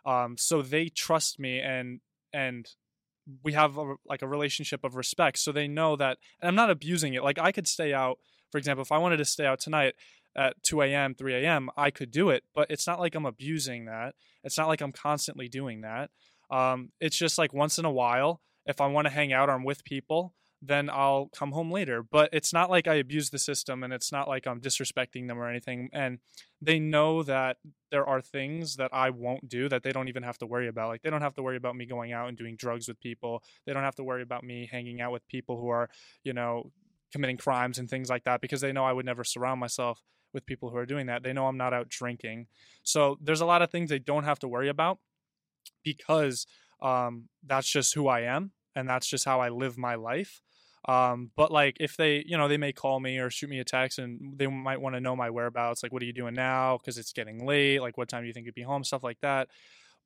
Um, 0.04 0.36
so 0.38 0.62
they 0.62 0.88
trust 0.88 1.38
me 1.38 1.60
and 1.60 2.00
and 2.32 2.66
we 3.44 3.52
have 3.52 3.76
a, 3.76 3.96
like 4.06 4.22
a 4.22 4.26
relationship 4.26 4.82
of 4.82 4.96
respect. 4.96 5.38
So 5.38 5.52
they 5.52 5.68
know 5.68 5.96
that, 5.96 6.16
and 6.40 6.48
I'm 6.48 6.54
not 6.54 6.70
abusing 6.70 7.12
it. 7.12 7.22
Like 7.22 7.38
I 7.38 7.52
could 7.52 7.68
stay 7.68 7.92
out 7.92 8.18
for 8.50 8.58
example, 8.58 8.82
if 8.82 8.92
I 8.92 8.98
wanted 8.98 9.18
to 9.18 9.24
stay 9.24 9.46
out 9.46 9.60
tonight 9.60 9.94
at 10.36 10.62
2 10.62 10.82
a.m., 10.82 11.14
3 11.14 11.34
a.m., 11.44 11.70
I 11.76 11.90
could 11.90 12.10
do 12.10 12.30
it, 12.30 12.44
but 12.54 12.70
it's 12.70 12.86
not 12.86 13.00
like 13.00 13.14
I'm 13.14 13.26
abusing 13.26 13.86
that. 13.86 14.14
It's 14.48 14.58
not 14.58 14.68
like 14.68 14.80
I'm 14.80 14.92
constantly 14.92 15.46
doing 15.48 15.82
that. 15.82 16.10
Um, 16.50 16.90
it's 17.00 17.18
just 17.18 17.36
like 17.36 17.52
once 17.52 17.78
in 17.78 17.84
a 17.84 17.90
while, 17.90 18.40
if 18.64 18.80
I 18.80 18.86
want 18.86 19.06
to 19.06 19.12
hang 19.12 19.32
out 19.32 19.50
or 19.50 19.52
I'm 19.52 19.64
with 19.64 19.84
people, 19.84 20.34
then 20.62 20.88
I'll 20.90 21.28
come 21.36 21.52
home 21.52 21.70
later. 21.70 22.02
But 22.02 22.30
it's 22.32 22.52
not 22.52 22.70
like 22.70 22.88
I 22.88 22.94
abuse 22.94 23.28
the 23.28 23.38
system 23.38 23.82
and 23.82 23.92
it's 23.92 24.10
not 24.10 24.26
like 24.26 24.46
I'm 24.46 24.60
disrespecting 24.60 25.28
them 25.28 25.38
or 25.38 25.48
anything. 25.48 25.90
And 25.92 26.18
they 26.62 26.78
know 26.78 27.22
that 27.24 27.58
there 27.90 28.06
are 28.06 28.22
things 28.22 28.76
that 28.76 28.90
I 28.92 29.10
won't 29.10 29.48
do 29.48 29.68
that 29.68 29.82
they 29.82 29.92
don't 29.92 30.08
even 30.08 30.22
have 30.22 30.38
to 30.38 30.46
worry 30.46 30.68
about. 30.68 30.88
Like 30.88 31.02
they 31.02 31.10
don't 31.10 31.20
have 31.22 31.34
to 31.34 31.42
worry 31.42 31.56
about 31.56 31.76
me 31.76 31.86
going 31.86 32.12
out 32.12 32.28
and 32.28 32.38
doing 32.38 32.56
drugs 32.56 32.88
with 32.88 32.98
people. 33.00 33.42
They 33.66 33.74
don't 33.74 33.84
have 33.84 33.96
to 33.96 34.04
worry 34.04 34.22
about 34.22 34.42
me 34.42 34.66
hanging 34.70 35.02
out 35.02 35.12
with 35.12 35.28
people 35.28 35.60
who 35.60 35.68
are, 35.68 35.90
you 36.24 36.32
know, 36.32 36.72
committing 37.12 37.36
crimes 37.36 37.78
and 37.78 37.88
things 37.88 38.08
like 38.08 38.24
that 38.24 38.40
because 38.40 38.60
they 38.62 38.72
know 38.72 38.84
I 38.84 38.92
would 38.92 39.06
never 39.06 39.24
surround 39.24 39.60
myself 39.60 40.02
with 40.32 40.46
people 40.46 40.70
who 40.70 40.76
are 40.76 40.86
doing 40.86 41.06
that. 41.06 41.22
They 41.22 41.32
know 41.32 41.46
I'm 41.46 41.56
not 41.56 41.72
out 41.72 41.88
drinking. 41.88 42.46
So 42.82 43.18
there's 43.20 43.40
a 43.40 43.46
lot 43.46 43.62
of 43.62 43.70
things 43.70 43.90
they 43.90 43.98
don't 43.98 44.24
have 44.24 44.38
to 44.40 44.48
worry 44.48 44.68
about 44.68 44.98
because 45.84 46.46
um, 46.82 47.28
that's 47.46 47.68
just 47.68 47.94
who 47.94 48.08
I 48.08 48.20
am. 48.20 48.52
and 48.74 48.88
that's 48.88 49.08
just 49.08 49.24
how 49.24 49.40
I 49.40 49.48
live 49.48 49.76
my 49.76 49.96
life. 49.96 50.40
Um, 50.86 51.32
but 51.36 51.50
like 51.50 51.76
if 51.80 51.96
they, 51.96 52.24
you 52.26 52.36
know, 52.38 52.48
they 52.48 52.56
may 52.56 52.72
call 52.72 53.00
me 53.00 53.18
or 53.18 53.28
shoot 53.30 53.50
me 53.50 53.58
a 53.58 53.64
text 53.64 53.98
and 53.98 54.38
they 54.38 54.46
might 54.46 54.80
want 54.80 54.94
to 54.94 55.00
know 55.00 55.16
my 55.16 55.30
whereabouts, 55.30 55.82
like 55.82 55.92
what 55.92 56.00
are 56.02 56.06
you 56.06 56.12
doing 56.12 56.34
now? 56.34 56.78
Because 56.78 56.96
it's 56.96 57.12
getting 57.12 57.44
late. 57.44 57.80
Like 57.82 57.98
what 57.98 58.08
time 58.08 58.22
do 58.22 58.28
you 58.28 58.32
think 58.32 58.46
you'd 58.46 58.54
be 58.54 58.62
home? 58.62 58.84
Stuff 58.84 59.02
like 59.02 59.20
that. 59.20 59.48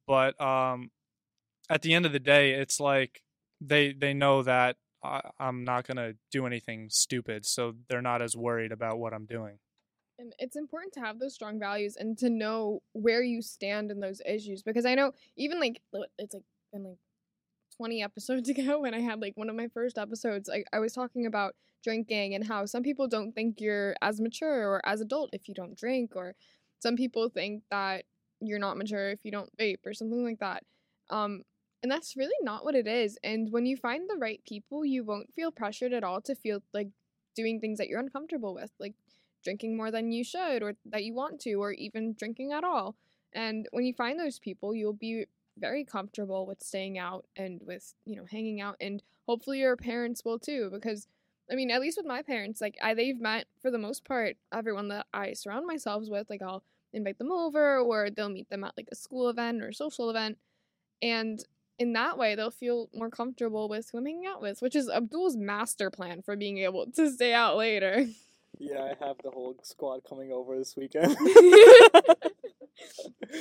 But 0.06 0.40
um, 0.40 0.90
at 1.68 1.82
the 1.82 1.94
end 1.94 2.06
of 2.06 2.12
the 2.12 2.18
day, 2.18 2.52
it's 2.52 2.80
like 2.80 3.22
they 3.60 3.92
they 3.92 4.14
know 4.14 4.42
that 4.42 4.76
I, 5.04 5.20
I'm 5.38 5.64
not 5.64 5.86
gonna 5.86 6.14
do 6.30 6.46
anything 6.46 6.88
stupid, 6.90 7.46
so 7.46 7.74
they're 7.88 8.02
not 8.02 8.22
as 8.22 8.36
worried 8.36 8.72
about 8.72 8.98
what 8.98 9.12
I'm 9.12 9.26
doing. 9.26 9.58
And 10.22 10.32
it's 10.38 10.54
important 10.54 10.92
to 10.94 11.00
have 11.00 11.18
those 11.18 11.34
strong 11.34 11.58
values 11.58 11.96
and 11.96 12.16
to 12.18 12.30
know 12.30 12.80
where 12.92 13.22
you 13.22 13.42
stand 13.42 13.90
in 13.90 13.98
those 13.98 14.22
issues 14.24 14.62
because 14.62 14.86
I 14.86 14.94
know 14.94 15.10
even 15.36 15.58
like 15.58 15.82
it's 16.16 16.34
like 16.34 16.44
been 16.72 16.84
like 16.84 16.98
20 17.76 18.04
episodes 18.04 18.48
ago 18.54 18.80
when 18.80 18.94
I 18.94 19.00
had 19.00 19.20
like 19.20 19.36
one 19.36 19.50
of 19.50 19.56
my 19.56 19.66
first 19.66 19.98
episodes, 19.98 20.48
I, 20.48 20.62
I 20.72 20.78
was 20.78 20.92
talking 20.92 21.26
about 21.26 21.56
drinking 21.82 22.36
and 22.36 22.46
how 22.46 22.66
some 22.66 22.84
people 22.84 23.08
don't 23.08 23.32
think 23.32 23.60
you're 23.60 23.96
as 24.00 24.20
mature 24.20 24.68
or 24.68 24.80
as 24.86 25.00
adult 25.00 25.30
if 25.32 25.48
you 25.48 25.54
don't 25.54 25.76
drink, 25.76 26.12
or 26.14 26.36
some 26.78 26.94
people 26.94 27.28
think 27.28 27.64
that 27.72 28.04
you're 28.40 28.60
not 28.60 28.78
mature 28.78 29.10
if 29.10 29.24
you 29.24 29.32
don't 29.32 29.50
vape 29.58 29.84
or 29.84 29.92
something 29.92 30.24
like 30.24 30.38
that. 30.38 30.62
Um, 31.10 31.42
and 31.82 31.90
that's 31.90 32.16
really 32.16 32.30
not 32.42 32.64
what 32.64 32.76
it 32.76 32.86
is. 32.86 33.18
And 33.24 33.50
when 33.50 33.66
you 33.66 33.76
find 33.76 34.08
the 34.08 34.18
right 34.20 34.40
people, 34.46 34.84
you 34.84 35.02
won't 35.02 35.34
feel 35.34 35.50
pressured 35.50 35.92
at 35.92 36.04
all 36.04 36.20
to 36.20 36.36
feel 36.36 36.62
like 36.72 36.90
doing 37.34 37.58
things 37.58 37.78
that 37.78 37.88
you're 37.88 37.98
uncomfortable 37.98 38.54
with, 38.54 38.70
like 38.78 38.94
drinking 39.42 39.76
more 39.76 39.90
than 39.90 40.12
you 40.12 40.24
should 40.24 40.62
or 40.62 40.74
that 40.86 41.04
you 41.04 41.14
want 41.14 41.40
to, 41.40 41.54
or 41.54 41.72
even 41.72 42.14
drinking 42.14 42.52
at 42.52 42.64
all. 42.64 42.96
And 43.32 43.66
when 43.72 43.84
you 43.84 43.94
find 43.94 44.18
those 44.18 44.38
people, 44.38 44.74
you'll 44.74 44.92
be 44.92 45.26
very 45.58 45.84
comfortable 45.84 46.46
with 46.46 46.62
staying 46.62 46.98
out 46.98 47.26
and 47.36 47.60
with, 47.64 47.94
you 48.04 48.16
know, 48.16 48.24
hanging 48.30 48.60
out. 48.60 48.76
And 48.80 49.02
hopefully 49.26 49.60
your 49.60 49.76
parents 49.76 50.24
will 50.24 50.38
too, 50.38 50.70
because 50.72 51.08
I 51.50 51.54
mean, 51.54 51.70
at 51.70 51.80
least 51.80 51.98
with 51.98 52.06
my 52.06 52.22
parents, 52.22 52.60
like 52.60 52.76
I 52.82 52.94
they've 52.94 53.20
met 53.20 53.46
for 53.60 53.70
the 53.70 53.78
most 53.78 54.04
part 54.04 54.36
everyone 54.52 54.88
that 54.88 55.06
I 55.12 55.34
surround 55.34 55.66
myself 55.66 56.04
with. 56.08 56.30
Like 56.30 56.42
I'll 56.42 56.62
invite 56.92 57.18
them 57.18 57.32
over 57.32 57.78
or 57.78 58.10
they'll 58.10 58.28
meet 58.28 58.48
them 58.50 58.64
at 58.64 58.76
like 58.76 58.88
a 58.92 58.96
school 58.96 59.28
event 59.28 59.62
or 59.62 59.68
a 59.68 59.74
social 59.74 60.08
event. 60.10 60.38
And 61.02 61.42
in 61.78 61.92
that 61.94 62.16
way 62.16 62.34
they'll 62.34 62.50
feel 62.50 62.88
more 62.94 63.10
comfortable 63.10 63.68
with 63.68 63.90
who 63.90 63.98
I'm 63.98 64.06
hanging 64.06 64.26
out 64.26 64.40
with, 64.40 64.62
which 64.62 64.76
is 64.76 64.88
Abdul's 64.88 65.36
master 65.36 65.90
plan 65.90 66.22
for 66.22 66.36
being 66.36 66.58
able 66.58 66.86
to 66.92 67.10
stay 67.10 67.32
out 67.32 67.56
later. 67.56 68.06
Yeah, 68.62 68.82
I 68.82 69.04
have 69.04 69.16
the 69.24 69.30
whole 69.30 69.56
squad 69.62 70.02
coming 70.08 70.30
over 70.30 70.56
this 70.56 70.76
weekend. 70.76 71.16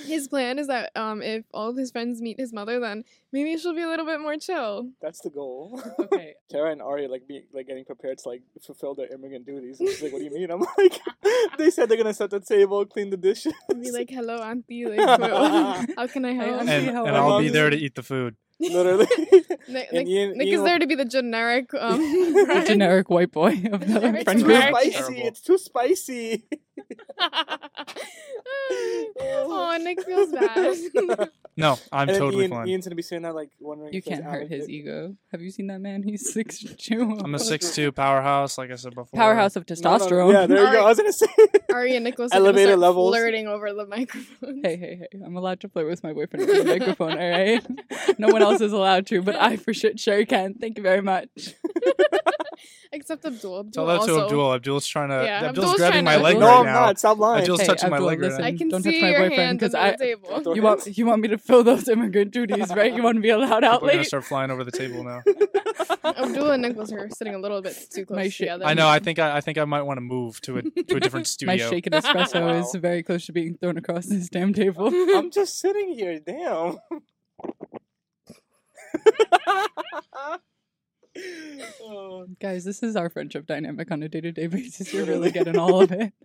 his 0.05 0.27
plan 0.27 0.59
is 0.59 0.67
that 0.67 0.91
um 0.95 1.21
if 1.21 1.45
all 1.53 1.69
of 1.69 1.77
his 1.77 1.91
friends 1.91 2.21
meet 2.21 2.37
his 2.37 2.53
mother 2.53 2.79
then 2.79 3.03
maybe 3.31 3.57
she'll 3.57 3.73
be 3.73 3.81
a 3.81 3.87
little 3.87 4.05
bit 4.05 4.19
more 4.19 4.37
chill. 4.37 4.89
That's 5.01 5.21
the 5.21 5.29
goal. 5.29 5.81
Okay. 5.99 6.33
Tara 6.49 6.71
and 6.71 6.81
Ari 6.81 7.07
like 7.07 7.27
be 7.27 7.45
like 7.53 7.67
getting 7.67 7.85
prepared 7.85 8.17
to 8.19 8.29
like 8.29 8.41
fulfill 8.65 8.95
their 8.95 9.13
immigrant 9.13 9.45
duties. 9.45 9.79
And 9.79 9.89
she's 9.89 10.01
like, 10.01 10.11
"What 10.11 10.19
do 10.19 10.25
you 10.25 10.31
mean?" 10.31 10.49
I'm 10.49 10.65
like, 10.77 10.99
"They 11.57 11.69
said 11.69 11.89
they're 11.89 11.97
gonna 11.97 12.13
set 12.13 12.31
the 12.31 12.39
table, 12.39 12.85
clean 12.85 13.09
the 13.09 13.17
dishes." 13.17 13.53
Be 13.79 13.91
like, 13.91 14.09
hello, 14.09 14.37
auntie. 14.41 14.85
Like, 14.85 14.99
how 14.99 16.07
can 16.07 16.25
I 16.25 16.33
help? 16.33 16.61
auntie. 16.61 16.71
And, 16.71 16.97
and 16.97 17.15
I'll 17.15 17.39
be 17.39 17.49
there 17.49 17.69
to 17.69 17.77
eat 17.77 17.95
the 17.95 18.03
food. 18.03 18.35
Literally. 18.59 19.07
Nick, 19.67 19.91
Nick, 19.93 20.07
Ian- 20.07 20.37
Nick 20.37 20.47
Ian 20.47 20.53
is 20.53 20.59
will- 20.59 20.65
there 20.65 20.79
to 20.79 20.87
be 20.87 20.95
the 20.95 21.05
generic 21.05 21.73
um 21.79 21.99
The 21.99 22.63
generic 22.67 23.09
white 23.09 23.31
boy 23.31 23.53
of 23.71 23.79
the 23.81 23.85
Generic 23.87 24.23
friend 24.23 24.39
too 24.39 24.45
group. 24.45 24.59
Right. 24.59 24.91
spicy. 24.93 25.21
It's 25.21 25.41
too 25.41 25.57
spicy. 25.57 26.43
oh, 29.19 29.77
Nick 29.81 30.03
feels 30.03 30.31
bad. 30.31 31.29
No, 31.57 31.77
I'm 31.91 32.09
and 32.09 32.17
totally 32.17 32.43
Ian, 32.43 32.51
fine. 32.51 32.67
Ian's 32.67 32.85
gonna 32.85 32.95
be 32.95 33.01
sitting 33.01 33.23
there 33.23 33.33
like 33.33 33.49
wondering. 33.59 33.93
You 33.93 33.99
if 33.99 34.05
there's 34.05 34.19
can't 34.19 34.31
hurt 34.31 34.49
his 34.49 34.61
allergy- 34.61 34.73
ego. 34.77 35.15
Have 35.31 35.41
you 35.41 35.51
seen 35.51 35.67
that 35.67 35.79
man? 35.81 36.03
He's 36.05 36.31
six 36.33 36.63
two. 36.77 37.19
I'm 37.23 37.35
a 37.35 37.39
six-two 37.51 37.91
powerhouse, 37.91 38.57
like 38.57 38.71
I 38.71 38.75
said 38.75 38.95
before. 38.95 39.17
powerhouse 39.17 39.55
of 39.55 39.65
No, 39.69 39.75
no, 39.75 39.97
no, 39.97 40.05
testosterone. 40.05 40.33
Yeah, 40.33 40.47
there 40.47 40.65
you 40.65 40.71
go. 40.71 40.85
I 40.85 40.89
was 40.89 40.97
gonna 40.97 41.13
say. 41.13 41.27
Ari 41.73 41.95
and 41.95 42.03
Nicholas 42.03 42.31
are 42.31 42.37
Elevator 42.37 42.69
start 42.71 42.79
levels. 42.79 43.11
flirting 43.15 43.47
over 43.47 43.73
the 43.73 43.85
microphone. 43.85 44.61
Hey, 44.63 44.75
hey, 44.77 44.99
hey! 45.11 45.19
I'm 45.25 45.35
allowed 45.35 45.59
to 45.61 45.69
flirt 45.69 45.87
with 45.87 46.03
my 46.03 46.13
boyfriend 46.13 46.49
over 46.49 46.63
the 46.63 46.65
microphone. 46.79 47.11
All 47.11 47.29
right, 47.29 47.65
no 48.19 48.27
one 48.29 48.41
else 48.41 48.61
is 48.61 48.71
allowed 48.73 49.05
to, 49.07 49.21
but 49.21 49.35
I 49.35 49.57
for 49.57 49.73
sure 49.73 49.91
sure 49.97 50.25
can. 50.25 50.53
Thank 50.55 50.77
you 50.77 50.83
very 50.83 51.01
much. 51.01 51.27
Except 52.93 53.23
Abdul. 53.25 53.59
Abdul 53.59 53.71
Tell 53.71 53.85
that 53.87 53.99
also. 54.01 54.17
to 54.17 54.23
Abdul. 54.25 54.53
Abdul's 54.53 54.85
trying 54.85 55.09
to. 55.09 55.23
Yeah, 55.23 55.47
Abdul's, 55.47 55.65
Abdul's 55.65 55.75
grabbing 55.77 56.03
my 56.03 56.17
to- 56.17 56.23
leg 56.23 56.37
no, 56.39 56.45
right 56.47 56.59
I'm 56.59 56.65
now. 56.65 56.73
not. 56.87 56.99
Stop 56.99 57.17
lying. 57.19 57.41
Abdul's 57.41 57.61
Hey, 57.61 57.67
touching 57.67 57.89
my 57.89 57.95
Abdul, 57.97 58.07
leg 58.09 58.19
right 58.19 58.27
listen. 58.27 58.41
now. 58.41 58.47
I 58.47 58.51
can 58.57 58.69
Don't 58.69 58.83
see 58.83 58.91
touch 58.91 59.01
my 59.01 59.09
your 59.09 59.19
boyfriend 59.19 59.41
hand 59.41 59.59
because 59.59 59.75
I. 59.75 59.91
the 59.91 59.97
table. 59.97 60.55
You 60.55 60.61
want 60.61 60.97
you 60.97 61.05
want 61.05 61.21
me 61.21 61.27
to 61.29 61.37
fill 61.37 61.63
those 61.63 61.87
immigrant 61.87 62.31
duties, 62.31 62.69
right? 62.75 62.93
You 62.93 63.01
want 63.01 63.15
to 63.15 63.21
be 63.21 63.29
allowed 63.29 63.63
out 63.63 63.75
People 63.75 63.87
are 63.87 63.91
gonna 63.91 63.97
late. 63.99 64.07
start 64.07 64.25
flying 64.25 64.51
over 64.51 64.63
the 64.63 64.71
table 64.71 65.03
now. 65.03 65.23
Abdul 66.03 66.51
and 66.51 66.61
Nicholas 66.61 66.91
are 66.91 67.09
sitting 67.11 67.33
a 67.35 67.39
little 67.39 67.61
bit 67.61 67.77
too 67.91 68.05
close 68.05 68.17
My 68.17 68.23
shit- 68.29 68.47
together. 68.47 68.65
I 68.65 68.73
know. 68.73 68.87
I 68.87 68.99
think 68.99 69.19
I, 69.19 69.37
I 69.37 69.41
think 69.41 69.57
I 69.57 69.65
might 69.65 69.83
want 69.83 69.97
to 69.97 70.01
move 70.01 70.41
to 70.41 70.57
a 70.57 70.61
to 70.63 70.95
a 70.97 70.99
different 70.99 71.27
studio. 71.27 71.53
My 71.53 71.57
studio. 71.57 71.69
shaken 71.69 71.93
espresso 71.93 72.41
Wow. 72.41 72.59
is 72.59 72.75
very 72.75 73.03
close 73.03 73.25
to 73.27 73.31
being 73.31 73.55
thrown 73.55 73.77
across 73.77 74.05
this 74.07 74.27
damn 74.29 74.53
table. 74.53 74.87
I'm 74.87 75.31
just 75.31 75.59
sitting 75.59 75.93
here. 75.93 76.19
Damn. 76.19 76.77
Oh. 81.83 82.25
Guys, 82.39 82.63
this 82.63 82.83
is 82.83 82.95
our 82.95 83.09
friendship 83.09 83.45
dynamic 83.45 83.91
on 83.91 84.01
a 84.03 84.09
day 84.09 84.21
to 84.21 84.31
day 84.31 84.47
basis. 84.47 84.93
You're 84.93 85.05
really 85.05 85.31
getting 85.31 85.57
all 85.57 85.81
of 85.81 85.91
it. 85.91 86.13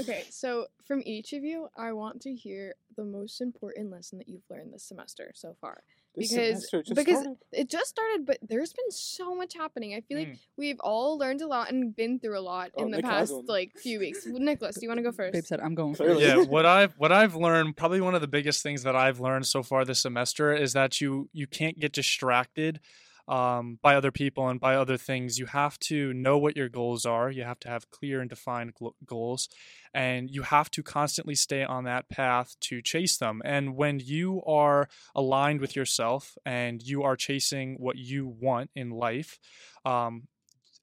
Okay, 0.00 0.24
so 0.30 0.68
from 0.86 1.02
each 1.04 1.34
of 1.34 1.44
you, 1.44 1.68
I 1.76 1.92
want 1.92 2.22
to 2.22 2.32
hear 2.34 2.76
the 2.96 3.04
most 3.04 3.42
important 3.42 3.90
lesson 3.90 4.16
that 4.16 4.26
you've 4.26 4.44
learned 4.48 4.72
this 4.72 4.84
semester 4.84 5.32
so 5.34 5.54
far. 5.60 5.82
This 6.14 6.32
Because- 6.32 6.70
just 6.70 6.94
because- 6.94 7.18
started. 7.20 7.36
It 7.52 7.68
just 7.68 7.90
started, 7.90 8.24
but 8.24 8.38
there's 8.40 8.72
been 8.72 8.90
so 8.90 9.34
much 9.34 9.52
happening. 9.52 9.92
I 9.92 10.00
feel 10.00 10.16
like 10.16 10.28
Mm. 10.28 10.38
we've 10.56 10.80
all 10.80 11.18
learned 11.18 11.42
a 11.42 11.46
lot 11.46 11.70
and 11.70 11.94
been 11.94 12.18
through 12.18 12.38
a 12.38 12.40
lot 12.40 12.70
Oh, 12.74 12.84
in 12.84 12.90
the 12.90 12.98
Nick 12.98 13.04
past 13.04 13.34
like 13.48 13.76
few 13.76 13.98
weeks. 13.98 14.24
Nicholas, 14.24 14.76
do 14.76 14.80
you 14.82 14.88
want 14.88 14.98
to 14.98 15.02
go 15.02 15.12
first? 15.12 15.34
Babe 15.34 15.44
said, 15.44 15.60
I'm 15.60 15.74
going 15.74 15.94
first. 15.94 16.22
yeah 16.22 16.36
what 16.44 16.64
i've 16.64 16.94
what 16.96 17.12
i've 17.12 17.36
learned 17.36 17.76
probably 17.76 18.00
one 18.00 18.14
of 18.14 18.22
the 18.22 18.28
biggest 18.28 18.62
things 18.62 18.82
that 18.84 18.96
i've 18.96 19.20
learned 19.20 19.46
so 19.46 19.62
far 19.62 19.84
this 19.84 20.00
semester 20.00 20.54
is 20.54 20.72
that 20.72 21.02
you 21.02 21.28
you 21.34 21.46
can't 21.46 21.78
get 21.78 21.92
distracted 21.92 22.80
um, 23.28 23.78
by 23.82 23.94
other 23.94 24.10
people 24.10 24.48
and 24.48 24.60
by 24.60 24.76
other 24.76 24.96
things. 24.96 25.38
You 25.38 25.46
have 25.46 25.78
to 25.80 26.12
know 26.12 26.38
what 26.38 26.56
your 26.56 26.68
goals 26.68 27.04
are. 27.04 27.30
You 27.30 27.44
have 27.44 27.58
to 27.60 27.68
have 27.68 27.90
clear 27.90 28.20
and 28.20 28.30
defined 28.30 28.74
goals 29.04 29.48
and 29.94 30.30
you 30.30 30.42
have 30.42 30.70
to 30.72 30.82
constantly 30.82 31.34
stay 31.34 31.64
on 31.64 31.84
that 31.84 32.08
path 32.08 32.56
to 32.60 32.82
chase 32.82 33.16
them. 33.16 33.42
And 33.44 33.76
when 33.76 34.00
you 34.00 34.42
are 34.46 34.88
aligned 35.14 35.60
with 35.60 35.74
yourself 35.74 36.36
and 36.44 36.82
you 36.82 37.02
are 37.02 37.16
chasing 37.16 37.76
what 37.78 37.96
you 37.96 38.26
want 38.26 38.70
in 38.74 38.90
life 38.90 39.38
um, 39.86 40.24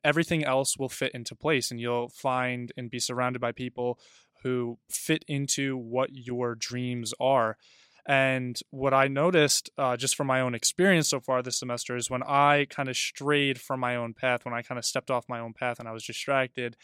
everything 0.04 0.44
else 0.44 0.78
will 0.78 0.90
fit 0.90 1.12
into 1.14 1.36
place 1.36 1.72
and 1.72 1.80
you'll 1.80 2.10
find 2.10 2.72
and 2.78 2.90
be 2.90 3.00
surrounded 3.00 3.40
by 3.40 3.52
people 3.52 4.00
who 4.44 4.78
fit 4.90 5.24
into 5.28 5.78
what 5.78 6.10
your 6.12 6.56
dreams 6.56 7.14
are. 7.20 7.58
And 8.06 8.60
what 8.70 8.94
I 8.94 9.08
noticed 9.08 9.70
uh, 9.78 9.96
just 9.96 10.16
from 10.16 10.28
my 10.28 10.42
own 10.42 10.56
experience 10.56 11.10
so 11.10 11.22
far 11.22 11.42
this 11.42 11.60
semester 11.60 11.96
is 11.96 12.10
when 12.10 12.24
I 12.24 12.68
kind 12.70 12.90
of 12.90 12.98
strayed 12.98 13.62
from 13.62 13.80
my 13.80 13.96
own 13.96 14.14
path, 14.14 14.44
when 14.44 14.54
I 14.54 14.62
kind 14.62 14.78
of 14.78 14.86
stepped 14.86 15.10
off 15.10 15.30
my 15.30 15.40
own 15.40 15.54
path 15.54 15.80
and 15.80 15.88
I 15.88 15.94
was 15.94 16.06
distracted, 16.06 16.76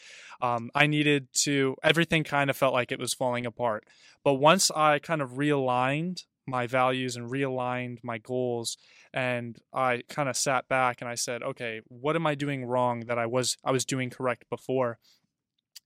um, 0.41 0.71
I 0.73 0.87
needed 0.87 1.27
to, 1.43 1.75
everything 1.83 2.23
kind 2.23 2.49
of 2.49 2.55
felt 2.55 2.73
like 2.73 2.91
it 2.91 2.99
was 2.99 3.13
falling 3.13 3.45
apart. 3.45 3.83
But 4.23 4.35
once 4.35 4.71
I 4.71 4.99
kind 4.99 5.21
of 5.21 5.31
realigned 5.31 6.23
my 6.47 6.67
values 6.67 7.15
and 7.15 7.29
realigned 7.29 7.99
my 8.03 8.17
goals 8.17 8.77
and 9.13 9.57
I 9.73 10.03
kind 10.09 10.29
of 10.29 10.37
sat 10.37 10.67
back 10.67 11.01
and 11.01 11.09
I 11.09 11.15
said, 11.15 11.43
okay, 11.43 11.81
what 11.87 12.15
am 12.15 12.27
I 12.27 12.35
doing 12.35 12.65
wrong 12.65 13.01
that 13.01 13.17
I 13.17 13.25
was 13.25 13.57
I 13.63 13.71
was 13.71 13.85
doing 13.85 14.09
correct 14.09 14.45
before? 14.49 14.99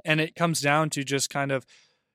And 0.06 0.20
it 0.20 0.36
comes 0.36 0.62
down 0.62 0.90
to 0.92 1.04
just 1.04 1.30
kind 1.30 1.52
of 1.52 1.66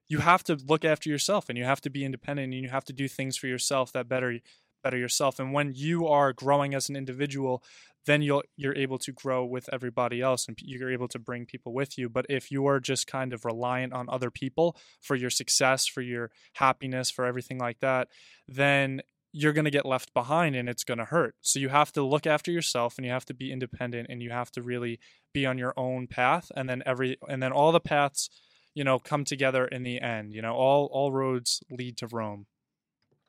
you 0.08 0.18
have 0.18 0.42
to 0.44 0.54
look 0.66 0.84
after 0.84 1.08
yourself 1.10 1.48
and 1.48 1.58
you 1.58 1.64
have 1.64 1.80
to 1.82 1.90
be 1.90 2.04
independent 2.04 2.52
and 2.52 2.62
you 2.62 2.70
have 2.70 2.84
to 2.84 2.92
do 2.92 3.08
things 3.08 3.36
for 3.36 3.46
yourself 3.46 3.92
that 3.92 4.08
better 4.08 4.38
better 4.82 4.96
yourself. 4.96 5.38
And 5.38 5.52
when 5.52 5.72
you 5.74 6.06
are 6.06 6.32
growing 6.32 6.74
as 6.74 6.88
an 6.88 6.96
individual, 6.96 7.62
then 8.06 8.22
you'll 8.22 8.44
you're 8.56 8.76
able 8.76 8.98
to 8.98 9.12
grow 9.12 9.44
with 9.44 9.68
everybody 9.72 10.20
else 10.20 10.48
and 10.48 10.56
you're 10.62 10.92
able 10.92 11.08
to 11.08 11.18
bring 11.18 11.46
people 11.46 11.74
with 11.74 11.98
you. 11.98 12.08
But 12.08 12.26
if 12.28 12.50
you 12.50 12.66
are 12.66 12.80
just 12.80 13.06
kind 13.06 13.32
of 13.32 13.44
reliant 13.44 13.92
on 13.92 14.08
other 14.08 14.30
people 14.30 14.76
for 15.00 15.14
your 15.14 15.30
success, 15.30 15.86
for 15.86 16.00
your 16.00 16.30
happiness, 16.54 17.10
for 17.10 17.26
everything 17.26 17.58
like 17.58 17.80
that, 17.80 18.08
then 18.46 19.02
you're 19.32 19.52
going 19.52 19.66
to 19.66 19.70
get 19.70 19.84
left 19.84 20.14
behind 20.14 20.56
and 20.56 20.70
it's 20.70 20.84
going 20.84 20.98
to 20.98 21.04
hurt. 21.04 21.34
So 21.42 21.58
you 21.58 21.68
have 21.68 21.92
to 21.92 22.02
look 22.02 22.26
after 22.26 22.50
yourself 22.50 22.94
and 22.96 23.04
you 23.04 23.12
have 23.12 23.26
to 23.26 23.34
be 23.34 23.52
independent 23.52 24.08
and 24.08 24.22
you 24.22 24.30
have 24.30 24.50
to 24.52 24.62
really 24.62 24.98
be 25.34 25.44
on 25.44 25.58
your 25.58 25.74
own 25.76 26.06
path 26.06 26.50
and 26.56 26.68
then 26.68 26.82
every 26.86 27.18
and 27.28 27.42
then 27.42 27.52
all 27.52 27.72
the 27.72 27.80
paths, 27.80 28.30
you 28.74 28.84
know, 28.84 28.98
come 28.98 29.24
together 29.24 29.66
in 29.66 29.82
the 29.82 30.00
end. 30.00 30.32
You 30.32 30.42
know, 30.42 30.54
all 30.54 30.86
all 30.92 31.12
roads 31.12 31.62
lead 31.70 31.96
to 31.98 32.06
Rome. 32.06 32.46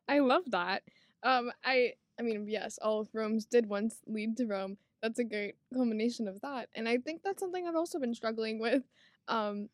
I 0.08 0.20
love 0.20 0.44
that. 0.48 0.84
Um, 1.24 1.52
I 1.64 1.94
I 2.20 2.24
mean, 2.24 2.48
yes, 2.48 2.78
all 2.82 3.08
Rome's 3.14 3.46
did 3.46 3.68
once 3.68 3.98
lead 4.08 4.38
to 4.38 4.46
Rome. 4.46 4.78
That's 5.02 5.20
a 5.20 5.24
great 5.24 5.56
combination 5.74 6.28
of 6.28 6.42
that, 6.42 6.70
and 6.76 6.88
I 6.88 6.98
think 6.98 7.22
that's 7.24 7.40
something 7.40 7.66
I've 7.68 7.76
also 7.76 8.00
been 8.00 8.14
struggling 8.14 8.60
with. 8.60 8.84
Um, 9.28 9.70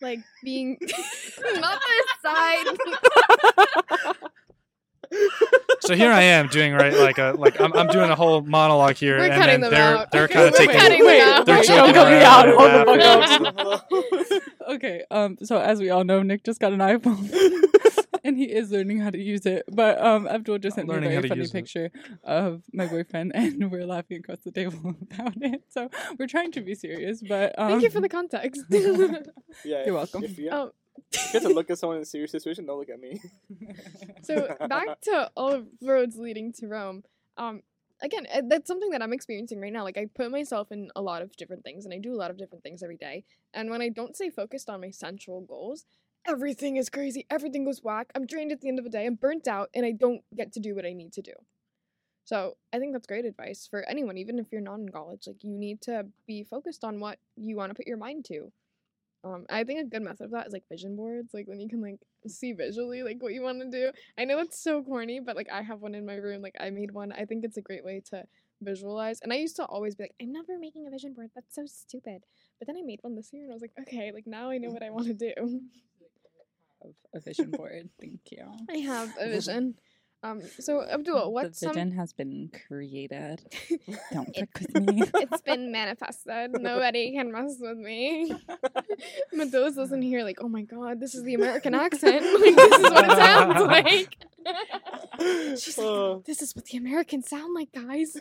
like 0.00 0.20
being 0.42 0.78
not 1.56 1.80
this 1.80 2.06
side. 2.22 2.76
So 5.86 5.94
here 5.94 6.10
I 6.10 6.22
am 6.22 6.48
doing 6.48 6.72
right 6.72 6.92
like 6.94 7.18
a 7.18 7.34
like 7.38 7.60
I'm, 7.60 7.72
I'm 7.74 7.86
doing 7.88 8.10
a 8.10 8.14
whole 8.16 8.40
monologue 8.42 8.96
here, 8.96 9.18
We're 9.18 9.24
and 9.30 9.42
then 9.42 9.60
them 9.60 9.70
they're 9.70 9.96
out. 9.98 10.10
they're 10.10 10.28
kind 10.36 10.48
of 10.48 10.54
taking. 10.54 10.76
cutting 10.76 10.98
them 10.98 11.06
Wait, 11.06 11.20
out. 11.22 11.46
They're 11.46 11.62
joking 11.62 11.92
me 11.92 11.98
around 11.98 12.22
out. 12.22 12.54
Hold 12.54 12.70
the 12.70 13.82
fuck 13.86 14.40
up. 14.62 14.68
okay, 14.74 15.02
um, 15.10 15.36
so 15.42 15.58
as 15.60 15.80
we 15.80 15.90
all 15.90 16.04
know, 16.04 16.22
Nick 16.22 16.44
just 16.44 16.60
got 16.60 16.72
an 16.72 16.78
iPhone. 16.80 17.30
and 18.24 18.38
he 18.38 18.44
is 18.44 18.70
learning 18.72 19.00
how 19.00 19.10
to 19.10 19.18
use 19.18 19.44
it. 19.44 19.64
But 19.70 20.00
um 20.02 20.26
Abdul 20.26 20.58
just 20.58 20.76
sent 20.76 20.88
me 20.88 20.94
a 20.96 21.00
very 21.00 21.28
funny 21.28 21.42
use 21.42 21.50
it. 21.50 21.52
picture 21.52 21.90
of 22.24 22.62
my 22.72 22.86
boyfriend 22.86 23.32
and 23.34 23.70
we're 23.70 23.84
laughing 23.86 24.18
across 24.18 24.38
the 24.40 24.50
table 24.52 24.94
about 25.02 25.34
it. 25.42 25.62
So 25.68 25.90
we're 26.18 26.26
trying 26.26 26.50
to 26.52 26.62
be 26.62 26.74
serious, 26.74 27.22
but 27.22 27.54
um 27.58 27.68
Thank 27.68 27.82
you 27.82 27.90
for 27.90 28.00
the 28.00 28.08
context. 28.08 28.62
Yeah, 28.70 29.84
You're 29.84 29.94
welcome. 29.94 30.24
If 30.24 30.38
you, 30.38 30.48
Oh. 30.50 30.72
Have 31.32 31.42
to 31.42 31.48
look 31.48 31.70
at 31.70 31.78
someone 31.78 31.96
in 31.96 32.02
a 32.02 32.06
serious 32.06 32.30
situation, 32.30 32.66
don't 32.66 32.78
look 32.78 32.90
at 32.90 33.00
me. 33.00 33.20
so 34.22 34.54
back 34.68 35.00
to 35.02 35.30
all 35.36 35.64
roads 35.82 36.16
leading 36.16 36.52
to 36.54 36.66
Rome. 36.66 37.02
Um, 37.36 37.62
again, 38.02 38.26
uh, 38.32 38.42
that's 38.48 38.68
something 38.68 38.90
that 38.90 39.02
I'm 39.02 39.12
experiencing 39.12 39.60
right 39.60 39.72
now. 39.72 39.84
Like 39.84 39.98
I 39.98 40.06
put 40.14 40.30
myself 40.30 40.70
in 40.70 40.90
a 40.96 41.02
lot 41.02 41.22
of 41.22 41.36
different 41.36 41.64
things, 41.64 41.84
and 41.84 41.94
I 41.94 41.98
do 41.98 42.14
a 42.14 42.16
lot 42.16 42.30
of 42.30 42.38
different 42.38 42.62
things 42.62 42.82
every 42.82 42.96
day. 42.96 43.24
And 43.52 43.70
when 43.70 43.82
I 43.82 43.88
don't 43.88 44.14
stay 44.14 44.30
focused 44.30 44.68
on 44.70 44.80
my 44.80 44.90
central 44.90 45.40
goals, 45.42 45.84
everything 46.26 46.76
is 46.76 46.88
crazy. 46.88 47.26
Everything 47.30 47.64
goes 47.64 47.82
whack. 47.82 48.10
I'm 48.14 48.26
drained 48.26 48.52
at 48.52 48.60
the 48.60 48.68
end 48.68 48.78
of 48.78 48.84
the 48.84 48.90
day. 48.90 49.06
I'm 49.06 49.16
burnt 49.16 49.48
out, 49.48 49.70
and 49.74 49.84
I 49.84 49.92
don't 49.92 50.22
get 50.36 50.52
to 50.52 50.60
do 50.60 50.74
what 50.74 50.86
I 50.86 50.92
need 50.92 51.12
to 51.14 51.22
do. 51.22 51.32
So 52.24 52.56
I 52.72 52.78
think 52.78 52.92
that's 52.92 53.06
great 53.06 53.26
advice 53.26 53.66
for 53.70 53.86
anyone, 53.88 54.16
even 54.16 54.38
if 54.38 54.46
you're 54.50 54.62
not 54.62 54.78
in 54.78 54.88
college. 54.88 55.26
Like 55.26 55.44
you 55.44 55.58
need 55.58 55.82
to 55.82 56.06
be 56.26 56.42
focused 56.42 56.82
on 56.82 56.98
what 56.98 57.18
you 57.36 57.56
want 57.56 57.70
to 57.70 57.74
put 57.74 57.86
your 57.86 57.98
mind 57.98 58.24
to. 58.26 58.50
Um, 59.24 59.46
I 59.48 59.64
think 59.64 59.80
a 59.80 59.84
good 59.84 60.02
method 60.02 60.26
of 60.26 60.30
that 60.32 60.46
is 60.46 60.52
like 60.52 60.68
vision 60.68 60.96
boards, 60.96 61.32
like 61.32 61.46
when 61.46 61.58
you 61.58 61.68
can 61.68 61.80
like 61.80 61.98
see 62.26 62.52
visually 62.52 63.02
like 63.02 63.22
what 63.22 63.32
you 63.32 63.42
want 63.42 63.60
to 63.60 63.70
do. 63.70 63.90
I 64.18 64.24
know 64.24 64.38
it's 64.38 64.62
so 64.62 64.82
corny, 64.82 65.18
but 65.20 65.34
like 65.34 65.48
I 65.50 65.62
have 65.62 65.80
one 65.80 65.94
in 65.94 66.04
my 66.04 66.16
room. 66.16 66.42
Like 66.42 66.56
I 66.60 66.70
made 66.70 66.90
one. 66.90 67.10
I 67.10 67.24
think 67.24 67.44
it's 67.44 67.56
a 67.56 67.62
great 67.62 67.84
way 67.84 68.02
to 68.10 68.24
visualize. 68.60 69.20
And 69.22 69.32
I 69.32 69.36
used 69.36 69.56
to 69.56 69.64
always 69.64 69.94
be 69.94 70.04
like, 70.04 70.14
I'm 70.20 70.32
never 70.32 70.58
making 70.58 70.86
a 70.86 70.90
vision 70.90 71.14
board. 71.14 71.30
That's 71.34 71.54
so 71.54 71.64
stupid. 71.66 72.22
But 72.58 72.66
then 72.66 72.76
I 72.76 72.82
made 72.82 73.00
one 73.02 73.14
this 73.14 73.32
year, 73.32 73.44
and 73.44 73.52
I 73.52 73.54
was 73.54 73.62
like, 73.62 73.72
okay, 73.80 74.12
like 74.12 74.26
now 74.26 74.50
I 74.50 74.58
know 74.58 74.70
what 74.70 74.82
I 74.82 74.90
want 74.90 75.06
to 75.06 75.14
do. 75.14 75.32
a 77.14 77.20
vision 77.20 77.50
board. 77.50 77.88
Thank 78.00 78.20
you. 78.30 78.44
I 78.70 78.78
have 78.78 79.14
a 79.18 79.28
vision. 79.30 79.76
Um, 80.24 80.40
so 80.58 80.82
Abdul, 80.82 81.32
what's 81.34 81.60
the 81.60 81.66
some? 81.66 81.74
vision 81.74 81.90
has 81.92 82.14
been 82.14 82.50
created. 82.66 83.42
Don't 84.12 84.34
fuck 84.34 84.58
with 84.58 84.74
me. 84.86 85.02
it's 85.14 85.42
been 85.42 85.70
manifested. 85.80 86.52
Nobody 86.62 87.12
can 87.12 87.30
mess 87.30 87.56
with 87.60 87.76
me. 87.76 88.34
Medusa 89.34 89.76
doesn't 89.76 90.00
hear 90.00 90.24
like, 90.24 90.38
oh 90.40 90.48
my 90.48 90.62
god, 90.62 90.98
this 90.98 91.14
is 91.14 91.24
the 91.24 91.34
American 91.34 91.74
accent. 91.74 92.24
Like 92.40 92.56
this 92.56 92.72
is 92.78 92.90
what 92.90 93.04
it 93.04 93.16
sounds 93.18 93.60
like. 93.66 94.16
She's 95.60 95.76
like, 95.78 95.86
Uh, 95.86 96.18
this 96.24 96.40
is 96.40 96.56
what 96.56 96.64
the 96.66 96.78
Americans 96.78 97.28
sound 97.28 97.54
like, 97.54 97.70
guys. 97.72 98.16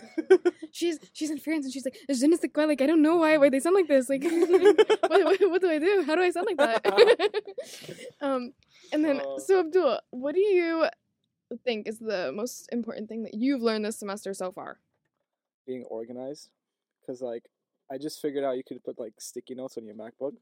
She's 0.72 1.00
she's 1.14 1.32
in 1.32 1.38
France 1.38 1.66
and 1.66 1.74
she's 1.74 1.86
like, 1.86 1.98
je 2.12 2.28
ne 2.28 2.36
sais 2.36 2.50
quoi, 2.54 2.66
like 2.66 2.82
I 2.82 2.86
don't 2.86 3.02
know 3.02 3.18
why 3.18 3.38
why 3.38 3.50
they 3.50 3.60
sound 3.62 3.76
like 3.76 3.88
this. 3.88 4.10
Like 4.10 4.24
what, 4.24 5.24
what, 5.24 5.40
what 5.52 5.62
do 5.62 5.70
I 5.70 5.80
do? 5.80 6.04
How 6.06 6.16
do 6.16 6.22
I 6.22 6.32
sound 6.32 6.48
like 6.48 6.58
that? 6.58 6.82
um 8.22 8.52
and 8.92 9.04
then 9.06 9.22
Uh. 9.22 9.40
so 9.40 9.60
Abdul, 9.62 10.00
what 10.12 10.36
do 10.36 10.42
you 10.42 10.86
think 11.58 11.88
is 11.88 12.00
the 12.00 12.32
most 12.34 12.70
important 12.72 13.10
thing 13.10 13.24
that 13.24 13.34
you've 13.34 13.62
learned 13.62 13.86
this 13.86 13.98
semester 13.98 14.34
so 14.34 14.52
far? 14.52 14.80
being 15.66 15.84
organized, 15.86 16.50
because 17.02 17.22
like 17.22 17.44
I 17.92 17.98
just 17.98 18.22
figured 18.22 18.44
out 18.44 18.58
you 18.58 18.64
could 18.64 18.84
put 18.84 19.00
like 19.00 19.14
sticky 19.20 19.56
notes 19.56 19.78
on 19.78 19.86
your 19.86 19.96
MacBook. 19.96 20.34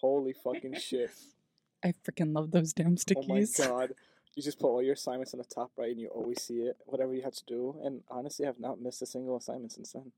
Holy 0.00 0.32
fucking 0.32 0.78
shit! 0.78 1.10
I 1.84 1.92
freaking 2.06 2.34
love 2.34 2.50
those 2.50 2.72
damn 2.72 2.96
sticky. 2.96 3.28
Oh 3.30 3.34
my 3.34 3.44
god! 3.58 3.94
You 4.34 4.42
just 4.42 4.58
put 4.58 4.68
all 4.68 4.82
your 4.82 4.94
assignments 4.94 5.34
on 5.34 5.38
the 5.38 5.44
top 5.44 5.70
right, 5.76 5.90
and 5.90 6.00
you 6.00 6.08
always 6.08 6.42
see 6.42 6.60
it. 6.62 6.76
Whatever 6.86 7.14
you 7.14 7.22
have 7.22 7.34
to 7.34 7.44
do, 7.46 7.76
and 7.84 8.02
honestly, 8.10 8.46
I 8.46 8.48
have 8.48 8.60
not 8.60 8.80
missed 8.80 9.02
a 9.02 9.06
single 9.06 9.36
assignment 9.36 9.72
since 9.72 9.92
then. 9.92 10.12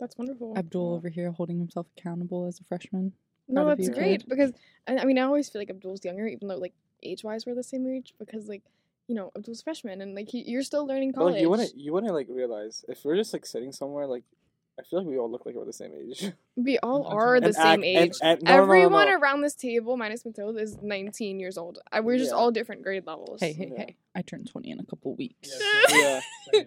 That's 0.00 0.18
wonderful. 0.18 0.54
Abdul 0.56 0.94
over 0.94 1.08
here 1.08 1.30
holding 1.30 1.58
himself 1.58 1.86
accountable 1.96 2.46
as 2.46 2.58
a 2.60 2.64
freshman. 2.64 3.12
No, 3.48 3.66
that's 3.66 3.88
great 3.88 4.20
kid. 4.20 4.28
because 4.28 4.52
I, 4.86 4.98
I 4.98 5.04
mean 5.04 5.18
I 5.18 5.22
always 5.22 5.48
feel 5.48 5.60
like 5.60 5.70
Abdul's 5.70 6.04
younger, 6.04 6.26
even 6.26 6.48
though 6.48 6.56
like 6.56 6.74
age 7.02 7.22
wise 7.24 7.44
we're 7.46 7.54
the 7.54 7.62
same 7.62 7.86
age. 7.86 8.14
Because 8.18 8.48
like 8.48 8.62
you 9.12 9.18
know 9.18 9.30
Abdul's 9.36 9.60
a 9.60 9.64
freshman 9.64 10.00
and 10.00 10.14
like 10.14 10.28
he, 10.30 10.42
you're 10.46 10.62
still 10.62 10.86
learning 10.86 11.12
But 11.12 11.18
college. 11.18 11.32
like 11.34 11.42
you 11.42 11.50
wouldn't, 11.50 11.76
you 11.76 11.92
wouldn't 11.92 12.14
like 12.14 12.28
realize 12.30 12.82
if 12.88 13.04
we're 13.04 13.16
just 13.16 13.32
like 13.34 13.44
sitting 13.44 13.70
somewhere. 13.72 14.06
Like 14.06 14.24
I 14.80 14.82
feel 14.84 15.00
like 15.00 15.08
we 15.08 15.18
all 15.18 15.30
look 15.30 15.44
like 15.44 15.54
we're 15.54 15.66
the 15.66 15.72
same 15.74 15.92
age. 15.94 16.32
we 16.56 16.78
all 16.78 17.04
are 17.06 17.38
the 17.40 17.48
And 17.48 17.54
same 17.54 17.80
act- 17.80 17.84
age. 17.84 18.12
and- 18.22 18.42
no, 18.42 18.50
no, 18.50 18.56
no, 18.56 18.56
no, 18.56 18.62
Everyone 18.62 19.06
no. 19.08 19.18
around 19.18 19.42
this 19.42 19.54
table, 19.54 19.98
minus 19.98 20.24
Mathilde, 20.24 20.56
is 20.58 20.78
19 20.80 21.38
years 21.40 21.58
old. 21.58 21.78
I, 21.92 22.00
we're 22.00 22.16
just 22.16 22.30
Yeah. 22.30 22.36
all 22.38 22.50
different 22.50 22.82
grade 22.82 23.06
levels. 23.06 23.38
Hey, 23.40 23.52
hey, 23.52 23.68
Yeah. 23.70 23.78
hey. 23.88 23.96
I 24.14 24.22
turned 24.22 24.48
20 24.50 24.70
in 24.70 24.80
a 24.80 24.84
couple 24.84 25.14
weeks. 25.14 25.50
yeah. 25.92 26.20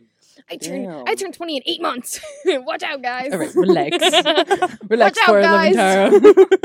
I 0.50 0.58
turned 0.58 0.88
I 0.92 1.04
Damn. 1.06 1.16
turned 1.16 1.34
20 1.34 1.58
in 1.58 1.64
eight 1.66 1.82
months. 1.82 2.20
Watch 2.46 2.84
out, 2.84 3.02
guys. 3.02 3.32
All 3.34 3.40
right, 3.40 3.56
relax. 3.56 3.98
Relax, 4.88 5.18
Watch 5.18 5.18
out, 5.18 5.26
for 5.28 5.42
guys. 5.42 5.76
Tara. 5.76 6.12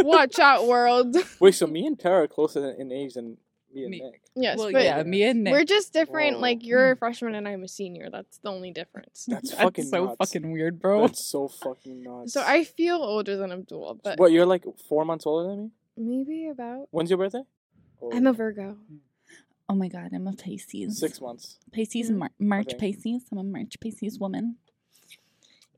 Watch 0.00 0.38
out, 0.38 0.66
world. 0.66 1.16
Wait, 1.40 1.54
so 1.54 1.66
me 1.66 1.86
and 1.86 1.98
Tara 1.98 2.24
are 2.24 2.28
closer 2.28 2.68
in- 2.72 2.80
in 2.82 2.92
age 2.92 3.14
than 3.14 3.38
me 3.74 3.82
and 3.82 3.90
Me- 3.90 4.00
Nick. 4.00 4.20
Yes, 4.36 4.58
well, 4.58 4.72
but 4.72 4.82
yeah, 4.82 5.02
me 5.02 5.22
and 5.24 5.44
Nick. 5.44 5.52
we're 5.52 5.64
just 5.64 5.92
different. 5.92 6.36
Whoa. 6.36 6.42
Like 6.42 6.64
you're 6.64 6.92
a 6.92 6.96
freshman 6.96 7.34
and 7.34 7.46
I'm 7.48 7.62
a 7.62 7.68
senior. 7.68 8.08
That's 8.10 8.38
the 8.38 8.48
only 8.50 8.70
difference. 8.72 9.26
That's 9.28 9.50
That's 9.50 9.62
fucking 9.62 9.84
so 9.86 10.04
nuts. 10.06 10.16
fucking 10.18 10.50
weird, 10.52 10.80
bro. 10.80 11.02
That's 11.06 11.26
so 11.28 11.48
fucking 11.48 12.02
nuts. 12.02 12.32
So 12.32 12.42
I 12.46 12.64
feel 12.64 12.96
older 12.96 13.36
than 13.36 13.52
Abdul, 13.52 14.00
but 14.02 14.18
what? 14.18 14.32
You're 14.32 14.46
like 14.46 14.64
four 14.88 15.04
months 15.04 15.26
older 15.26 15.48
than 15.48 15.72
me. 15.96 16.24
maybe 16.24 16.48
about. 16.48 16.88
When's 16.90 17.10
your 17.10 17.18
birthday? 17.18 17.42
Oh, 18.02 18.10
I'm 18.14 18.26
a 18.26 18.32
Virgo. 18.32 18.76
Oh 19.68 19.74
my 19.74 19.88
god, 19.88 20.10
I'm 20.12 20.26
a 20.26 20.32
Pisces. 20.32 20.98
six 20.98 21.20
months. 21.20 21.58
Pisces, 21.72 22.10
Mm. 22.10 22.16
Mar- 22.16 22.30
March 22.40 22.74
Okay. 22.74 22.92
Pisces. 22.92 23.22
I'm 23.30 23.38
a 23.38 23.44
March 23.44 23.78
Pisces 23.80 24.18
woman. 24.18 24.56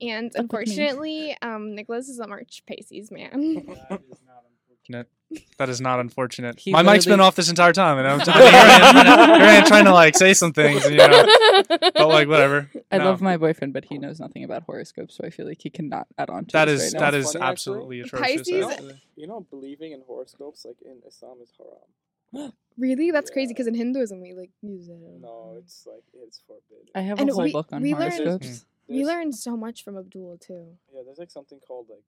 And 0.00 0.32
Fuck 0.32 0.42
unfortunately, 0.42 1.36
um, 1.42 1.74
Nicholas 1.74 2.08
is 2.08 2.18
a 2.18 2.26
March 2.26 2.62
Pisces 2.66 3.10
man. 3.10 3.30
That 3.88 4.00
is 4.10 4.18
not 4.26 4.44
unfortunate. 4.48 5.08
He 5.34 6.72
My 6.72 6.82
mic's 6.82 7.06
been 7.06 7.20
off 7.20 7.36
this 7.36 7.48
entire 7.48 7.72
time, 7.72 7.98
and 7.98 8.06
I'm 8.08 8.20
here, 8.20 8.34
I 8.34 8.40
am, 8.42 9.40
here 9.40 9.48
I 9.48 9.52
am 9.54 9.64
trying 9.66 9.84
to 9.84 9.92
like 9.92 10.16
say 10.16 10.34
some 10.34 10.52
things, 10.52 10.84
you 10.88 10.96
know, 10.96 11.24
but 11.68 12.08
like 12.08 12.28
whatever. 12.28 12.68
I 12.90 12.98
No. 12.98 13.04
love 13.06 13.20
my 13.20 13.36
boyfriend, 13.36 13.72
but 13.72 13.84
he 13.86 13.98
knows 13.98 14.18
nothing 14.20 14.44
about 14.44 14.64
horoscopes, 14.64 15.14
so 15.16 15.24
I 15.24 15.30
feel 15.30 15.46
like 15.46 15.62
he 15.62 15.70
cannot 15.70 16.06
add 16.18 16.30
on 16.30 16.46
to 16.46 16.52
That 16.52 16.64
this 16.66 16.82
is 16.82 16.94
right 16.94 17.00
now. 17.00 17.10
that 17.10 17.16
is 17.16 17.26
Funny, 17.32 17.36
actually. 17.44 17.50
absolutely 17.52 18.00
atrocious. 18.00 18.36
Pisces- 18.48 18.64
actually. 18.66 19.02
You 19.16 19.26
know, 19.26 19.46
believing 19.50 19.92
in 19.92 20.02
horoscopes 20.06 20.64
like 20.64 20.76
in 20.84 20.98
Islam 21.06 21.38
is 21.42 21.52
haram. 21.58 22.52
really? 22.78 23.10
That's 23.10 23.30
crazy 23.30 23.52
because 23.52 23.66
in 23.66 23.74
Hinduism 23.74 24.20
we 24.20 24.32
like 24.34 24.50
use 24.62 24.88
it. 24.88 24.98
No, 25.20 25.54
it's 25.58 25.86
like 25.86 26.02
it's 26.14 26.40
forbidden. 26.46 26.88
I 26.94 27.02
have 27.02 27.20
And 27.20 27.30
a 27.30 27.34
whole 27.34 27.44
we- 27.44 27.52
book 27.52 27.68
on 27.72 27.82
we 27.82 27.94
learned- 27.94 28.12
horoscopes. 28.14 28.64
Hmm. 28.88 28.94
We 28.94 29.06
learned 29.06 29.34
so 29.36 29.56
much 29.56 29.84
from 29.84 29.96
Abdul 29.96 30.38
too. 30.38 30.76
Yeah, 30.92 31.02
there's 31.04 31.18
like 31.18 31.30
something 31.30 31.60
called 31.60 31.86
like 31.88 32.02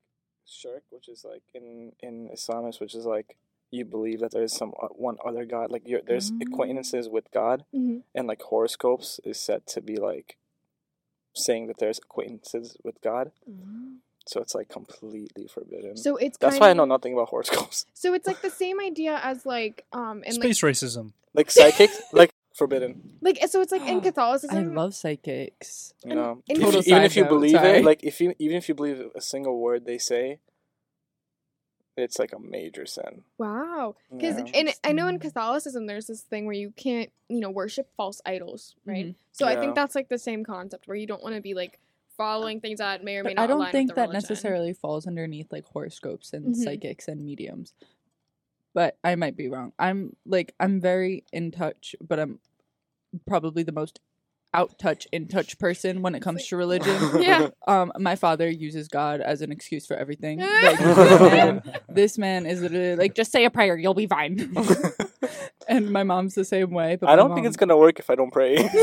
shirk, 0.47 0.83
which 0.91 1.09
is 1.09 1.25
like 1.25 1.43
in 1.55 1.93
in 2.01 2.29
Islamists, 2.35 2.81
which 2.81 2.95
is 2.95 3.05
like 3.07 3.37
you 3.71 3.85
believe 3.85 4.21
that 4.21 4.31
there's 4.33 4.53
some 4.57 4.73
o- 4.81 4.89
one 4.95 5.17
other 5.27 5.45
god. 5.45 5.71
Like 5.73 5.83
you're, 5.87 6.01
there's 6.07 6.31
Mm. 6.31 6.43
acquaintances 6.43 7.09
with 7.09 7.31
God, 7.33 7.65
Mm-hmm. 7.75 7.99
and 8.15 8.27
like 8.29 8.43
horoscopes 8.43 9.21
is 9.25 9.41
said 9.41 9.67
to 9.69 9.81
be 9.81 9.97
like 9.97 10.37
saying 11.35 11.67
that 11.67 11.79
there's 11.79 11.99
acquaintances 11.99 12.77
with 12.85 13.01
God. 13.01 13.33
So 14.27 14.41
it's 14.41 14.55
like 14.55 14.69
completely 14.71 15.47
forbidden. 15.47 15.97
So 15.99 16.17
it's 16.17 16.39
That's 16.39 16.55
kind 16.55 16.61
why 16.61 16.71
I 16.71 16.73
know 16.73 16.87
nothing 16.87 17.13
about 17.13 17.29
horoscopes. 17.29 17.85
So 17.93 18.15
it's 18.15 18.27
like 18.27 18.41
the 18.41 18.51
same 18.51 18.81
idea 18.81 19.21
as 19.23 19.45
like 19.45 19.85
um 19.93 20.23
and 20.25 20.35
Space 20.35 20.61
racism. 20.63 21.13
Like 21.35 21.51
psychics, 21.51 22.01
like 22.13 22.34
forbidden. 22.55 23.19
like 23.21 23.41
like 23.41 23.51
so 23.51 23.61
it's 23.61 23.73
like 23.73 23.83
in 23.87 24.01
Catholicism. 24.09 24.57
I 24.57 24.63
love 24.63 24.95
psychics. 24.95 25.93
You 26.05 26.13
And- 26.13 26.21
know, 26.21 26.43
and 26.49 26.59
If 26.63 26.87
even 26.89 27.03
if 27.03 27.17
you 27.17 27.25
believe 27.27 27.51
sorry. 27.53 27.79
it, 27.81 27.85
like 27.85 28.03
if 28.03 28.21
you 28.21 28.35
even 28.39 28.57
if 28.57 28.69
you 28.69 28.75
believe 28.75 29.11
a 29.15 29.21
single 29.21 29.59
word 29.61 29.85
they 29.85 29.99
say, 29.99 30.39
it's 31.97 32.19
like 32.19 32.33
a 32.33 32.39
major 32.41 32.87
sin. 32.87 33.23
Wow. 33.39 33.95
Because 34.11 34.39
Yeah. 34.39 34.47
in 34.61 34.69
I 34.83 34.93
know 34.93 35.07
in 35.09 35.19
Catholicism 35.19 35.87
there's 35.87 36.07
this 36.07 36.23
thing 36.23 36.47
where 36.47 36.55
you 36.55 36.71
can't 36.73 37.11
you 37.29 37.41
know 37.41 37.51
worship 37.51 37.89
false 37.97 38.21
idols, 38.27 38.75
right? 38.85 39.07
Mhm. 39.07 39.15
So 39.33 39.47
I 39.47 39.57
think 39.57 39.75
that's 39.75 39.95
like 39.95 40.09
the 40.09 40.19
same 40.19 40.45
concept 40.45 40.89
where 40.89 40.97
you 40.97 41.07
don't 41.07 41.23
want 41.23 41.35
to 41.37 41.41
be 41.41 41.55
like 41.55 41.79
following 42.17 42.61
things 42.61 42.79
that 42.79 43.03
may 43.03 43.17
or 43.17 43.25
may 43.25 43.31
But 43.31 43.37
not. 43.37 43.43
I 43.43 43.47
don't 43.49 43.57
align 43.59 43.73
think 43.73 43.89
with 43.91 43.95
the 43.97 44.01
that 44.03 44.09
religion. 44.11 44.29
necessarily 44.31 44.73
falls 44.73 45.07
underneath 45.07 45.51
like 45.51 45.65
horoscopes 45.67 46.33
and 46.33 46.55
Mhm. 46.55 46.57
psychics 46.57 47.09
and 47.09 47.25
mediums. 47.25 47.73
But 48.75 48.99
I 49.05 49.15
might 49.15 49.37
be 49.37 49.49
wrong. 49.49 49.73
I'm 49.79 50.17
like 50.27 50.55
I'm 50.59 50.81
very 50.81 51.25
in 51.33 51.53
touch, 51.53 51.95
but 52.01 52.19
I'm 52.19 52.41
probably 53.27 53.63
the 53.63 53.73
most 53.73 54.01
out 54.55 54.79
touch 54.79 55.07
in 55.13 55.27
touch 55.27 55.59
person 55.59 56.01
when 56.01 56.15
it 56.15 56.21
comes 56.23 56.47
to 56.47 56.57
religion. 56.57 56.95
Yeah. 57.25 57.49
Um, 57.67 57.93
my 57.99 58.17
father 58.17 58.49
uses 58.49 58.89
God 58.89 59.21
as 59.21 59.41
an 59.41 59.51
excuse 59.51 59.87
for 59.87 59.97
everything. 59.97 60.41
Like, 60.65 60.79
this, 60.79 61.21
man, 61.21 61.63
this 61.89 62.19
man 62.19 62.47
is 62.47 62.61
literally 62.63 62.97
like, 62.97 63.15
just 63.15 63.33
say 63.33 63.45
a 63.45 63.51
prayer, 63.51 63.77
you'll 63.77 63.95
be 63.95 64.07
fine. 64.07 64.55
and 65.69 65.91
my 65.91 66.03
mom's 66.03 66.35
the 66.35 66.45
same 66.45 66.71
way. 66.71 66.97
But 66.97 67.09
I 67.09 67.17
don't 67.17 67.35
think 67.35 67.47
it's 67.47 67.57
gonna 67.57 67.77
work 67.77 67.99
if 67.99 68.11
I 68.11 68.15
don't 68.15 68.31
pray. 68.33 68.57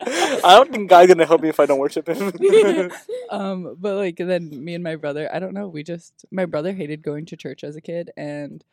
I 0.00 0.54
don't 0.56 0.70
think 0.72 0.88
God's 0.90 1.08
gonna 1.08 1.26
help 1.26 1.42
me 1.42 1.48
if 1.48 1.60
I 1.60 1.66
don't 1.66 1.78
worship 1.78 2.08
Him. 2.08 2.32
um 3.30 3.76
but 3.78 3.96
like 3.96 4.16
then 4.16 4.64
me 4.64 4.74
and 4.74 4.82
my 4.82 4.96
brother 4.96 5.28
i 5.34 5.38
don't 5.38 5.52
know 5.52 5.68
we 5.68 5.82
just 5.82 6.24
my 6.30 6.46
brother 6.46 6.72
hated 6.72 7.02
going 7.02 7.26
to 7.26 7.36
church 7.36 7.62
as 7.62 7.76
a 7.76 7.80
kid 7.80 8.10
and 8.16 8.64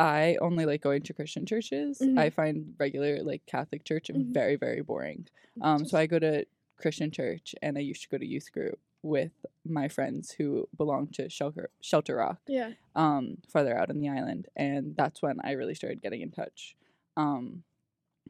I 0.00 0.36
only 0.40 0.64
like 0.64 0.80
going 0.80 1.02
to 1.02 1.12
Christian 1.12 1.44
churches. 1.44 1.98
Mhm. 2.00 2.16
I 2.16 2.30
find 2.30 2.74
regular 2.78 3.20
like 3.24 3.42
Catholic 3.46 3.82
church 3.82 4.06
Mhm. 4.14 4.32
very 4.32 4.54
very 4.54 4.80
boring. 4.80 5.26
Um, 5.60 5.84
so 5.84 5.98
I 5.98 6.06
go 6.06 6.20
to 6.20 6.44
Christian 6.76 7.10
church, 7.10 7.52
and 7.60 7.76
I 7.76 7.80
used 7.80 8.02
to 8.02 8.08
go 8.08 8.16
to 8.16 8.24
youth 8.24 8.52
group 8.52 8.78
with 9.02 9.32
my 9.64 9.88
friends 9.88 10.32
who 10.32 10.68
belong 10.76 11.08
to 11.08 11.28
Shelter 11.28 11.70
Shelter 11.80 12.16
Rock, 12.16 12.40
Yeah. 12.46 12.72
um, 12.96 13.38
farther 13.48 13.76
out 13.78 13.90
in 13.90 14.00
the 14.00 14.08
island, 14.08 14.48
and 14.56 14.96
that's 14.96 15.22
when 15.22 15.38
I 15.44 15.52
really 15.52 15.74
started 15.74 16.02
getting 16.02 16.20
in 16.20 16.30
touch. 16.30 16.76
Um, 17.16 17.62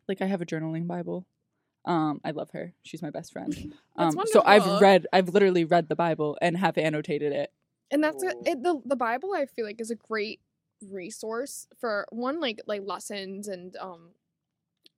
like 0.08 0.20
I 0.22 0.26
have 0.26 0.40
a 0.40 0.46
journaling 0.46 0.86
Bible. 0.86 1.26
Um, 1.84 2.20
I 2.24 2.32
love 2.32 2.50
her. 2.50 2.74
She's 2.82 3.02
my 3.02 3.10
best 3.10 3.32
friend. 3.32 3.74
Um, 3.96 4.16
so 4.26 4.42
I've 4.46 4.80
read, 4.80 5.08
I've 5.12 5.30
literally 5.30 5.64
read 5.64 5.88
the 5.88 5.96
Bible 5.96 6.38
and 6.40 6.56
have 6.56 6.78
annotated 6.78 7.32
it. 7.32 7.52
and 7.90 8.04
that's 8.04 8.22
a, 8.22 8.28
it, 8.46 8.62
the 8.62 8.80
the 8.86 8.94
Bible. 8.94 9.34
I 9.34 9.46
feel 9.46 9.64
like 9.64 9.80
is 9.80 9.90
a 9.90 9.96
great 9.96 10.40
resource 10.88 11.66
for 11.80 12.06
one 12.10 12.38
like 12.38 12.60
like 12.68 12.82
lessons 12.84 13.48
and 13.48 13.74
um 13.78 14.10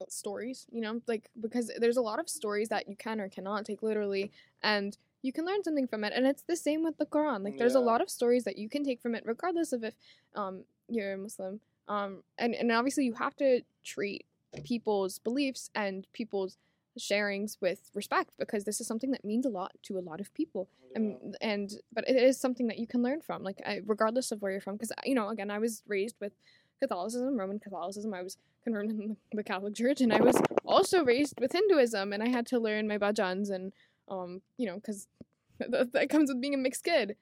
stories. 0.09 0.67
You 0.71 0.81
know, 0.83 1.01
like 1.07 1.31
because 1.41 1.71
there's 1.79 1.97
a 1.97 2.03
lot 2.03 2.19
of 2.19 2.29
stories 2.29 2.69
that 2.69 2.89
you 2.91 2.97
can 2.97 3.21
or 3.23 3.29
cannot 3.31 3.65
take 3.65 3.83
literally, 3.83 4.33
and 4.63 4.99
you 5.23 5.33
can 5.33 5.45
learn 5.45 5.63
something 5.63 5.87
from 5.87 6.05
it. 6.05 6.13
And 6.15 6.27
it's 6.27 6.43
the 6.43 6.57
same 6.57 6.83
with 6.83 6.99
the 6.99 7.07
Quran. 7.07 7.45
Like 7.45 7.59
there's 7.59 7.75
a 7.75 7.81
lot 7.81 8.01
of 8.01 8.11
stories 8.11 8.45
that 8.45 8.59
you 8.59 8.69
can 8.69 8.85
take 8.85 9.01
from 9.01 9.15
it, 9.15 9.25
regardless 9.27 9.73
of 9.73 9.85
if 9.85 9.95
um 10.35 10.65
you're 10.89 11.13
a 11.13 11.19
Muslim. 11.19 11.61
Um, 11.89 12.23
and 12.39 12.55
and 12.55 12.71
obviously 12.71 13.05
you 13.05 13.15
have 13.15 13.37
to 13.37 13.63
treat 13.85 14.25
people's 14.65 15.19
beliefs 15.19 15.71
and 15.75 16.07
people's 16.13 16.57
sharings 16.99 17.57
with 17.61 17.91
respect 17.95 18.31
because 18.39 18.65
this 18.65 18.81
is 18.81 18.87
something 18.87 19.11
that 19.13 19.25
means 19.25 19.47
a 19.47 19.49
lot 19.49 19.73
to 19.83 19.99
a 19.99 20.01
lot 20.01 20.21
of 20.21 20.33
people 20.35 20.69
and 20.95 21.37
and 21.41 21.75
but 21.93 22.09
it 22.09 22.17
is 22.17 22.39
something 22.39 22.67
that 22.67 22.79
you 22.79 22.87
can 22.87 23.03
learn 23.03 23.21
from 23.21 23.45
like 23.45 23.61
I, 23.65 23.81
regardless 23.87 24.33
of 24.33 24.43
where 24.43 24.51
you're 24.51 24.61
from 24.61 24.75
because 24.75 24.93
you 25.05 25.15
know 25.15 25.29
again 25.29 25.51
i 25.53 25.59
was 25.59 25.83
raised 25.87 26.17
with 26.21 26.33
catholicism 26.81 27.39
roman 27.39 27.61
catholicism 27.61 28.13
i 28.13 28.23
was 28.23 28.37
converted 28.65 28.91
in 28.91 29.17
the 29.33 29.45
catholic 29.45 29.75
church 29.75 30.01
and 30.01 30.13
i 30.13 30.21
was 30.21 30.37
also 30.67 31.05
raised 31.05 31.41
with 31.41 31.53
hinduism 31.53 32.13
and 32.13 32.23
i 32.23 32.29
had 32.29 32.45
to 32.47 32.59
learn 32.59 32.89
my 32.89 32.99
bhajans 32.99 33.51
and 33.51 33.73
um 34.11 34.43
you 34.59 34.67
know 34.67 34.75
because 34.77 35.07
that, 35.59 35.93
that 35.93 36.11
comes 36.11 36.29
with 36.31 36.41
being 36.41 36.55
a 36.55 36.59
mixed 36.59 36.85
kid 36.85 37.17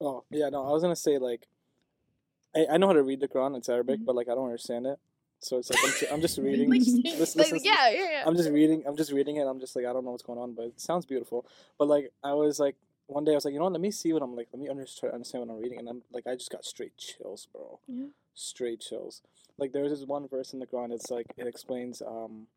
Oh 0.00 0.24
yeah, 0.30 0.48
no, 0.48 0.66
I 0.66 0.70
was 0.72 0.82
gonna 0.82 0.96
say 0.96 1.18
like, 1.18 1.46
I, 2.54 2.66
I 2.72 2.76
know 2.78 2.88
how 2.88 2.92
to 2.94 3.02
read 3.02 3.20
the 3.20 3.28
Quran. 3.28 3.56
It's 3.56 3.68
Arabic, 3.68 4.00
Mhm. 4.00 4.04
but 4.04 4.14
like 4.16 4.28
I 4.28 4.34
don't 4.34 4.46
understand 4.46 4.86
it. 4.86 4.98
So 5.38 5.58
it's 5.58 5.70
like 5.70 5.78
I'm, 5.84 5.90
ju- 5.98 6.06
I'm 6.12 6.20
just 6.20 6.36
reading. 6.46 6.68
like, 6.68 6.80
Listen- 6.80 7.02
like, 7.04 7.18
listen- 7.52 7.60
yeah 7.62 7.88
yeah 7.90 8.10
yeah 8.10 8.22
I'm 8.26 8.36
just 8.36 8.50
reading. 8.50 8.82
I'm 8.86 8.96
just 8.96 9.12
reading 9.12 9.36
it. 9.36 9.44
I'm 9.46 9.60
just 9.60 9.76
like 9.76 9.86
I 9.86 9.92
don't 9.92 10.04
know 10.04 10.10
what's 10.10 10.22
going 10.24 10.38
on, 10.38 10.52
but 10.52 10.66
it 10.66 10.80
sounds 10.80 11.06
beautiful. 11.06 11.46
But 11.78 11.86
like 11.88 12.12
I 12.24 12.34
was 12.34 12.58
like 12.58 12.76
one 13.06 13.24
day 13.24 13.32
I 13.32 13.34
was 13.36 13.44
like 13.44 13.52
you 13.54 13.58
know 13.60 13.66
what? 13.66 13.72
Let 13.72 13.80
me 13.80 13.92
see 13.92 14.12
what 14.12 14.22
I'm 14.22 14.34
like. 14.34 14.48
Let 14.52 14.60
me 14.60 14.68
under- 14.68 14.84
try 14.84 15.08
to 15.10 15.14
understand 15.14 15.46
what 15.46 15.54
I'm 15.54 15.60
reading, 15.62 15.78
and 15.78 15.88
I'm 15.88 16.02
like 16.12 16.26
I 16.26 16.34
just 16.34 16.50
got 16.50 16.64
straight 16.64 16.96
chills, 16.98 17.46
bro. 17.52 17.78
Yeah. 17.86 18.06
Straight 18.34 18.80
chills. 18.80 19.22
Like 19.58 19.72
there's 19.72 19.90
this 19.90 20.04
one 20.06 20.26
verse 20.28 20.52
in 20.52 20.58
the 20.58 20.66
Quran. 20.66 20.92
It's 20.92 21.10
like 21.10 21.26
it 21.36 21.46
explains 21.46 22.02
um. 22.02 22.48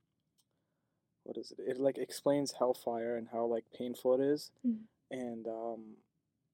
What 1.28 1.38
is 1.38 1.52
it? 1.52 1.60
It 1.60 1.78
like 1.78 1.98
explains 1.98 2.54
hellfire 2.54 3.18
and 3.18 3.28
how 3.28 3.46
like 3.46 3.66
painful 3.78 4.14
it 4.14 4.22
is, 4.22 4.50
Mhm. 4.66 4.84
and 5.12 5.46
um, 5.48 5.98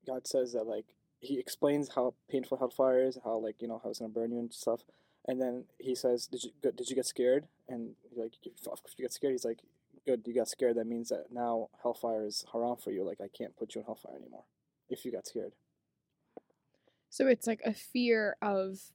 God 0.03 0.25
says 0.25 0.51
that 0.53 0.65
like 0.65 0.85
he 1.19 1.37
explains 1.37 1.89
how 1.89 2.15
painful 2.27 2.57
hellfire 2.57 3.03
is, 3.03 3.19
how 3.23 3.37
like 3.37 3.61
you 3.61 3.67
know 3.67 3.77
how 3.83 3.91
it's 3.91 3.99
gonna 3.99 4.09
burn 4.09 4.31
you 4.31 4.39
and 4.39 4.51
stuff, 4.51 4.83
and 5.25 5.39
then 5.39 5.65
he 5.77 5.93
says, 5.93 6.25
"Did 6.25 6.43
you 6.43 6.51
did 6.61 6.89
you 6.89 6.95
get 6.95 7.05
scared?" 7.05 7.47
And 7.69 7.95
like, 8.15 8.33
"If 8.43 8.65
if 8.67 8.97
you 8.97 9.05
get 9.05 9.13
scared," 9.13 9.33
he's 9.33 9.45
like, 9.45 9.61
"Good, 10.07 10.25
you 10.27 10.33
got 10.33 10.49
scared. 10.49 10.75
That 10.77 10.87
means 10.87 11.09
that 11.09 11.31
now 11.31 11.69
hellfire 11.83 12.25
is 12.25 12.43
haram 12.51 12.77
for 12.77 12.89
you. 12.89 13.03
Like 13.03 13.21
I 13.21 13.27
can't 13.27 13.55
put 13.55 13.75
you 13.75 13.81
in 13.81 13.85
hellfire 13.85 14.15
anymore 14.15 14.45
if 14.89 15.05
you 15.05 15.11
got 15.11 15.27
scared." 15.27 15.53
so 17.09 17.27
it's 17.27 17.45
like 17.45 17.61
a 17.63 17.73
fear 17.73 18.35
of 18.41 18.91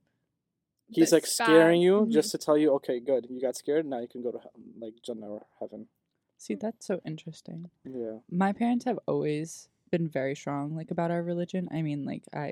He's 0.90 1.10
the 1.10 1.16
like 1.16 1.26
scaring 1.26 1.80
bad- 1.80 1.84
you 1.84 1.92
Mhm. 2.06 2.10
just 2.10 2.30
to 2.32 2.38
tell 2.38 2.56
you, 2.56 2.72
"Okay, 2.74 2.98
good, 3.00 3.26
you 3.30 3.40
got 3.40 3.56
scared. 3.56 3.86
Now 3.86 3.98
you 4.00 4.08
can 4.08 4.22
go 4.22 4.30
to 4.32 4.38
he- 4.38 4.80
like 4.80 4.94
Jannah 5.02 5.28
or 5.28 5.46
heaven." 5.60 5.88
See, 6.36 6.54
that's 6.54 6.86
so 6.86 7.00
interesting. 7.04 7.70
Yeah. 7.84 8.18
My 8.30 8.52
parents 8.52 8.84
have 8.84 8.98
always 9.06 9.68
been 9.90 10.06
very 10.08 10.34
strong, 10.34 10.74
like 10.76 10.90
about 10.90 11.10
our 11.10 11.22
religion. 11.22 11.68
I 11.72 11.82
mean, 11.82 12.04
like 12.04 12.24
I, 12.32 12.46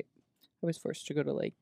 I 0.62 0.66
was 0.66 0.76
forced 0.78 1.07
to 1.07 1.14
go 1.14 1.22
to 1.22 1.32
like 1.32 1.55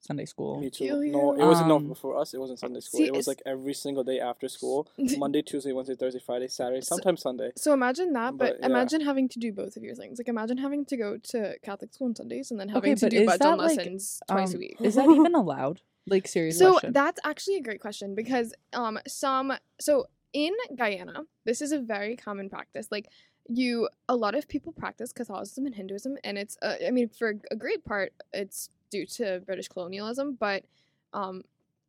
Sunday 0.00 0.26
school. 0.26 0.60
Me 0.60 0.68
too. 0.70 0.84
Hell 0.86 1.00
No, 1.00 1.32
it 1.32 1.44
wasn't 1.46 1.68
no 1.68 1.76
Um, 1.76 1.94
for 1.94 2.16
us. 2.18 2.34
It 2.34 2.38
wasn't 2.38 2.58
Sunday 2.58 2.80
school. 2.80 2.98
see, 2.98 3.06
it 3.06 3.14
was 3.14 3.26
like 3.26 3.40
every 3.46 3.72
single 3.72 4.04
day 4.04 4.20
after 4.20 4.48
school. 4.48 4.86
Monday, 5.18 5.40
Tuesday, 5.40 5.72
Wednesday, 5.72 5.94
Thursday, 5.94 6.20
Friday, 6.20 6.46
Saturday, 6.48 6.82
So- 6.82 6.96
sometimes 6.96 7.22
Sunday. 7.22 7.52
So 7.56 7.72
imagine 7.72 8.12
that, 8.12 8.36
but, 8.36 8.38
But, 8.38 8.60
yeah. 8.60 8.66
imagine 8.66 9.00
having 9.00 9.28
to 9.30 9.38
do 9.38 9.50
both 9.52 9.76
of 9.78 9.82
your 9.82 9.94
things. 9.94 10.18
Like 10.18 10.28
imagine 10.28 10.58
having 10.58 10.84
to 10.86 10.96
go 10.96 11.16
to 11.16 11.58
Catholic 11.62 11.94
school 11.94 12.08
on 12.08 12.14
Sundays 12.14 12.50
and 12.50 12.60
then 12.60 12.68
having 12.68 12.92
Okay, 12.92 13.00
to 13.00 13.08
do 13.08 13.16
is 13.22 13.28
bhajan 13.30 13.38
that, 13.38 13.58
like, 13.58 13.76
lessons 13.78 14.20
twice 14.28 14.52
a 14.52 14.56
Um, 14.56 14.60
week. 14.60 14.76
Is 14.80 14.94
that 14.96 15.08
even 15.08 15.34
allowed? 15.42 15.80
Like 16.06 16.28
serious 16.28 16.58
So 16.58 16.72
question. 16.72 16.92
that's 16.92 17.20
actually 17.24 17.56
a 17.56 17.62
great 17.62 17.80
question 17.80 18.14
because 18.14 18.52
um 18.72 18.98
some 19.06 19.52
so 19.80 20.06
in 20.32 20.52
Guyana, 20.76 21.22
this 21.44 21.62
is 21.62 21.70
a 21.72 21.78
very 21.78 22.16
common 22.16 22.48
practice. 22.50 22.88
Like 22.90 23.08
you 23.48 23.88
a 24.08 24.16
lot 24.16 24.34
of 24.34 24.48
people 24.48 24.72
practice 24.72 25.12
Catholicism 25.12 25.66
and 25.66 25.74
Hinduism 25.74 26.16
and 26.24 26.36
it's 26.38 26.56
uh, 26.62 26.74
I 26.86 26.90
mean 26.90 27.08
for 27.08 27.34
a 27.50 27.56
great 27.56 27.84
part 27.84 28.12
it's 28.32 28.68
due 28.90 29.06
to 29.06 29.40
British 29.46 29.68
colonialism, 29.68 30.36
but 30.38 30.64
um 31.12 31.42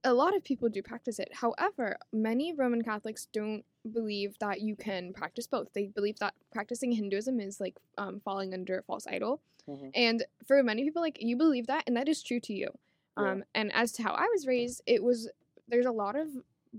a 0.04 0.14
lot 0.14 0.36
of 0.36 0.44
people 0.44 0.70
do 0.70 0.84
practice 0.84 1.18
it. 1.18 1.30
However, 1.34 1.98
many 2.14 2.54
Roman 2.54 2.84
Catholics 2.84 3.28
don't 3.34 3.66
believe 3.92 4.38
that 4.40 4.62
you 4.62 4.76
can 4.76 5.14
practice 5.14 5.48
both. 5.48 5.74
They 5.74 5.88
believe 5.88 6.20
that 6.20 6.36
practicing 6.52 6.92
Hinduism 6.92 7.40
is 7.40 7.60
like 7.60 7.76
um, 7.98 8.22
falling 8.24 8.54
under 8.54 8.78
a 8.78 8.84
false 8.84 9.08
idol. 9.08 9.42
Mhm. 9.68 9.90
And 9.96 10.24
for 10.46 10.62
many 10.62 10.84
people, 10.84 11.02
like 11.02 11.18
you 11.20 11.36
believe 11.36 11.66
that, 11.68 11.86
and 11.88 11.98
that 11.98 12.08
is 12.08 12.22
true 12.22 12.40
to 12.42 12.54
you. 12.54 12.70
Yeah. 13.18 13.32
Um, 13.32 13.44
and 13.54 13.72
as 13.74 13.92
to 13.94 14.04
how 14.04 14.12
I 14.14 14.28
was 14.34 14.46
raised, 14.48 14.82
it 14.86 15.04
was 15.04 15.30
there's 15.68 15.86
a 15.86 15.92
lot 15.92 16.16
of 16.16 16.28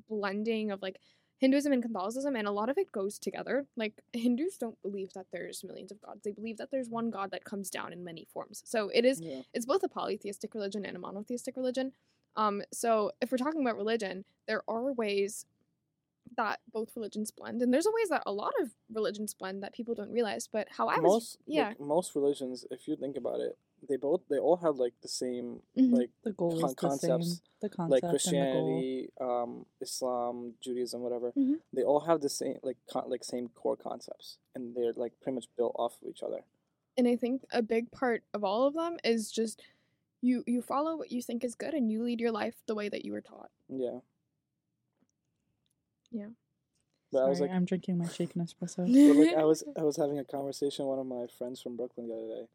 blending 0.09 0.71
of 0.71 0.83
like 0.83 0.99
Hinduism 1.39 1.73
and 1.73 1.83
Catholicism, 1.83 2.35
and 2.35 2.49
a 2.49 2.51
lot 2.51 2.71
of 2.71 2.79
it 2.79 2.93
goes 2.93 3.19
together. 3.19 3.67
Like 3.77 4.01
Hindus 4.13 4.57
don't 4.57 4.81
believe 4.83 5.13
that 5.15 5.27
there's 5.33 5.63
millions 5.65 5.93
of 5.93 6.01
gods; 6.01 6.23
they 6.25 6.33
believe 6.33 6.57
that 6.59 6.71
there's 6.71 6.89
one 6.89 7.11
God 7.11 7.31
that 7.33 7.45
comes 7.45 7.71
down 7.71 7.93
in 7.93 8.05
many 8.05 8.25
forms. 8.33 8.63
So 8.65 8.89
it 8.89 9.05
is 9.05 9.21
Yeah. 9.21 9.43
it's 9.53 9.67
both 9.67 9.83
a 9.83 9.89
polytheistic 9.89 10.55
religion 10.55 10.85
and 10.87 10.97
a 10.97 11.01
monotheistic 11.01 11.57
religion. 11.57 11.93
Um, 12.37 12.63
so 12.73 13.13
if 13.21 13.31
we're 13.31 13.39
talking 13.39 13.61
about 13.63 13.77
religion, 13.77 14.25
there 14.47 14.63
are 14.69 14.93
ways 14.93 15.47
that 16.37 16.61
both 16.73 16.95
religions 16.97 17.31
blend, 17.31 17.63
and 17.63 17.73
there's 17.73 17.87
a 17.87 17.93
ways 17.93 18.09
that 18.09 18.23
a 18.27 18.33
lot 18.33 18.53
of 18.61 18.71
religions 18.93 19.33
blend 19.35 19.63
that 19.63 19.73
people 19.75 19.95
don't 19.95 20.11
realize. 20.11 20.49
But 20.51 20.69
how 20.71 20.89
I 20.89 20.97
was, 20.97 21.03
most 21.03 21.39
yeah, 21.47 21.69
like, 21.69 21.81
most 21.81 22.15
religions, 22.15 22.67
if 22.71 22.89
you 22.89 22.97
think 22.97 23.17
about 23.17 23.41
it, 23.41 23.57
they 23.89 23.97
both 23.97 24.23
they 24.29 24.39
all 24.39 24.57
have 24.57 24.77
like 24.77 24.95
the 25.03 25.09
same 25.09 25.63
Mhm. 25.77 25.93
like 25.99 26.11
the 26.23 26.33
goal 26.33 26.59
con- 26.61 26.71
the 26.71 26.75
concepts, 26.75 27.29
same. 27.29 27.41
The 27.61 27.69
concept 27.69 27.91
like 27.91 28.03
and 28.03 28.03
the 28.03 28.07
goal. 28.07 28.11
Christianity, 28.11 29.11
um, 29.21 29.67
Islam, 29.81 30.55
Judaism, 30.61 31.03
whatever. 31.03 31.33
Mhm. 31.33 31.61
They 31.73 31.83
all 31.85 32.01
have 32.01 32.21
the 32.21 32.29
same 32.29 32.59
like 32.63 32.79
con- 32.91 33.09
like 33.11 33.23
same 33.25 33.49
core 33.51 33.77
concepts, 33.77 34.39
and 34.55 34.75
they're 34.75 34.93
like 34.95 35.19
pretty 35.21 35.35
much 35.35 35.49
built 35.57 35.75
off 35.79 36.01
of 36.03 36.09
each 36.09 36.23
other. 36.23 36.45
and 36.99 37.07
I 37.07 37.15
think 37.15 37.45
a 37.53 37.61
big 37.61 37.91
part 37.91 38.25
of 38.33 38.43
all 38.43 38.67
of 38.67 38.73
them 38.73 38.99
is 39.05 39.31
just 39.31 39.61
you 40.23 40.43
you 40.47 40.63
follow 40.63 40.97
what 40.97 41.13
you 41.13 41.21
think 41.21 41.45
is 41.45 41.55
good 41.55 41.75
and 41.75 41.93
you 41.93 42.03
lead 42.03 42.21
your 42.21 42.33
life 42.33 42.57
the 42.67 42.75
way 42.75 42.89
that 42.89 43.05
you 43.05 43.13
were 43.13 43.21
taught. 43.21 43.51
Yeah. 43.69 44.01
Yeah. 46.11 46.29
But 47.13 47.25
I 47.25 47.29
was 47.29 47.41
like, 47.41 47.51
I'm 47.51 47.65
drinking 47.65 47.99
my 47.99 48.09
shaken 48.09 48.43
espresso. 48.43 48.77
but 48.79 49.17
like 49.17 49.37
I 49.37 49.45
was 49.53 49.63
I 49.77 49.83
was 49.83 49.97
having 49.97 50.19
a 50.19 50.25
conversation 50.25 50.87
with 50.87 50.97
one 50.97 50.99
of 50.99 51.07
my 51.07 51.27
friends 51.39 51.61
from 51.61 51.77
Brooklyn 51.77 52.09
the 52.09 52.15
other 52.15 52.29
day, 52.29 52.49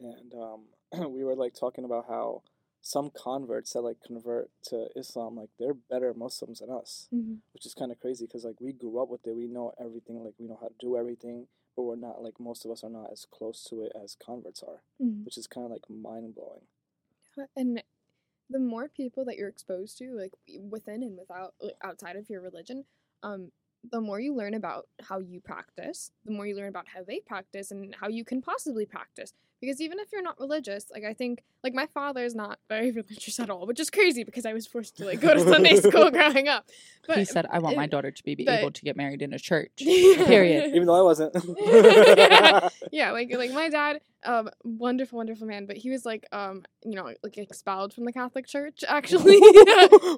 and 0.00 0.32
um, 0.34 0.60
we 1.12 1.24
were 1.24 1.34
like 1.34 1.54
talking 1.54 1.84
about 1.84 2.06
how 2.08 2.42
some 2.80 3.10
converts 3.10 3.72
that 3.72 3.80
like 3.82 4.00
convert 4.06 4.50
to 4.64 4.86
Islam 4.96 5.36
like 5.36 5.50
they're 5.58 5.74
better 5.74 6.14
Muslims 6.14 6.60
than 6.60 6.70
us, 6.70 7.08
Mhm. 7.12 7.38
which 7.52 7.66
is 7.66 7.74
kind 7.74 7.90
of 7.92 7.98
crazy 8.00 8.26
because 8.26 8.44
like 8.44 8.60
we 8.60 8.72
grew 8.72 8.98
up 9.02 9.08
with 9.08 9.26
it, 9.26 9.34
we 9.36 9.46
know 9.46 9.72
everything, 9.78 10.22
like 10.24 10.34
we 10.38 10.46
know 10.46 10.58
how 10.60 10.68
to 10.68 10.74
do 10.78 10.96
everything, 10.96 11.48
but 11.76 11.82
we're 11.82 11.96
not 11.96 12.22
like 12.22 12.38
most 12.40 12.64
of 12.64 12.70
us 12.70 12.84
are 12.84 12.90
not 12.90 13.10
as 13.12 13.26
close 13.30 13.64
to 13.64 13.82
it 13.82 13.92
as 14.00 14.14
converts 14.14 14.62
are, 14.62 14.82
Mhm. 15.00 15.24
which 15.24 15.36
is 15.36 15.46
kind 15.46 15.64
of 15.66 15.72
like 15.72 15.88
mind 15.90 16.34
blowing. 16.34 16.66
and 17.56 17.82
the 18.50 18.58
more 18.58 18.88
people 18.88 19.24
that 19.24 19.36
you're 19.36 19.48
exposed 19.48 19.98
to 19.98 20.10
like 20.12 20.32
within 20.70 21.02
and 21.02 21.16
without 21.16 21.54
like, 21.60 21.76
outside 21.82 22.16
of 22.16 22.28
your 22.30 22.40
religion 22.40 22.84
um 23.22 23.52
the 23.92 24.00
more 24.00 24.18
you 24.18 24.34
learn 24.34 24.54
about 24.54 24.88
how 25.02 25.18
you 25.20 25.40
practice 25.40 26.10
the 26.24 26.32
more 26.32 26.46
you 26.46 26.56
learn 26.56 26.68
about 26.68 26.88
how 26.88 27.02
they 27.04 27.20
practice 27.20 27.70
and 27.70 27.94
how 27.94 28.08
you 28.08 28.24
can 28.24 28.40
possibly 28.42 28.84
practice 28.86 29.32
because 29.60 29.80
even 29.80 29.98
if 29.98 30.08
you're 30.12 30.22
not 30.22 30.38
religious 30.38 30.86
like 30.92 31.04
i 31.04 31.12
think 31.12 31.42
like 31.64 31.74
my 31.74 31.86
father 31.86 32.24
is 32.24 32.34
not 32.34 32.58
very 32.68 32.90
religious 33.00 33.38
at 33.40 33.50
all 33.50 33.66
which 33.66 33.80
is 33.80 33.90
crazy 33.90 34.24
because 34.24 34.46
i 34.46 34.52
was 34.52 34.66
forced 34.66 34.96
to 34.96 35.04
like 35.04 35.20
go 35.20 35.34
to 35.34 35.40
sunday 35.40 35.76
school 35.80 36.10
growing 36.10 36.48
up 36.48 36.64
but 37.08 37.16
he 37.16 37.24
said, 37.24 37.46
"I 37.50 37.58
want 37.58 37.74
my 37.74 37.86
daughter 37.86 38.10
to 38.10 38.22
be, 38.22 38.34
be 38.34 38.44
but- 38.44 38.60
able 38.60 38.70
to 38.70 38.82
get 38.82 38.94
married 38.94 39.22
in 39.22 39.32
a 39.32 39.38
church." 39.38 39.72
Yeah. 39.78 40.26
Period. 40.26 40.74
Even 40.74 40.86
though 40.86 40.94
I 40.94 41.00
wasn't. 41.00 41.34
yeah, 42.92 43.12
like 43.12 43.34
like 43.34 43.50
my 43.52 43.70
dad, 43.70 44.00
um, 44.24 44.50
wonderful, 44.62 45.16
wonderful 45.16 45.46
man, 45.46 45.64
but 45.64 45.78
he 45.78 45.88
was 45.88 46.04
like, 46.04 46.26
um, 46.32 46.64
you 46.84 46.96
know, 46.96 47.10
like 47.22 47.38
expelled 47.38 47.94
from 47.94 48.04
the 48.04 48.12
Catholic 48.12 48.46
Church. 48.46 48.84
Actually, 48.86 49.38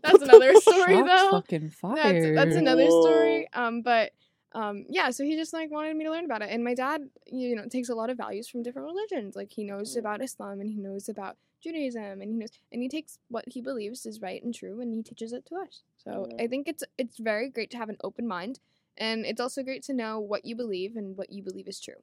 that's 0.02 0.22
another 0.22 0.54
story 0.56 0.96
Shots 0.96 1.08
though. 1.08 1.30
fucking 1.30 1.72
That's 1.94 2.34
that's 2.34 2.56
another 2.56 2.90
story. 2.90 3.48
Um, 3.52 3.82
but 3.82 4.10
um, 4.52 4.84
yeah, 4.88 5.10
so 5.10 5.24
he 5.24 5.36
just 5.36 5.52
like 5.52 5.70
wanted 5.70 5.96
me 5.96 6.04
to 6.04 6.10
learn 6.10 6.24
about 6.24 6.42
it, 6.42 6.50
and 6.50 6.64
my 6.64 6.74
dad, 6.74 7.08
you 7.26 7.54
know, 7.54 7.66
takes 7.66 7.88
a 7.88 7.94
lot 7.94 8.10
of 8.10 8.16
values 8.16 8.48
from 8.48 8.62
different 8.62 8.86
religions. 8.86 9.36
Like 9.36 9.52
he 9.52 9.64
knows 9.64 9.94
Mm. 9.96 10.00
about 10.00 10.22
Islam 10.22 10.60
and 10.60 10.68
he 10.68 10.76
knows 10.76 11.08
about 11.08 11.36
Judaism, 11.60 12.20
and 12.20 12.30
he 12.30 12.36
knows, 12.36 12.50
and 12.72 12.82
he 12.82 12.88
takes 12.88 13.18
what 13.28 13.44
he 13.46 13.60
believes 13.60 14.06
is 14.06 14.20
right 14.20 14.42
and 14.42 14.54
true, 14.54 14.80
and 14.80 14.94
he 14.94 15.02
teaches 15.02 15.32
it 15.32 15.44
to 15.46 15.56
us. 15.56 15.82
So 15.98 16.26
Yeah. 16.30 16.44
I 16.44 16.46
think 16.48 16.66
it's 16.68 16.82
it's 16.98 17.18
very 17.18 17.48
great 17.48 17.70
to 17.72 17.76
have 17.76 17.88
an 17.88 17.98
open 18.02 18.26
mind, 18.26 18.60
and 18.96 19.24
it's 19.24 19.40
also 19.40 19.62
great 19.62 19.82
to 19.84 19.92
know 19.92 20.18
what 20.18 20.44
you 20.44 20.56
believe 20.56 20.96
and 20.96 21.16
what 21.16 21.30
you 21.30 21.42
believe 21.42 21.68
is 21.68 21.80
true. 21.80 22.02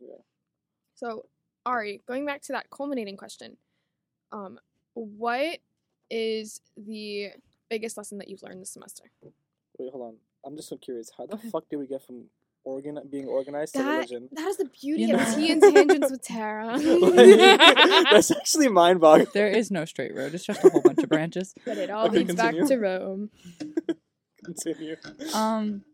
Yeah. 0.00 0.22
So 0.94 1.26
Ari, 1.66 2.02
going 2.06 2.24
back 2.24 2.40
to 2.42 2.52
that 2.52 2.70
culminating 2.70 3.16
question, 3.16 3.58
um, 4.32 4.58
what 4.94 5.58
is 6.10 6.60
the 6.76 7.32
biggest 7.68 7.96
lesson 7.96 8.18
that 8.18 8.28
you've 8.28 8.42
learned 8.42 8.60
this 8.60 8.70
semester? 8.70 9.04
Wait, 9.78 9.90
hold 9.92 10.02
on. 10.08 10.16
I'm 10.44 10.56
just 10.56 10.68
so 10.68 10.76
curious. 10.76 11.10
How 11.16 11.26
the 11.26 11.36
fuck 11.36 11.68
did 11.68 11.76
we 11.76 11.86
get 11.86 12.02
from 12.02 12.24
organ 12.64 12.98
being 13.10 13.26
organized 13.26 13.74
to 13.74 13.82
religion? 13.82 14.28
that 14.32 14.46
is 14.48 14.56
the 14.58 14.66
beauty 14.66 15.04
You 15.04 15.14
of 15.14 15.20
know- 15.20 15.34
tea 15.34 15.52
and 15.52 15.62
tangents 15.62 16.10
with 16.10 16.22
Tara. 16.22 16.78
That's 18.10 18.30
actually 18.30 18.68
mind 18.68 19.00
boggling. 19.00 19.28
There 19.34 19.48
is 19.48 19.70
no 19.70 19.84
straight 19.84 20.14
road. 20.14 20.34
It's 20.34 20.44
just 20.44 20.64
a 20.64 20.68
whole 20.70 20.82
bunch 20.82 20.98
of 21.02 21.08
branches. 21.08 21.54
but 21.64 21.78
it 21.78 21.90
all 21.90 22.06
Okay, 22.06 22.18
leads 22.18 22.34
back 22.34 22.54
to 22.54 22.76
Rome. 22.78 23.30
Continue. 24.44 24.96
Um. 25.34 25.84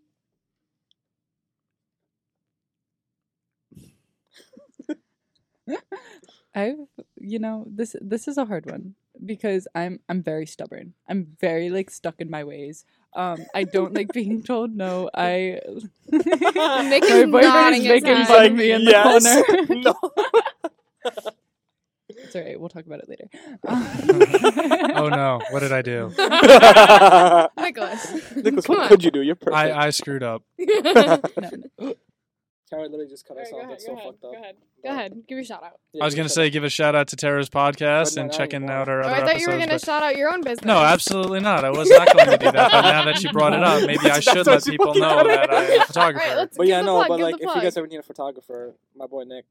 I've, 6.55 6.76
you 7.18 7.38
know, 7.38 7.66
this 7.68 7.97
this 8.01 8.28
is 8.28 8.38
a 8.38 8.47
hard 8.47 8.70
one 8.70 8.94
because 9.24 9.68
I'm 9.74 10.01
I'm 10.09 10.22
very 10.22 10.47
stubborn. 10.47 10.94
I'm 11.09 11.36
very 11.40 11.68
like 11.70 11.90
stuck 11.90 12.14
in 12.18 12.30
my 12.30 12.44
ways. 12.44 12.84
Um, 13.16 13.46
I 13.54 13.64
don't 13.64 13.94
like 13.94 14.12
being 14.12 14.42
told 14.42 14.76
no. 14.76 15.08
I 15.14 15.58
Nick 16.12 16.26
my 16.26 16.90
is 17.02 17.30
boyfriend 17.30 17.76
is 17.76 17.84
making 17.88 18.14
head. 18.14 18.28
fun 18.28 18.46
of 18.46 18.52
me 18.52 18.70
in 18.72 18.84
the 18.84 18.92
corner. 18.92 19.80
no. 19.80 21.30
It's 22.08 22.34
alright. 22.34 22.58
We'll 22.58 22.68
talk 22.68 22.86
about 22.86 23.00
it 23.00 23.08
later. 23.08 23.28
oh 24.96 25.08
no, 25.08 25.40
what 25.50 25.60
did 25.60 25.72
I 25.72 25.82
do? 25.82 26.08
Nicholas. 27.62 28.34
Nicholas, 28.34 28.68
what 28.68 28.88
could 28.88 29.04
you 29.04 29.10
do? 29.12 29.22
You're 29.22 29.34
perfect. 29.36 29.54
I, 29.56 29.86
I 29.86 29.90
screwed 29.90 30.22
up. 30.24 30.42
No, 30.58 31.20
no. 31.78 31.94
Tara 32.68 32.82
literally 32.82 33.06
just 33.08 33.26
cut 33.26 33.38
us 33.38 33.48
go 33.50 33.60
off. 33.60 33.68
That's 33.68 33.86
go 33.86 33.92
so 33.94 33.98
ahead, 34.00 34.04
fucked 34.12 34.24
up. 34.24 34.32
go 34.32 34.38
ahead. 34.38 34.56
Go 34.84 34.90
ahead, 34.90 35.12
give 35.28 35.36
your 35.36 35.44
shout 35.44 35.62
out. 35.64 35.78
Yeah, 35.92 36.02
I 36.02 36.04
was 36.04 36.14
gonna 36.14 36.26
us 36.26 36.34
say, 36.34 36.50
give 36.50 36.64
a 36.64 36.68
shout 36.68 36.94
out 36.94 37.08
to 37.08 37.16
Tara's 37.16 37.48
podcast 37.48 38.16
and 38.20 38.32
checking 38.32 38.56
anymore. 38.64 38.76
out 38.76 38.88
her 38.88 39.02
Oh, 39.02 39.06
other 39.06 39.14
I 39.14 39.18
thought 39.20 39.28
episodes. 39.30 39.40
you 39.42 39.52
were 39.52 39.58
gonna 39.58 39.72
but- 39.72 39.80
shout 39.84 40.02
out 40.02 40.16
your 40.16 40.32
own 40.32 40.40
business. 40.42 40.64
No, 40.64 40.78
absolutely 40.78 41.40
not. 41.40 41.64
I 41.64 41.70
was 41.70 41.88
not 41.90 42.12
going 42.12 42.26
to 42.30 42.38
do 42.38 42.50
that. 42.52 42.70
But 42.72 42.82
now 42.82 43.04
that 43.04 43.22
you 43.22 43.30
brought 43.32 43.52
it 43.52 43.62
up, 43.62 43.82
maybe 43.86 44.10
I 44.10 44.20
should 44.20 44.34
that's 44.44 44.46
what 44.46 44.54
what 44.56 44.66
you 44.66 44.72
people 44.72 44.94
know 44.94 45.24
that. 45.24 45.52
I'm 45.52 45.80
a 45.80 45.84
photographer. 45.86 46.34
let's 46.36 46.56
But 46.56 46.66
yeah, 46.66 46.80
the 46.80 46.86
no, 46.86 46.96
plug, 47.04 47.08
but 47.08 47.20
like, 47.20 47.34
if 47.36 47.40
you 47.54 47.62
guys 47.62 47.76
ever 47.76 47.86
need 47.86 47.98
a 47.98 48.02
photographer, 48.02 48.74
my 48.96 49.06
boy 49.06 49.24
Nick, 49.24 49.44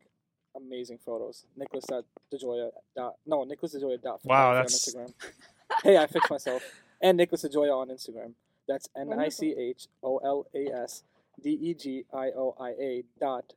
amazing 0.56 1.00
photos. 1.06 1.46
Nicholas 1.56 1.86
at 1.92 2.04
DeGioia 2.34 2.70
dot 2.96 3.16
no 3.26 3.44
Nicholas 3.44 3.76
DeGioia 3.76 4.02
dot 4.02 4.20
Wow, 4.24 4.54
that's- 4.56 4.94
on 4.96 5.06
Instagram. 5.08 5.14
hey, 5.84 5.98
I 5.98 6.08
fixed 6.08 6.30
myself. 6.30 6.64
And 7.02 7.18
Nicholas 7.18 7.44
DeGioia 7.44 7.74
on 7.76 7.90
Instagram. 7.90 8.34
That's 8.68 8.88
N 8.98 9.12
I 9.20 9.30
C 9.30 9.54
H 9.58 9.88
O 10.04 10.18
L 10.18 10.48
A 10.56 10.68
S 10.84 11.04
D 11.42 11.50
E 11.52 11.74
G 11.74 12.06
I 12.14 12.28
O 12.36 12.56
I 12.60 12.70
A 12.72 13.04
dot 13.20 13.54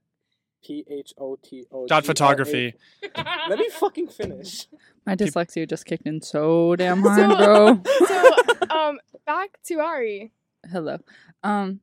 P 0.64 0.85
H 0.91 1.14
O 1.18 1.37
T 1.37 1.64
O 1.70 1.87
Dot 1.87 1.89
G 1.89 1.95
R 1.95 1.99
A. 1.99 2.03
photography. 2.03 2.74
Let 3.16 3.59
me 3.59 3.68
fucking 3.70 4.09
finish. 4.09 4.66
My 5.07 5.14
dyslexia 5.16 5.68
just 5.68 5.87
kicked 5.87 6.07
in 6.07 6.20
so 6.20 6.76
damn 6.76 7.01
hard, 7.03 7.39
bro. 7.39 7.81
so, 8.07 8.31
um, 8.70 8.99
back 9.26 9.59
to 9.64 9.81
Ari. 9.81 10.33
Hello. 10.70 10.99
Um, 11.43 11.81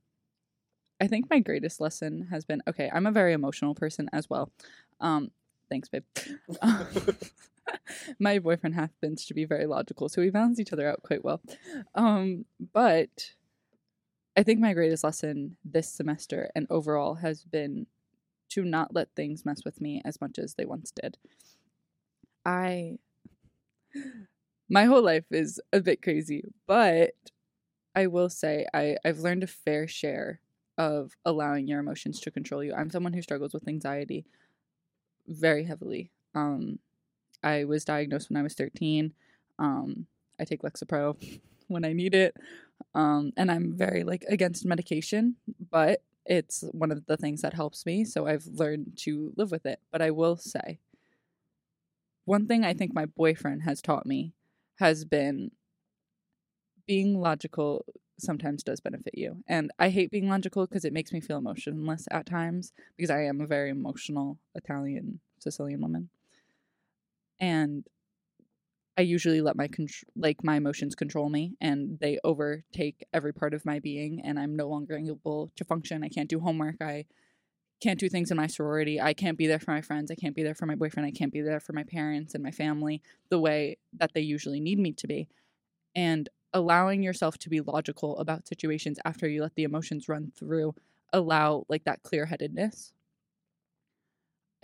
I 0.99 1.07
think 1.07 1.29
my 1.29 1.39
greatest 1.39 1.81
lesson 1.81 2.27
has 2.31 2.45
been 2.45 2.61
okay. 2.67 2.89
I'm 2.93 3.05
a 3.05 3.11
very 3.11 3.33
emotional 3.33 3.75
person 3.75 4.09
as 4.13 4.29
well. 4.29 4.51
Um, 4.99 5.31
thanks, 5.69 5.89
babe. 5.89 6.03
my 8.19 8.39
boyfriend 8.39 8.75
happens 8.75 9.25
to 9.25 9.33
be 9.33 9.45
very 9.45 9.65
logical, 9.65 10.09
so 10.09 10.21
we 10.21 10.29
balance 10.29 10.59
each 10.59 10.71
other 10.73 10.87
out 10.87 11.01
quite 11.03 11.23
well. 11.23 11.41
Um, 11.95 12.45
but 12.73 13.31
I 14.37 14.43
think 14.43 14.59
my 14.59 14.73
greatest 14.73 15.03
lesson 15.03 15.57
this 15.63 15.89
semester 15.89 16.49
and 16.55 16.67
overall 16.69 17.15
has 17.15 17.43
been 17.43 17.87
to 18.49 18.63
not 18.63 18.93
let 18.93 19.09
things 19.15 19.45
mess 19.45 19.63
with 19.65 19.81
me 19.81 20.01
as 20.05 20.19
much 20.21 20.37
as 20.37 20.55
they 20.55 20.65
once 20.65 20.91
did. 20.91 21.17
I 22.45 22.97
my 24.69 24.85
whole 24.85 25.03
life 25.03 25.25
is 25.31 25.59
a 25.71 25.79
bit 25.81 26.01
crazy, 26.01 26.43
but 26.67 27.11
I 27.95 28.07
will 28.07 28.29
say 28.29 28.65
I, 28.73 28.97
I've 29.05 29.19
learned 29.19 29.43
a 29.43 29.47
fair 29.47 29.87
share 29.87 30.41
of 30.77 31.13
allowing 31.25 31.67
your 31.67 31.79
emotions 31.79 32.19
to 32.21 32.31
control 32.31 32.63
you. 32.63 32.73
I'm 32.73 32.89
someone 32.89 33.13
who 33.13 33.21
struggles 33.21 33.53
with 33.53 33.67
anxiety 33.67 34.25
very 35.27 35.63
heavily. 35.63 36.11
Um, 36.33 36.79
I 37.43 37.65
was 37.65 37.85
diagnosed 37.85 38.29
when 38.29 38.37
I 38.37 38.43
was 38.43 38.53
13. 38.53 39.13
Um, 39.59 40.07
I 40.39 40.45
take 40.45 40.63
Lexapro 40.63 41.17
when 41.67 41.85
I 41.85 41.93
need 41.93 42.13
it. 42.15 42.35
Um, 42.93 43.31
and 43.37 43.51
I'm 43.51 43.75
very 43.75 44.03
like 44.03 44.23
against 44.27 44.65
medication, 44.65 45.35
but 45.71 46.01
it's 46.25 46.63
one 46.71 46.91
of 46.91 47.05
the 47.05 47.17
things 47.17 47.41
that 47.41 47.53
helps 47.53 47.85
me. 47.85 48.05
So 48.05 48.27
I've 48.27 48.45
learned 48.47 48.97
to 49.01 49.33
live 49.35 49.51
with 49.51 49.65
it. 49.65 49.79
But 49.91 50.01
I 50.01 50.11
will 50.11 50.37
say, 50.37 50.79
one 52.25 52.47
thing 52.47 52.65
I 52.65 52.73
think 52.73 52.93
my 52.93 53.05
boyfriend 53.05 53.63
has 53.63 53.81
taught 53.81 54.05
me 54.05 54.33
has 54.75 55.05
been 55.05 55.51
being 56.87 57.19
logical 57.19 57.85
sometimes 58.17 58.63
does 58.63 58.79
benefit 58.79 59.17
you. 59.17 59.43
And 59.47 59.71
I 59.77 59.89
hate 59.89 60.11
being 60.11 60.29
logical 60.29 60.65
because 60.65 60.85
it 60.85 60.93
makes 60.93 61.11
me 61.11 61.19
feel 61.19 61.37
emotionless 61.37 62.07
at 62.11 62.25
times 62.25 62.71
because 62.95 63.09
I 63.09 63.23
am 63.23 63.41
a 63.41 63.47
very 63.47 63.69
emotional 63.69 64.39
Italian 64.55 65.19
Sicilian 65.39 65.81
woman. 65.81 66.09
And 67.39 67.85
I 68.97 69.01
usually 69.01 69.41
let 69.41 69.57
my 69.57 69.67
contr- 69.67 70.05
like 70.15 70.43
my 70.43 70.55
emotions 70.55 70.95
control 70.95 71.29
me 71.29 71.55
and 71.59 71.99
they 71.99 72.19
overtake 72.23 73.05
every 73.13 73.33
part 73.33 73.53
of 73.53 73.65
my 73.65 73.79
being 73.79 74.21
and 74.23 74.39
I'm 74.39 74.55
no 74.55 74.69
longer 74.69 74.97
able 74.97 75.51
to 75.57 75.65
function. 75.65 76.03
I 76.03 76.09
can't 76.09 76.29
do 76.29 76.39
homework. 76.39 76.81
I 76.81 77.05
can't 77.81 77.99
do 77.99 78.09
things 78.09 78.31
in 78.31 78.37
my 78.37 78.47
sorority. 78.47 79.01
I 79.01 79.13
can't 79.13 79.37
be 79.37 79.47
there 79.47 79.59
for 79.59 79.71
my 79.71 79.81
friends. 79.81 80.11
I 80.11 80.15
can't 80.15 80.35
be 80.35 80.43
there 80.43 80.55
for 80.55 80.65
my 80.65 80.75
boyfriend. 80.75 81.07
I 81.07 81.11
can't 81.11 81.33
be 81.33 81.41
there 81.41 81.59
for 81.59 81.73
my 81.73 81.83
parents 81.83 82.35
and 82.35 82.43
my 82.43 82.51
family 82.51 83.01
the 83.29 83.39
way 83.39 83.77
that 83.93 84.13
they 84.15 84.21
usually 84.21 84.61
need 84.61 84.79
me 84.79 84.93
to 84.93 85.07
be. 85.07 85.27
And 85.95 86.29
allowing 86.53 87.03
yourself 87.03 87.37
to 87.39 87.49
be 87.49 87.61
logical 87.61 88.17
about 88.19 88.47
situations 88.47 88.99
after 89.05 89.29
you 89.29 89.43
let 89.43 89.55
the 89.55 89.65
emotions 89.65 90.09
run 90.09 90.31
through 90.37 90.75
allow 91.13 91.65
like 91.69 91.85
that 91.85 92.03
clear-headedness. 92.03 92.93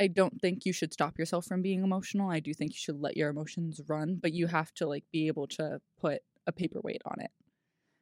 I 0.02 0.08
don't 0.08 0.42
think 0.42 0.66
you 0.66 0.74
should 0.74 0.94
stop 0.94 1.20
yourself 1.20 1.46
from 1.46 1.62
being 1.62 1.84
emotional. 1.84 2.32
I 2.32 2.40
do 2.40 2.56
think 2.56 2.72
you 2.72 2.80
should 2.80 3.00
let 3.00 3.16
your 3.16 3.30
emotions 3.30 3.80
run, 3.88 4.18
but 4.20 4.34
you 4.34 4.48
have 4.48 4.74
to 4.76 4.88
like 4.88 5.04
be 5.12 5.28
able 5.28 5.46
to 5.50 5.80
put 6.00 6.24
a 6.48 6.52
paperweight 6.52 7.04
on 7.06 7.22
it. 7.22 7.30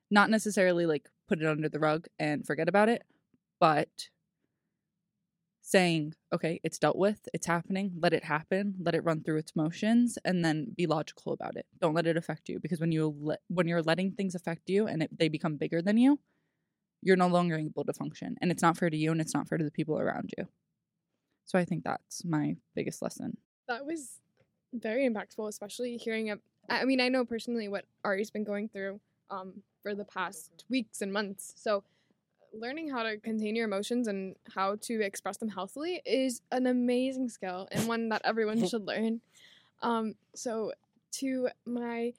Not 0.09 0.29
necessarily 0.29 0.85
like 0.85 1.09
put 1.27 1.41
it 1.41 1.45
under 1.45 1.67
the 1.67 1.77
rug 1.77 2.07
and 2.17 2.47
forget 2.47 2.69
about 2.69 2.87
it, 2.87 3.03
but 3.59 3.89
saying, 5.61 6.13
okay, 6.33 6.61
it's 6.63 6.79
dealt 6.79 6.95
with, 6.95 7.27
it's 7.33 7.47
happening, 7.47 7.91
let 7.99 8.13
it 8.13 8.23
happen, 8.23 8.75
let 8.79 8.95
it 8.95 9.03
run 9.03 9.21
through 9.21 9.39
its 9.39 9.53
motions, 9.53 10.17
and 10.23 10.43
then 10.45 10.67
be 10.77 10.87
logical 10.87 11.33
about 11.33 11.57
it. 11.57 11.65
Don't 11.81 11.93
let 11.93 12.07
it 12.07 12.15
affect 12.15 12.47
you 12.47 12.61
because 12.61 12.79
when 12.79 12.93
you 12.93 13.35
when 13.49 13.67
you're 13.67 13.83
letting 13.83 14.13
things 14.13 14.35
affect 14.35 14.69
you 14.69 14.87
and 14.87 15.03
it, 15.03 15.09
they 15.19 15.27
become 15.27 15.57
bigger 15.57 15.81
than 15.81 15.97
you, 15.97 16.21
you're 17.01 17.17
no 17.17 17.27
longer 17.27 17.57
able 17.57 17.83
to 17.83 17.93
function, 17.93 18.37
and 18.41 18.51
it's 18.51 18.61
not 18.63 18.77
fair 18.77 18.89
to 18.89 18.97
you, 18.97 19.11
and 19.11 19.19
it's 19.19 19.33
not 19.33 19.49
fair 19.49 19.57
to 19.57 19.65
the 19.65 19.71
people 19.79 19.99
around 19.99 20.31
you. 20.37 20.47
So 21.49 21.57
I 21.57 21.65
think 21.65 21.83
that's 21.83 22.23
my 22.23 22.55
biggest 22.75 23.01
lesson. 23.01 23.35
That 23.67 23.83
was 23.83 24.19
very 24.71 25.09
impactful, 25.09 25.47
especially 25.49 25.97
hearing. 25.97 26.29
A, 26.29 26.37
I 26.69 26.85
mean, 26.85 27.01
I 27.01 27.09
know 27.09 27.25
personally 27.25 27.67
what 27.67 27.85
Ari's 28.05 28.29
been 28.29 28.43
going 28.43 28.69
through 28.69 28.99
um, 29.31 29.63
for 29.81 29.95
the 29.95 30.05
past 30.05 30.63
weeks 30.69 31.01
and 31.01 31.11
months. 31.11 31.55
So, 31.57 31.83
learning 32.53 32.91
how 32.91 33.01
to 33.01 33.17
contain 33.17 33.55
your 33.55 33.65
emotions 33.65 34.07
and 34.07 34.35
how 34.55 34.75
to 34.81 35.01
express 35.01 35.37
them 35.37 35.49
healthily 35.49 36.03
is 36.05 36.41
an 36.51 36.67
amazing 36.67 37.29
skill 37.29 37.67
and 37.71 37.87
one 37.87 38.09
that 38.09 38.21
everyone 38.25 38.67
should 38.69 38.85
learn. 38.85 39.19
Um, 39.81 40.13
so, 40.35 40.73
to 41.13 41.49
my 41.65 42.13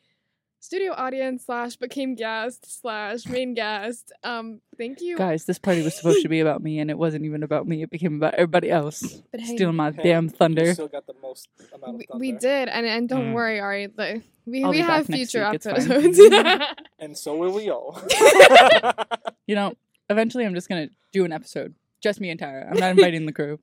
studio 0.61 0.93
audience 0.97 1.47
slash 1.47 1.77
became 1.77 2.15
guest 2.15 2.81
slash 2.81 3.27
main 3.27 3.55
guest, 3.55 4.13
um, 4.23 4.61
thank 4.79 5.01
you. 5.01 5.17
Guys, 5.17 5.45
this 5.47 5.59
party 5.59 5.83
was 5.83 5.95
supposed 5.97 6.23
to 6.23 6.29
be 6.29 6.41
about 6.41 6.63
me, 6.63 6.79
and 6.79 6.91
it 6.91 6.99
wasn't 6.99 7.25
even 7.25 7.43
about 7.43 7.67
me. 7.67 7.83
It 7.83 7.91
became 7.91 8.17
about 8.17 8.35
everybody 8.35 8.71
else. 8.71 9.23
But 9.33 9.41
hey, 9.41 9.57
Stealing 9.57 9.77
my 9.77 9.91
Hey, 9.91 10.03
damn 10.05 10.25
You 10.25 10.31
thunder. 10.31 10.73
still 10.75 10.89
got 10.89 11.07
the 11.07 11.15
most 11.23 11.49
amount 11.75 11.95
of 11.95 11.99
we, 11.99 12.05
thunder. 12.07 12.21
we 12.21 12.33
did, 12.33 12.69
and 12.69 12.87
and 12.87 13.09
don't 13.09 13.33
Mm. 13.33 13.35
worry, 13.35 13.59
Ari. 13.61 13.89
Like, 13.97 14.23
we 14.47 14.63
I'll 14.65 14.71
we 14.71 14.79
have 14.81 15.07
future 15.07 15.49
week, 15.51 15.67
episodes. 15.67 16.19
And 16.99 17.17
so 17.17 17.35
will 17.37 17.53
we 17.53 17.71
all. 17.71 18.01
You 19.47 19.57
know, 19.57 19.75
eventually 20.09 20.45
I'm 20.47 20.55
just 20.55 20.69
gonna 20.69 20.89
do 21.13 21.25
an 21.25 21.33
episode, 21.33 21.75
just 22.01 22.21
me 22.21 22.31
and 22.31 22.39
Tara. 22.39 22.69
I'm 22.71 22.79
not 22.79 22.91
inviting 22.93 23.27
the 23.27 23.33
crew. 23.33 23.59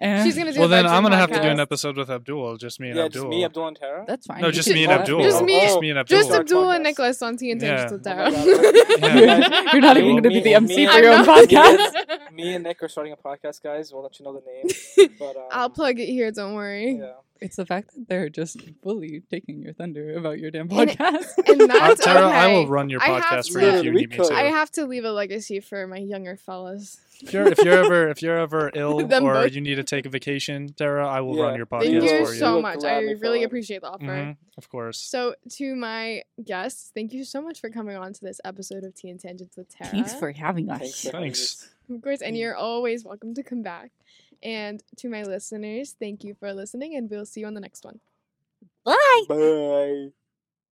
And 0.00 0.24
She's 0.24 0.36
gonna 0.38 0.52
do 0.52 0.60
Well, 0.60 0.68
then 0.68 0.86
I'm 0.86 1.02
gonna 1.02 1.16
have 1.16 1.30
to 1.32 1.42
do 1.42 1.48
an 1.48 1.58
episode 1.58 1.96
with 1.96 2.08
Abdul, 2.08 2.56
just 2.56 2.78
me 2.78 2.90
and 2.90 2.98
yeah, 2.98 3.04
Abdul. 3.06 3.22
just 3.24 3.30
me, 3.30 3.44
Abdul, 3.44 3.66
and 3.66 3.76
Tara. 3.76 4.04
That's 4.06 4.26
fine. 4.26 4.40
no, 4.40 4.52
just 4.52 4.68
me 4.70 4.84
and. 4.84 4.92
Abdul. 4.92 5.22
Just 5.22 5.42
me- 5.42 5.60
Just 5.60 5.80
me 5.80 5.90
and 5.90 5.98
Abdul. 5.98 6.18
Just 6.18 6.30
Abdul 6.30 6.70
and 6.70 6.84
Nicholas 6.84 7.20
on 7.20 7.36
Tea 7.36 7.50
and 7.50 7.60
Yeah. 7.60 7.88
Tangents 7.88 7.92
with 7.92 8.06
Oh 8.06 8.10
Tara. 8.10 8.30
my 8.30 8.36
God. 8.36 8.74
Yeah. 9.00 9.16
You 9.18 9.26
guys- 9.26 9.64
You're 9.72 9.82
not 9.82 9.96
even 9.96 10.10
gonna 10.16 10.28
be 10.28 10.34
me- 10.36 10.40
the 10.40 10.54
MC 10.54 10.76
me- 10.76 10.86
for 10.86 10.98
your 11.00 11.14
own 11.14 11.24
podcast. 11.24 11.92
me 12.32 12.54
and 12.54 12.62
Nick 12.62 12.80
are 12.82 12.88
starting 12.88 13.12
a 13.12 13.16
podcast, 13.16 13.60
guys. 13.60 13.92
We'll 13.92 14.04
let 14.04 14.16
you 14.20 14.24
know 14.24 14.40
the 14.40 14.42
name. 14.46 15.10
But 15.18 15.36
um, 15.36 15.42
I'll 15.50 15.70
plug 15.70 15.98
it 15.98 16.06
here. 16.06 16.30
Don't 16.30 16.54
worry. 16.54 16.98
Yeah, 17.00 17.14
It's 17.40 17.56
the 17.56 17.66
fact 17.66 17.92
that 17.94 18.08
they're 18.08 18.28
just 18.30 18.60
fully 18.84 19.22
taking 19.28 19.60
your 19.62 19.72
thunder 19.72 20.16
about 20.16 20.38
your 20.38 20.52
damn 20.52 20.68
podcast. 20.68 21.26
and 21.48 21.62
Uh, 21.62 21.66
that's 21.66 22.04
Tara, 22.04 22.28
I 22.28 22.46
will 22.52 22.68
run 22.68 22.88
your 22.88 23.00
podcast 23.00 23.52
for 23.52 23.58
to- 23.60 23.66
you 23.66 23.72
if 23.78 23.84
you 23.84 23.90
need 23.92 24.10
me 24.10 24.16
to. 24.18 24.32
I 24.32 24.42
have 24.44 24.70
to 24.72 24.86
leave 24.86 25.04
a 25.04 25.10
legacy 25.12 25.58
for 25.58 25.88
my 25.88 25.98
younger 25.98 26.36
fellas. 26.36 27.00
If 27.20 27.32
you're 27.32 27.48
if 27.48 27.58
you're 27.64 27.84
ever 27.84 28.08
if 28.08 28.22
you're 28.22 28.38
ever 28.38 28.70
ill 28.74 29.06
Them 29.06 29.24
or 29.24 29.34
both. 29.34 29.52
you 29.52 29.60
need 29.60 29.74
to 29.76 29.84
take 29.84 30.06
a 30.06 30.08
vacation, 30.08 30.72
Tara, 30.72 31.06
I 31.08 31.20
will 31.20 31.36
run 31.36 31.52
Yeah. 31.52 31.56
your 31.58 31.66
Thank 31.66 31.82
podcast 31.84 31.92
you 31.92 32.00
for 32.26 32.32
you. 32.32 32.38
so 32.38 32.52
We'll 32.52 32.62
much. 32.62 32.76
I 32.78 32.80
gladly 32.80 33.14
really 33.16 33.38
follow. 33.38 33.44
appreciate 33.46 33.80
the 33.82 33.88
offer. 33.88 34.04
Mhm, 34.04 34.36
Of 34.56 34.68
course. 34.68 35.00
So, 35.00 35.34
to 35.56 35.74
my 35.74 36.22
guests, 36.44 36.90
thank 36.94 37.12
you 37.12 37.24
so 37.24 37.42
much 37.42 37.60
for 37.60 37.70
coming 37.70 37.96
on 37.96 38.12
to 38.12 38.20
this 38.24 38.40
episode 38.44 38.84
of 38.84 38.94
Tea 38.94 39.10
and 39.10 39.18
Tangents 39.20 39.56
with 39.56 39.68
Tara. 39.68 39.90
Thanks 39.90 40.14
for 40.14 40.30
having 40.32 40.70
us. 40.70 41.02
For 41.02 41.08
having 41.12 41.22
Thanks. 41.32 41.40
us. 41.40 41.68
Of 41.90 42.02
course, 42.02 42.20
and 42.22 42.36
you're 42.36 42.54
always 42.56 43.04
welcome 43.04 43.34
to 43.34 43.42
come 43.42 43.62
back. 43.62 43.90
And 44.42 44.82
to 44.98 45.08
my 45.08 45.22
listeners, 45.24 45.96
thank 45.98 46.22
you 46.22 46.34
for 46.38 46.52
listening, 46.52 46.94
and 46.94 47.10
we'll 47.10 47.26
see 47.26 47.40
you 47.40 47.46
on 47.46 47.54
the 47.54 47.60
next 47.60 47.84
one. 47.84 47.98
Bye. 48.84 49.22
Bye. 49.28 50.08